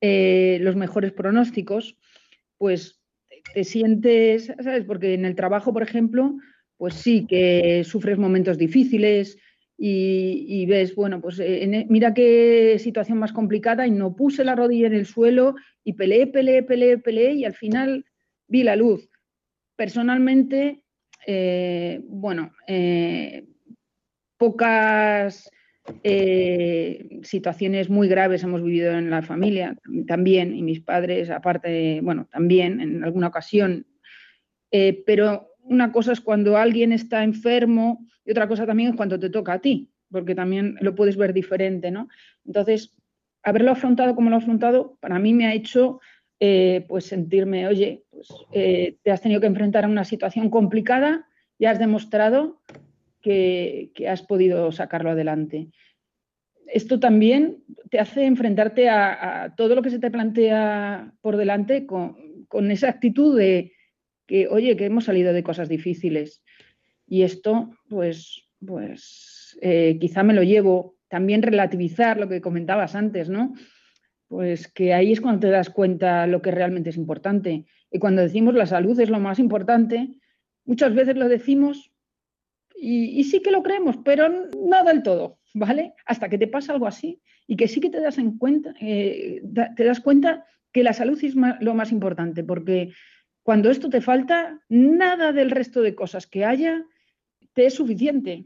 eh, 0.00 0.58
los 0.60 0.76
mejores 0.76 1.12
pronósticos, 1.12 1.96
pues 2.58 3.00
te 3.54 3.64
sientes, 3.64 4.52
¿sabes? 4.62 4.84
Porque 4.84 5.14
en 5.14 5.24
el 5.24 5.36
trabajo, 5.36 5.72
por 5.72 5.82
ejemplo, 5.82 6.36
pues 6.78 6.94
sí, 6.94 7.26
que 7.28 7.82
sufres 7.84 8.18
momentos 8.18 8.56
difíciles 8.56 9.36
y, 9.80 10.66
ves, 10.66 10.94
bueno, 10.96 11.20
pues 11.20 11.38
eh, 11.38 11.62
e, 11.62 11.86
mira 11.88 12.12
qué 12.12 12.78
situación 12.80 13.18
más 13.18 13.32
complicada 13.32 13.86
y 13.86 13.90
no 13.92 14.16
puse 14.16 14.44
la 14.44 14.56
rodilla 14.56 14.88
en 14.88 14.94
el 14.94 15.06
suelo 15.06 15.54
y 15.84 15.92
peleé, 15.92 16.26
peleé, 16.26 16.62
peleé, 16.64 16.98
peleé 16.98 17.32
y 17.34 17.44
al 17.44 17.54
final 17.54 18.04
vi 18.48 18.64
la 18.64 18.74
luz. 18.74 19.08
Personalmente, 19.76 20.82
eh, 21.26 22.00
bueno, 22.04 22.52
eh, 22.66 23.46
pocas 24.36 25.50
situaciones 27.22 27.88
muy 27.88 28.08
graves 28.08 28.42
hemos 28.42 28.62
vivido 28.62 28.92
en 28.92 29.08
la 29.08 29.22
familia 29.22 29.74
también, 30.06 30.54
y 30.54 30.62
mis 30.62 30.80
padres, 30.82 31.30
aparte, 31.30 32.00
bueno, 32.02 32.28
también 32.30 32.82
en 32.82 33.02
alguna 33.02 33.28
ocasión, 33.28 33.86
pero 34.70 35.48
una 35.68 35.92
cosa 35.92 36.12
es 36.12 36.20
cuando 36.20 36.56
alguien 36.56 36.92
está 36.92 37.24
enfermo 37.24 38.06
y 38.24 38.30
otra 38.30 38.48
cosa 38.48 38.66
también 38.66 38.90
es 38.90 38.96
cuando 38.96 39.18
te 39.18 39.30
toca 39.30 39.54
a 39.54 39.58
ti, 39.60 39.90
porque 40.10 40.34
también 40.34 40.76
lo 40.80 40.94
puedes 40.94 41.16
ver 41.16 41.32
diferente, 41.32 41.90
¿no? 41.90 42.08
Entonces, 42.44 42.94
haberlo 43.42 43.70
afrontado 43.70 44.14
como 44.14 44.30
lo 44.30 44.36
he 44.36 44.38
afrontado, 44.38 44.96
para 45.00 45.18
mí 45.18 45.32
me 45.32 45.46
ha 45.46 45.54
hecho 45.54 46.00
eh, 46.40 46.84
pues 46.88 47.06
sentirme, 47.06 47.66
oye, 47.66 48.04
pues, 48.10 48.28
eh, 48.52 48.96
te 49.02 49.10
has 49.10 49.20
tenido 49.20 49.40
que 49.40 49.46
enfrentar 49.46 49.84
a 49.84 49.88
una 49.88 50.04
situación 50.04 50.50
complicada 50.50 51.26
y 51.58 51.64
has 51.64 51.78
demostrado 51.78 52.60
que, 53.20 53.90
has 54.08 54.22
podido 54.22 54.70
sacarlo 54.72 55.10
adelante. 55.10 55.68
Esto 56.66 57.00
también 57.00 57.64
te 57.90 57.98
hace 57.98 58.24
enfrentarte 58.24 58.88
a, 58.88 59.54
todo 59.56 59.74
lo 59.74 59.82
que 59.82 59.90
se 59.90 59.98
te 59.98 60.10
plantea 60.10 61.12
por 61.20 61.36
delante 61.36 61.86
con 61.86 62.70
esa 62.70 62.90
actitud 62.90 63.38
de, 63.38 63.72
que, 64.28 64.46
oye, 64.46 64.76
que 64.76 64.84
hemos 64.84 65.06
salido 65.06 65.32
de 65.32 65.42
cosas 65.42 65.68
difíciles. 65.68 66.44
Y 67.06 67.22
esto, 67.22 67.70
pues, 67.88 68.46
pues 68.64 69.58
eh, 69.62 69.96
quizá 70.00 70.22
me 70.22 70.34
lo 70.34 70.44
llevo. 70.44 70.96
También 71.08 71.42
relativizar 71.42 72.20
lo 72.20 72.28
que 72.28 72.42
comentabas 72.42 72.94
antes, 72.94 73.30
¿no? 73.30 73.54
Pues 74.28 74.68
que 74.68 74.92
ahí 74.92 75.12
es 75.12 75.22
cuando 75.22 75.40
te 75.40 75.48
das 75.48 75.70
cuenta 75.70 76.26
lo 76.26 76.42
que 76.42 76.50
realmente 76.50 76.90
es 76.90 76.98
importante. 76.98 77.64
Y 77.90 77.98
cuando 77.98 78.20
decimos 78.20 78.54
la 78.54 78.66
salud 78.66 79.00
es 79.00 79.08
lo 79.08 79.18
más 79.18 79.38
importante, 79.38 80.10
muchas 80.66 80.94
veces 80.94 81.16
lo 81.16 81.28
decimos 81.28 81.90
y, 82.76 83.24
sí 83.24 83.40
que 83.40 83.50
lo 83.50 83.62
creemos, 83.62 83.96
pero 84.04 84.28
no 84.28 84.84
del 84.84 85.02
todo, 85.02 85.38
¿vale? 85.54 85.94
Hasta 86.04 86.28
que 86.28 86.38
te 86.38 86.46
pasa 86.46 86.74
algo 86.74 86.86
así 86.86 87.20
y 87.46 87.56
que 87.56 87.66
sí 87.66 87.80
que 87.80 87.90
te 87.90 88.00
das, 88.00 88.18
en 88.18 88.36
cuenta, 88.36 88.74
eh, 88.80 89.42
te 89.74 89.84
das 89.84 90.00
cuenta 90.00 90.44
que 90.70 90.82
la 90.84 90.92
salud 90.92 91.18
es 91.24 91.34
lo 91.34 91.74
más 91.74 91.90
importante, 91.90 92.44
porque 92.44 92.92
cuando 93.48 93.70
esto 93.70 93.88
te 93.88 94.02
falta, 94.02 94.60
nada 94.68 95.32
del 95.32 95.50
resto 95.50 95.80
de 95.80 95.94
cosas 95.94 96.26
que 96.26 96.44
haya 96.44 96.84
te 97.54 97.64
es 97.64 97.72
suficiente. 97.72 98.44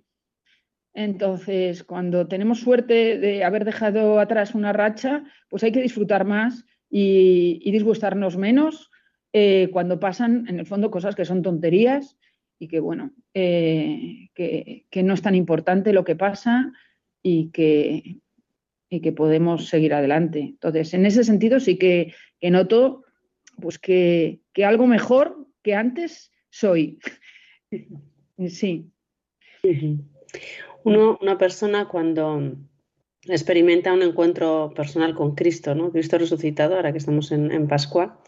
Entonces, 0.95 1.83
cuando 1.83 2.29
tenemos 2.29 2.61
suerte 2.61 3.19
de 3.19 3.43
haber 3.43 3.65
dejado 3.65 4.21
atrás 4.21 4.55
una 4.55 4.73
racha, 4.73 5.25
pues 5.49 5.65
hay 5.65 5.73
que 5.73 5.83
disfrutar 5.83 6.25
más 6.25 6.67
y, 6.89 7.69
disgustarnos 7.73 8.37
menos 8.37 8.93
eh, 9.33 9.71
cuando 9.73 9.99
pasan, 9.99 10.47
en 10.49 10.61
el 10.61 10.67
fondo, 10.67 10.93
cosas 10.93 11.17
que 11.17 11.25
son 11.25 11.43
tonterías 11.43 12.17
y 12.61 12.69
que, 12.69 12.79
bueno, 12.79 13.11
eh, 13.35 14.29
que, 14.35 15.03
no 15.03 15.15
es 15.15 15.23
tan 15.23 15.35
importante 15.35 15.93
lo 15.93 16.05
que 16.05 16.15
pasa 16.15 16.73
y 17.25 17.51
que, 17.51 18.21
podemos 19.17 19.67
seguir 19.67 19.95
adelante. 19.95 20.39
Entonces, 20.39 20.95
en 20.95 21.07
ese 21.07 21.25
sentido 21.25 21.59
sí 21.59 21.77
que 21.77 22.15
noto 22.41 23.03
pues 23.63 23.79
que, 23.79 24.41
algo 24.65 24.87
mejor 24.87 25.47
que 25.63 25.75
antes 25.75 26.31
soy. 26.51 26.99
Sí. 28.49 28.91
una 30.83 31.39
persona 31.39 31.87
cuando 31.87 32.57
experimenta 33.27 33.93
un 33.93 34.03
encuentro 34.03 34.73
personal 34.75 35.15
con 35.15 35.37
Cristo, 35.37 35.75
¿no? 35.77 35.93
Cristo 35.93 36.19
resucitado, 36.19 36.75
ahora 36.75 36.91
que 36.91 36.99
estamos 36.99 37.31
en, 37.31 37.69
Pascua, 37.69 38.21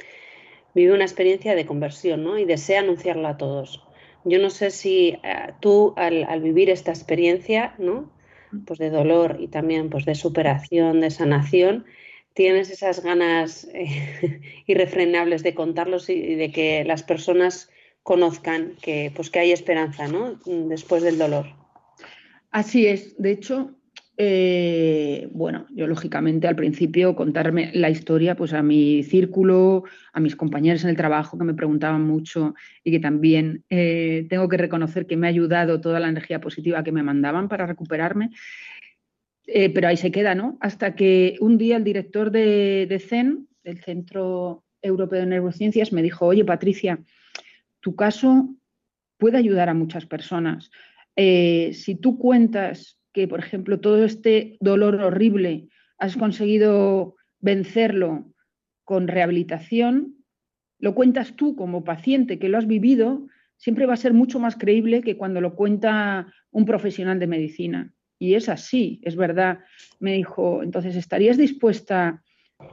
vive 0.74 0.92
una 0.92 1.04
experiencia 1.04 1.56
de 1.56 1.66
conversión 1.66 2.22
¿no? 2.22 2.38
y 2.38 2.44
desea 2.44 2.80
anunciarla 2.80 3.30
a 3.30 3.36
todos. 3.36 3.82
Yo 4.24 4.38
no 4.38 4.50
sé 4.50 4.70
si 4.70 5.18
eh, 5.24 5.52
tú 5.60 5.94
al, 5.96 6.24
al, 6.24 6.40
vivir 6.40 6.70
esta 6.70 6.92
experiencia 6.92 7.74
¿no? 7.78 8.12
pues 8.66 8.78
de 8.78 8.90
dolor 8.90 9.38
y 9.40 9.48
también 9.48 9.90
pues 9.90 10.04
de 10.04 10.14
superación, 10.14 11.00
de 11.00 11.10
sanación, 11.10 11.86
tienes 12.34 12.70
esas 12.70 13.02
ganas 13.02 13.66
eh, 13.72 14.40
irrefrenables 14.66 15.42
de 15.42 15.54
contarlos 15.54 16.10
y 16.10 16.34
de 16.34 16.50
que 16.52 16.84
las 16.84 17.02
personas 17.02 17.70
conozcan 18.02 18.76
que, 18.82 19.10
pues, 19.14 19.30
que 19.30 19.38
hay 19.38 19.52
esperanza 19.52 20.06
¿no? 20.08 20.38
después 20.44 21.02
del 21.02 21.18
dolor. 21.18 21.46
Así 22.50 22.86
es. 22.86 23.16
De 23.18 23.30
hecho, 23.30 23.74
eh, 24.16 25.28
bueno, 25.32 25.66
yo 25.74 25.88
lógicamente 25.88 26.46
al 26.46 26.54
principio 26.54 27.16
contarme 27.16 27.72
la 27.74 27.90
historia 27.90 28.36
pues 28.36 28.52
a 28.52 28.62
mi 28.62 29.02
círculo, 29.02 29.82
a 30.12 30.20
mis 30.20 30.36
compañeros 30.36 30.84
en 30.84 30.90
el 30.90 30.96
trabajo 30.96 31.36
que 31.36 31.44
me 31.44 31.54
preguntaban 31.54 32.02
mucho 32.02 32.54
y 32.84 32.92
que 32.92 33.00
también 33.00 33.64
eh, 33.70 34.26
tengo 34.30 34.48
que 34.48 34.56
reconocer 34.56 35.06
que 35.06 35.16
me 35.16 35.26
ha 35.26 35.30
ayudado 35.30 35.80
toda 35.80 35.98
la 35.98 36.08
energía 36.08 36.40
positiva 36.40 36.84
que 36.84 36.92
me 36.92 37.02
mandaban 37.02 37.48
para 37.48 37.66
recuperarme. 37.66 38.30
Eh, 39.46 39.70
pero 39.70 39.88
ahí 39.88 39.96
se 39.96 40.10
queda, 40.10 40.34
¿no? 40.34 40.56
Hasta 40.60 40.94
que 40.94 41.36
un 41.40 41.58
día 41.58 41.76
el 41.76 41.84
director 41.84 42.30
de, 42.30 43.02
CEN, 43.06 43.48
del 43.62 43.78
Centro 43.82 44.64
Europeo 44.80 45.20
de 45.20 45.26
Neurociencias, 45.26 45.92
me 45.92 46.02
dijo, 46.02 46.26
oye, 46.26 46.44
Patricia, 46.44 47.02
tu 47.80 47.94
caso 47.94 48.54
puede 49.18 49.36
ayudar 49.36 49.68
a 49.68 49.74
muchas 49.74 50.06
personas. 50.06 50.70
Eh, 51.16 51.72
si 51.74 51.94
tú 51.94 52.18
cuentas 52.18 52.98
que, 53.12 53.28
por 53.28 53.38
ejemplo, 53.38 53.80
todo 53.80 54.04
este 54.04 54.56
dolor 54.60 54.96
horrible 54.96 55.68
has 55.98 56.16
conseguido 56.16 57.16
vencerlo 57.40 58.32
con 58.84 59.08
rehabilitación, 59.08 60.24
lo 60.78 60.94
cuentas 60.94 61.36
tú 61.36 61.54
como 61.54 61.84
paciente 61.84 62.38
que 62.38 62.48
lo 62.48 62.58
has 62.58 62.66
vivido, 62.66 63.26
siempre 63.56 63.86
va 63.86 63.94
a 63.94 63.98
ser 63.98 64.12
mucho 64.12 64.40
más 64.40 64.56
creíble 64.56 65.02
que 65.02 65.16
cuando 65.16 65.40
lo 65.40 65.54
cuenta 65.54 66.32
un 66.50 66.64
profesional 66.64 67.18
de 67.18 67.26
medicina. 67.26 67.93
Y 68.18 68.34
es 68.34 68.48
así, 68.48 69.00
es 69.02 69.16
verdad. 69.16 69.60
Me 70.00 70.14
dijo, 70.14 70.62
entonces, 70.62 70.96
¿estarías 70.96 71.36
dispuesta 71.36 72.22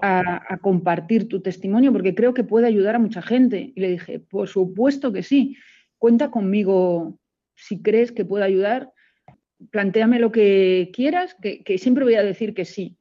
a, 0.01 0.57
compartir 0.61 1.27
tu 1.27 1.41
testimonio? 1.41 1.91
Porque 1.91 2.15
creo 2.15 2.33
que 2.33 2.43
puede 2.43 2.67
ayudar 2.67 2.95
a 2.95 2.99
mucha 2.99 3.21
gente. 3.21 3.73
Y 3.75 3.79
le 3.81 3.89
dije, 3.89 4.19
por 4.19 4.47
supuesto 4.47 5.11
que 5.11 5.23
sí. 5.23 5.57
Cuenta 5.97 6.31
conmigo 6.31 7.19
si 7.55 7.81
crees 7.81 8.11
que 8.11 8.25
puede 8.25 8.45
ayudar. 8.45 8.91
Plantéame 9.69 10.19
lo 10.19 10.31
que 10.31 10.89
quieras, 10.93 11.35
que, 11.41 11.77
siempre 11.77 12.03
voy 12.03 12.15
a 12.15 12.23
decir 12.23 12.53
que 12.53 12.65
sí. 12.65 12.97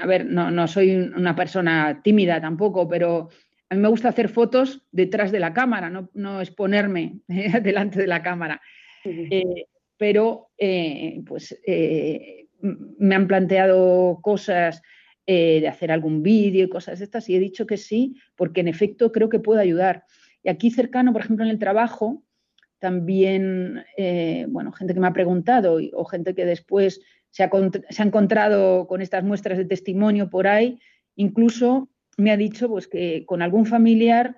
a 0.00 0.06
ver, 0.06 0.26
no, 0.26 0.50
no 0.50 0.68
soy 0.68 0.94
una 0.94 1.34
persona 1.34 2.00
tímida 2.02 2.40
tampoco, 2.40 2.88
pero 2.88 3.30
a 3.72 3.74
mí 3.74 3.80
me 3.80 3.88
gusta 3.88 4.10
hacer 4.10 4.28
fotos 4.28 4.82
detrás 4.92 5.32
de 5.32 5.40
la 5.40 5.54
cámara, 5.54 5.90
no, 6.12 6.40
exponerme 6.42 7.20
delante 7.26 7.98
de 7.98 8.06
la 8.06 8.22
cámara. 8.22 8.60
Eh, 9.02 9.64
pero 10.02 10.50
eh, 10.58 11.22
pues 11.28 11.56
eh, 11.64 12.48
me 12.60 13.14
han 13.14 13.28
planteado 13.28 14.18
cosas 14.20 14.82
de 15.24 15.68
hacer 15.68 15.92
algún 15.92 16.24
vídeo 16.24 16.64
y 16.64 16.68
cosas 16.68 16.98
de 16.98 17.04
estas 17.04 17.28
y 17.28 17.36
he 17.36 17.38
dicho 17.38 17.64
que 17.64 17.76
sí, 17.76 18.16
porque 18.34 18.60
en 18.62 18.66
efecto 18.66 19.12
creo 19.12 19.28
que 19.28 19.38
puedo 19.38 19.60
ayudar. 19.60 20.04
Y 20.42 20.48
aquí 20.48 20.72
cercano, 20.72 21.12
por 21.12 21.22
ejemplo, 21.22 21.44
en 21.44 21.52
el 21.52 21.60
trabajo, 21.60 22.24
también, 22.80 23.84
bueno, 24.48 24.72
gente 24.72 24.92
que 24.92 24.98
me 24.98 25.06
ha 25.06 25.12
preguntado 25.12 25.78
o 25.92 26.04
gente 26.04 26.34
que 26.34 26.44
después 26.44 27.00
se 27.30 27.44
ha, 27.44 27.50
se 27.88 28.02
ha, 28.02 28.04
encontrado 28.04 28.88
con 28.88 29.00
estas 29.00 29.22
muestras 29.22 29.56
de 29.56 29.64
testimonio 29.64 30.28
por 30.28 30.48
ahí, 30.48 30.80
incluso 31.14 31.88
me 32.16 32.32
ha 32.32 32.36
dicho 32.36 32.68
pues, 32.68 32.88
que 32.88 33.24
con 33.24 33.40
algún 33.42 33.66
familiar 33.66 34.36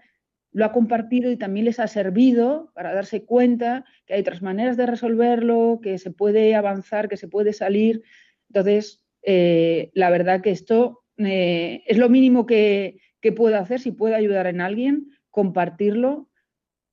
lo 0.55 0.64
ha 0.64 0.72
compartido 0.72 1.30
y 1.30 1.36
también 1.36 1.66
les 1.66 1.80
ha 1.80 1.88
servido 1.88 2.70
para 2.74 2.94
darse 2.94 3.24
cuenta 3.24 3.84
que 4.07 4.14
hay 4.14 4.20
otras 4.20 4.40
maneras 4.40 4.76
de 4.76 4.86
resolverlo, 4.86 5.80
que 5.82 5.98
se 5.98 6.12
puede 6.12 6.55
avanzar, 6.55 7.09
que 7.09 7.16
se 7.16 7.26
puede 7.26 7.52
salir. 7.52 8.02
Entonces, 8.48 9.02
eh, 9.22 9.90
la 9.94 10.11
verdad 10.11 10.40
que 10.40 10.52
esto 10.52 11.02
eh, 11.18 11.82
es 11.86 11.98
lo 11.98 12.09
mínimo 12.09 12.46
que, 12.46 13.00
puedo 13.36 13.57
hacer, 13.57 13.80
si 13.80 13.90
puedo 13.90 14.14
ayudar 14.14 14.46
en 14.46 14.61
alguien, 14.61 15.11
compartirlo, 15.30 16.28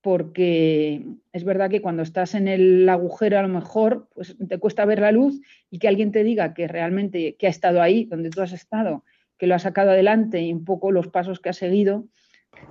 porque 0.02 1.06
es 1.32 1.44
verdad 1.44 1.70
que 1.70 1.82
cuando 1.82 2.02
estás 2.02 2.34
en 2.34 2.48
el 2.48 2.90
agujero 2.90 3.38
a 3.38 3.44
lo 3.44 3.50
mejor 3.50 4.10
pues 4.16 4.36
te 4.50 4.58
cuesta 4.58 4.86
ver 4.86 5.02
la 5.02 5.12
luz 5.12 5.40
y 5.70 5.78
que 5.78 5.88
alguien 5.88 6.12
te 6.12 6.24
diga 6.24 6.56
que 6.56 6.68
realmente 6.68 7.36
que 7.36 7.46
ha 7.46 7.50
estado 7.52 7.82
ahí 7.82 8.06
donde 8.06 8.32
tú 8.32 8.42
has 8.42 8.54
estado 8.54 9.04
que 9.38 9.46
lo 9.46 9.56
ha 9.56 9.60
sacado 9.60 9.92
adelante 9.92 10.40
y 10.42 10.54
un 10.54 10.66
poco 10.66 10.92
los 10.92 11.08
pasos 11.08 11.40
que 11.40 11.50
ha 11.50 11.54
seguido, 11.54 12.06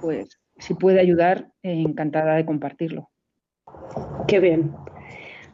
pues 0.00 0.39
si 0.60 0.74
puede 0.74 1.00
ayudar, 1.00 1.50
encantada 1.62 2.36
de 2.36 2.46
compartirlo. 2.46 3.10
Qué 4.28 4.38
bien. 4.38 4.72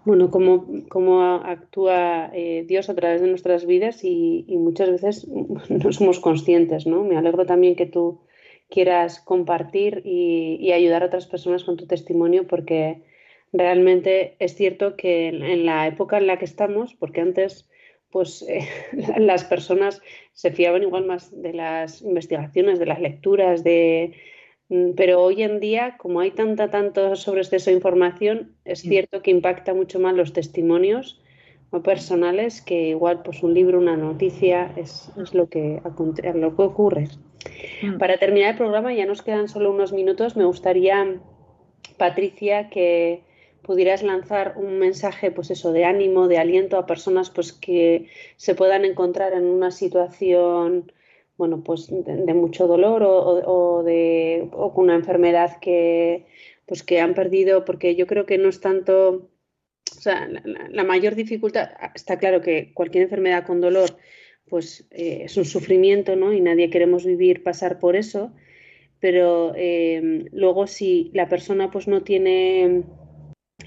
Bueno, 0.04 0.30
cómo, 0.30 0.66
cómo 0.88 1.22
actúa 1.22 2.30
eh, 2.32 2.64
Dios 2.68 2.88
a 2.88 2.94
través 2.94 3.20
de 3.20 3.26
nuestras 3.26 3.66
vidas 3.66 4.04
y, 4.04 4.44
muchas 4.50 4.90
veces 4.90 5.26
no 5.68 5.92
somos 5.92 6.20
conscientes, 6.20 6.86
¿no? 6.86 7.02
Me 7.02 7.16
alegro 7.16 7.44
también 7.46 7.74
que 7.74 7.86
tú 7.86 8.20
quieras 8.68 9.20
compartir 9.20 10.02
y, 10.04 10.70
ayudar 10.72 11.02
a 11.02 11.06
otras 11.06 11.26
personas 11.26 11.64
con 11.64 11.76
tu 11.76 11.86
testimonio 11.86 12.46
porque 12.46 13.02
realmente 13.52 14.36
es 14.38 14.54
cierto 14.54 14.96
que 14.96 15.28
en 15.28 15.66
la 15.66 15.86
época 15.86 16.18
en 16.18 16.26
la 16.26 16.38
que 16.38 16.44
estamos, 16.44 16.94
porque 16.94 17.20
antes 17.20 17.68
pues 18.10 18.42
eh, 18.48 18.68
las 19.18 19.44
personas 19.44 20.02
se 20.32 20.52
fiaban 20.52 20.82
igual 20.84 21.04
más 21.04 21.30
de 21.42 21.52
las 21.52 22.02
investigaciones, 22.02 22.78
de 22.78 22.86
las 22.86 23.00
lecturas, 23.00 23.64
de 23.64 24.14
pero 24.96 25.22
hoy 25.22 25.42
en 25.42 25.60
día, 25.60 25.96
como 25.98 26.20
hay 26.20 26.32
tanta, 26.32 26.70
tanto 26.70 27.14
sobre 27.16 27.42
exceso 27.42 27.70
de 27.70 27.76
información, 27.76 28.52
es 28.64 28.84
mm. 28.84 28.88
cierto 28.88 29.22
que 29.22 29.30
impacta 29.30 29.74
mucho 29.74 30.00
más 30.00 30.14
los 30.14 30.32
testimonios 30.32 31.20
personales 31.82 32.62
que 32.62 32.88
igual 32.88 33.22
pues 33.22 33.42
un 33.42 33.54
libro, 33.54 33.78
una 33.78 33.96
noticia 33.96 34.72
es, 34.76 35.10
lo, 35.32 35.48
que, 35.48 35.80
lo 36.34 36.56
que 36.56 36.62
ocurre. 36.62 37.08
Mm. 37.82 37.98
Para 37.98 38.18
terminar 38.18 38.52
el 38.52 38.56
programa, 38.56 38.94
ya 38.94 39.06
nos 39.06 39.22
quedan 39.22 39.48
solo 39.48 39.70
unos 39.70 39.92
minutos, 39.92 40.36
me 40.36 40.44
gustaría, 40.44 41.20
Patricia, 41.96 42.70
que 42.70 43.22
pudieras 43.62 44.02
lanzar 44.02 44.54
un 44.56 44.78
mensaje, 44.78 45.30
pues 45.30 45.50
eso, 45.50 45.72
de 45.72 45.84
ánimo, 45.84 46.28
de 46.28 46.38
aliento 46.38 46.78
a 46.78 46.86
personas 46.86 47.30
pues 47.30 47.52
que 47.52 48.08
se 48.36 48.54
puedan 48.54 48.84
encontrar 48.84 49.32
en 49.32 49.44
una 49.44 49.70
situación, 49.70 50.92
bueno, 51.36 51.62
pues 51.62 51.88
de, 51.88 52.34
mucho 52.34 52.66
dolor 52.66 53.02
o, 53.04 53.82
de 53.82 54.48
o 54.52 54.72
con 54.72 54.84
una 54.84 54.94
enfermedad 54.94 55.58
que 55.60 56.26
pues 56.66 56.82
que 56.82 57.00
han 57.00 57.14
perdido, 57.14 57.64
porque 57.64 57.94
yo 57.94 58.06
creo 58.06 58.26
que 58.26 58.38
no 58.38 58.48
es 58.48 58.60
tanto, 58.60 59.30
o 59.96 60.00
sea, 60.00 60.28
la, 60.70 60.82
mayor 60.82 61.14
dificultad, 61.14 61.70
está 61.94 62.18
claro 62.18 62.40
que 62.40 62.72
cualquier 62.74 63.04
enfermedad 63.04 63.46
con 63.46 63.60
dolor, 63.60 63.96
pues 64.48 64.88
eh, 64.90 65.22
es 65.24 65.36
un 65.36 65.44
sufrimiento, 65.44 66.16
¿no? 66.16 66.32
Y 66.32 66.40
nadie 66.40 66.70
queremos 66.70 67.04
vivir, 67.04 67.44
pasar 67.44 67.78
por 67.78 67.94
eso, 67.94 68.32
pero 68.98 69.52
eh, 69.54 70.24
luego 70.32 70.66
si 70.66 71.10
la 71.14 71.28
persona 71.28 71.70
pues 71.70 71.86
no 71.86 72.02
tiene 72.02 72.82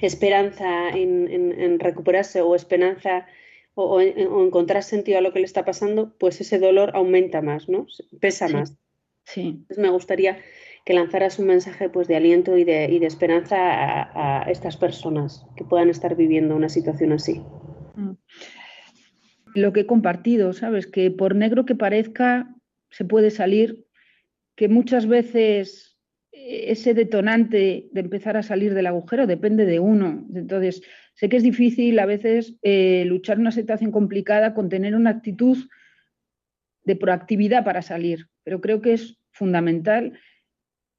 esperanza 0.01 0.89
en, 0.89 1.79
recuperarse 1.79 2.41
o 2.41 2.55
esperanza 2.55 3.27
o, 3.75 4.01
encontrar 4.01 4.83
sentido 4.83 5.17
a 5.17 5.21
lo 5.21 5.33
que 5.33 5.39
le 5.39 5.45
está 5.45 5.65
pasando, 5.65 6.15
pues 6.19 6.41
ese 6.41 6.59
dolor 6.59 6.91
aumenta 6.93 7.41
más, 7.41 7.69
¿no? 7.69 7.87
Pesa 8.19 8.47
más. 8.49 8.77
Sí. 9.25 9.41
Entonces 9.41 9.77
me 9.77 9.89
gustaría 9.89 10.39
que 10.85 10.93
lanzaras 10.93 11.39
un 11.39 11.47
mensaje 11.47 11.89
pues, 11.89 12.07
de 12.07 12.15
aliento 12.15 12.57
y 12.57 12.63
de, 12.63 12.85
y 12.91 12.99
de 12.99 13.05
esperanza 13.05 13.57
a, 13.57 14.41
a, 14.41 14.51
estas 14.51 14.77
personas 14.77 15.45
que 15.55 15.63
puedan 15.63 15.89
estar 15.89 16.15
viviendo 16.15 16.55
una 16.55 16.69
situación 16.69 17.11
así. 17.11 17.41
Mm. 17.95 18.11
Lo 19.55 19.73
que 19.73 19.81
he 19.81 19.85
compartido, 19.85 20.53
¿sabes? 20.53 20.87
Que 20.87 21.11
por 21.11 21.35
negro 21.35 21.65
que 21.65 21.75
parezca, 21.75 22.55
se 22.89 23.05
puede 23.05 23.31
salir, 23.31 23.85
que 24.55 24.67
muchas 24.67 25.07
veces 25.07 25.89
ese 26.31 26.93
detonante 26.93 27.89
de 27.91 28.01
empezar 28.01 28.37
a 28.37 28.43
salir 28.43 28.73
del 28.73 28.87
agujero 28.87 29.27
depende 29.27 29.65
de 29.65 29.79
uno. 29.79 30.25
Entonces, 30.33 30.81
sé 31.19 31.27
que 31.27 31.35
es 31.35 31.43
difícil 31.43 31.99
a 31.99 32.05
veces 32.05 32.55
eh, 32.61 33.03
luchar 33.05 33.39
una 33.39 33.51
situación 33.51 33.91
complicada 33.91 34.53
con 34.53 34.69
tener 34.69 34.95
una 34.95 35.09
actitud 35.09 35.57
de 36.85 36.95
proactividad 36.95 37.65
para 37.65 37.81
salir, 37.81 38.29
pero 38.45 38.61
creo 38.61 38.81
que 38.81 38.93
es 38.93 39.19
fundamental. 39.31 40.17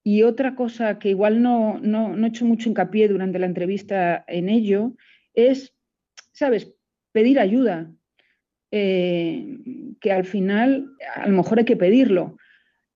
Y 0.04 0.24
otra 0.24 0.56
cosa 0.56 0.98
que 0.98 1.08
igual 1.08 1.40
no, 1.40 1.78
no, 1.78 2.14
he 2.22 2.28
hecho 2.28 2.44
mucho 2.44 2.68
hincapié 2.68 3.08
durante 3.08 3.38
la 3.38 3.46
entrevista 3.46 4.22
en 4.28 4.50
ello 4.50 4.92
es, 5.32 5.74
¿sabes?, 6.32 6.70
pedir 7.12 7.40
ayuda, 7.40 7.90
eh, 8.72 9.56
que 10.02 10.12
al 10.12 10.26
final 10.26 10.90
a 11.16 11.28
lo 11.28 11.34
mejor 11.34 11.60
hay 11.60 11.64
que 11.64 11.78
pedirlo 11.78 12.36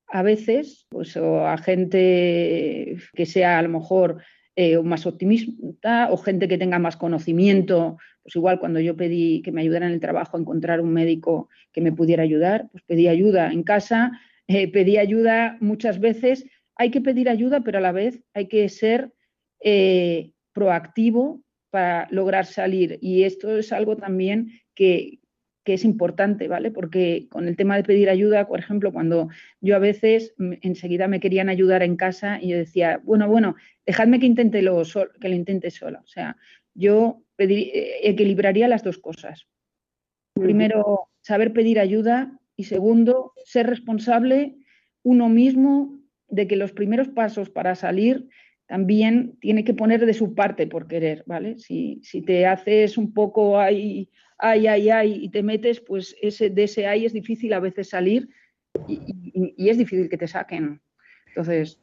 a 0.09 0.23
veces, 0.23 0.87
pues 0.91 1.17
o 1.17 1.47
a 1.47 1.57
gente 1.57 2.99
que 3.15 3.25
sea 3.25 3.59
a 3.59 3.63
lo 3.63 3.71
mejor 3.71 4.23
eh, 4.57 4.81
más 4.83 5.05
optimista 5.07 6.09
o 6.11 6.17
gente 6.17 6.47
que 6.47 6.59
tenga 6.59 6.79
más 6.79 6.97
conocimiento. 6.97 7.99
Pues 8.23 8.37
igual 8.37 8.61
cuando 8.61 8.81
yo 8.81 8.97
pedí 8.97 9.43
que 9.43 9.53
me 9.53 9.63
ayudara 9.63 9.87
en 9.87 9.93
el 9.93 10.01
trabajo 10.01 10.37
a 10.37 10.41
encontrar 10.41 10.81
un 10.81 10.93
médico 10.93 11.49
que 11.73 11.81
me 11.81 11.93
pudiera 11.93 12.23
ayudar, 12.23 12.69
pues 12.71 12.85
pedí 12.85 13.09
ayuda 13.09 13.51
en 13.53 13.65
casa, 13.65 14.13
eh, 14.47 14.71
pedí 14.71 14.97
ayuda 14.97 15.57
muchas 15.61 15.99
veces. 15.99 16.47
Hay 16.77 16.91
que 16.91 17.01
pedir 17.01 17.29
ayuda, 17.29 17.63
pero 17.63 17.79
a 17.79 17.81
la 17.81 17.93
vez 17.93 18.23
hay 18.33 18.47
que 18.47 18.69
ser 18.69 19.13
eh, 19.61 20.33
proactivo 20.53 21.43
para 21.71 22.07
lograr 22.11 22.47
salir. 22.47 22.99
Y 23.01 23.25
esto 23.25 23.59
es 23.59 23.73
algo 23.73 23.97
también 23.97 24.53
que, 24.75 25.19
que 25.65 25.75
es 25.75 25.85
importante, 25.85 26.47
¿vale? 26.47 26.71
Porque 26.71 27.27
con 27.31 27.49
el 27.49 27.57
tema 27.57 27.77
de 27.77 27.85
pedir 27.85 28.11
ayuda, 28.11 28.47
por 28.47 28.59
ejemplo, 28.59 28.93
cuando 28.93 29.29
yo 29.61 29.75
a 29.75 29.79
veces 29.79 30.35
enseguida 30.61 31.09
me 31.09 31.21
querían 31.21 31.49
ayudar 31.49 31.83
en 31.83 31.97
casa 31.97 32.39
y 32.41 32.51
yo 32.51 32.57
decía, 32.57 33.01
bueno, 33.03 33.29
bueno, 33.29 33.57
dejadme 33.87 34.21
que 34.21 34.27
intente 34.27 34.63
lo 34.63 34.83
que 35.21 35.29
lo 35.29 35.35
intente 35.35 35.71
sola. 35.71 36.01
O 36.05 36.07
sea, 36.07 36.37
yo 36.75 37.23
eh, 37.39 38.01
equilibraría 38.03 38.69
las 38.69 38.85
dos 38.85 38.99
cosas. 38.99 39.47
Primero, 40.35 41.09
saber 41.23 41.53
pedir 41.53 41.81
ayuda 41.81 42.39
y 42.57 42.65
segundo, 42.65 43.33
ser 43.45 43.67
responsable 43.67 44.57
uno 45.03 45.29
mismo 45.29 45.99
de 46.29 46.47
que 46.47 46.57
los 46.57 46.73
primeros 46.73 47.09
pasos 47.09 47.49
para 47.49 47.75
salir 47.75 48.29
también 48.67 49.37
tiene 49.41 49.65
que 49.65 49.75
poner 49.75 50.05
de 50.05 50.15
su 50.15 50.35
parte 50.35 50.67
por 50.67 50.89
querer, 50.89 51.23
¿vale? 51.27 51.59
Si, 51.59 52.01
si 52.03 52.23
te 52.23 52.47
haces 52.47 52.99
un 52.99 53.13
poco 53.13 53.59
ahí 53.59 54.11
ay, 54.45 54.67
ay, 54.67 54.91
ay, 54.91 55.25
y 55.25 55.29
te 55.31 55.43
metes, 55.43 55.81
pues 55.81 56.17
ese, 56.21 56.51
de 56.51 56.65
ese 56.65 56.87
ay 56.87 57.07
es 57.07 57.13
difícil 57.13 57.53
a 57.55 57.61
veces 57.61 57.89
salir 57.89 58.29
y, 58.87 59.69
es 59.69 59.79
difícil 59.79 60.09
que 60.09 60.19
te 60.19 60.29
saquen. 60.29 60.81
Entonces, 61.29 61.81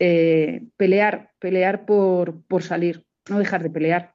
eh, 0.00 0.62
pelear, 0.76 1.30
pelear 1.38 1.86
por, 1.86 2.42
por, 2.46 2.62
salir, 2.62 3.04
no 3.28 3.38
dejar 3.38 3.62
de 3.62 3.70
pelear. 3.70 4.14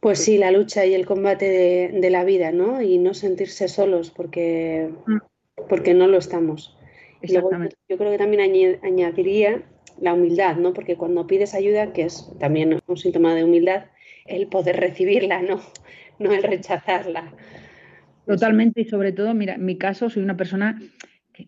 Pues 0.00 0.20
sí, 0.20 0.38
la 0.38 0.50
lucha 0.50 0.86
y 0.86 0.94
el 0.94 1.04
combate 1.04 1.90
de, 1.92 2.10
la 2.10 2.24
vida, 2.24 2.52
¿no? 2.52 2.80
Y 2.80 2.96
no 2.98 3.12
sentirse 3.12 3.68
solos 3.68 4.10
porque, 4.10 4.88
mm. 5.06 5.18
porque 5.68 5.92
no 5.92 6.06
lo 6.06 6.18
estamos. 6.18 6.76
Exactamente. 7.20 7.76
yo 7.86 7.98
creo 7.98 8.10
que 8.10 8.16
también 8.16 8.78
añadiría 8.82 9.62
la 10.00 10.14
humildad, 10.14 10.56
¿no? 10.56 10.72
Porque 10.72 10.96
cuando 10.96 11.26
pides 11.26 11.52
ayuda, 11.52 11.92
que 11.92 12.04
es 12.04 12.32
también 12.38 12.80
un 12.86 12.96
síntoma 12.96 13.34
de 13.34 13.44
humildad, 13.44 13.84
el 14.24 14.46
poder 14.46 14.80
recibirla, 14.80 15.42
¿no? 15.42 15.60
no 16.28 16.32
el 16.32 16.42
rechazarla. 16.42 17.32
Totalmente 18.26 18.82
y 18.82 18.84
sobre 18.84 19.12
todo, 19.12 19.34
mira, 19.34 19.54
en 19.54 19.64
mi 19.64 19.76
caso 19.76 20.08
soy 20.08 20.22
una 20.22 20.36
persona 20.36 20.80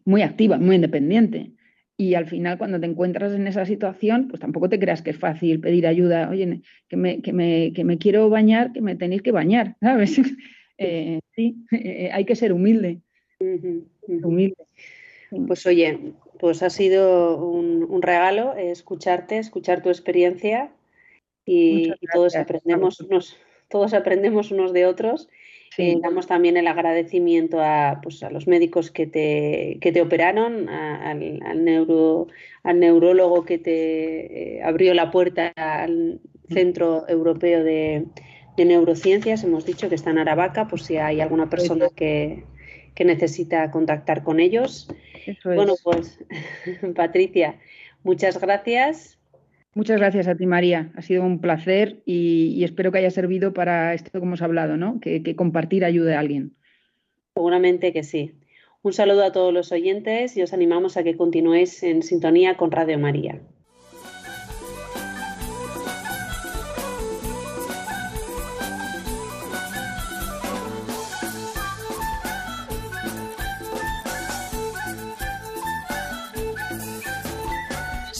muy 0.04 0.22
activa, 0.22 0.58
muy 0.58 0.76
independiente. 0.76 1.52
Y 1.96 2.14
al 2.14 2.26
final, 2.26 2.58
cuando 2.58 2.80
te 2.80 2.86
encuentras 2.86 3.32
en 3.32 3.46
esa 3.46 3.64
situación, 3.66 4.28
pues 4.28 4.40
tampoco 4.40 4.68
te 4.68 4.78
creas 4.78 5.02
que 5.02 5.10
es 5.10 5.18
fácil 5.18 5.60
pedir 5.60 5.86
ayuda. 5.86 6.28
Oye, 6.30 6.62
que 6.88 6.96
me, 6.96 7.20
que 7.22 7.32
me, 7.32 7.72
que 7.72 7.84
me 7.84 7.98
quiero 7.98 8.28
bañar, 8.28 8.72
que 8.72 8.80
me 8.80 8.96
tenéis 8.96 9.22
que 9.22 9.30
bañar, 9.30 9.76
¿sabes? 9.80 10.20
Eh, 10.78 11.20
sí, 11.36 11.56
eh, 11.70 12.10
hay 12.12 12.24
que 12.24 12.34
ser 12.34 12.52
humilde. 12.52 13.00
Humilde. 14.08 14.56
Pues 15.46 15.64
oye, 15.66 16.12
pues 16.38 16.62
ha 16.62 16.70
sido 16.70 17.36
un, 17.36 18.02
regalo 18.02 18.54
escucharte, 18.54 19.38
escuchar 19.38 19.82
tu 19.82 19.88
experiencia 19.88 20.72
y, 21.46 21.92
todos 22.12 22.36
aprendemos 22.36 23.00
unos, 23.00 23.38
todos 23.72 23.92
aprendemos 23.94 24.52
unos 24.52 24.72
de 24.72 24.86
otros. 24.86 25.28
Eh, 25.78 25.96
damos 26.02 26.26
también 26.26 26.58
el 26.58 26.68
agradecimiento 26.68 27.60
a, 27.60 28.00
pues, 28.02 28.22
a 28.22 28.30
los 28.30 28.46
médicos 28.46 28.90
que 28.90 29.06
te, 29.06 29.78
que 29.80 29.90
te 29.90 30.02
operaron, 30.02 30.68
al, 30.68 31.64
neuro, 31.64 32.28
al 32.62 32.78
neurólogo 32.78 33.44
que 33.46 33.56
te 33.56 34.58
eh, 34.58 34.62
abrió 34.62 34.94
la 34.94 35.10
puerta 35.10 35.52
al. 35.56 36.20
Centro 36.52 37.08
Europeo 37.08 37.64
de, 37.64 38.06
Neurociencias. 38.56 39.42
Hemos 39.44 39.64
dicho 39.64 39.88
que 39.88 39.94
está 39.94 40.10
en 40.10 40.18
Aravaca, 40.18 40.68
por 40.68 40.80
si 40.80 40.96
hay 40.96 41.20
alguna 41.20 41.50
persona 41.50 41.88
que, 41.94 42.44
que 42.94 43.04
necesita 43.04 43.70
contactar 43.70 44.22
con 44.22 44.40
ellos. 44.40 44.88
Bueno, 45.44 45.74
pues 45.82 46.18
Patricia, 46.94 47.58
muchas 48.02 48.40
gracias. 48.40 49.18
Muchas 49.74 49.98
gracias 49.98 50.28
a 50.28 50.34
ti, 50.34 50.46
María. 50.46 50.92
Ha 50.96 51.02
sido 51.02 51.22
un 51.22 51.40
placer 51.40 52.02
y, 52.04 52.62
espero 52.62 52.92
que 52.92 52.98
haya 52.98 53.10
servido 53.10 53.54
para 53.54 53.94
esto 53.94 54.10
que 54.10 54.18
hemos 54.18 54.42
hablado, 54.42 54.76
¿no? 54.76 55.00
Que, 55.00 55.22
que 55.22 55.34
compartir 55.34 55.84
ayude 55.84 56.14
a 56.14 56.20
alguien. 56.20 56.54
Seguramente 57.34 57.92
que 57.92 58.02
sí. 58.02 58.34
Un 58.82 58.92
saludo 58.92 59.24
a 59.24 59.32
todos 59.32 59.54
los 59.54 59.72
oyentes 59.72 60.36
y 60.36 60.42
os 60.42 60.52
animamos 60.52 60.96
a 60.96 61.04
que 61.04 61.16
continuéis 61.16 61.82
en 61.82 62.02
sintonía 62.02 62.56
con 62.56 62.70
Radio 62.70 62.98
María. 62.98 63.40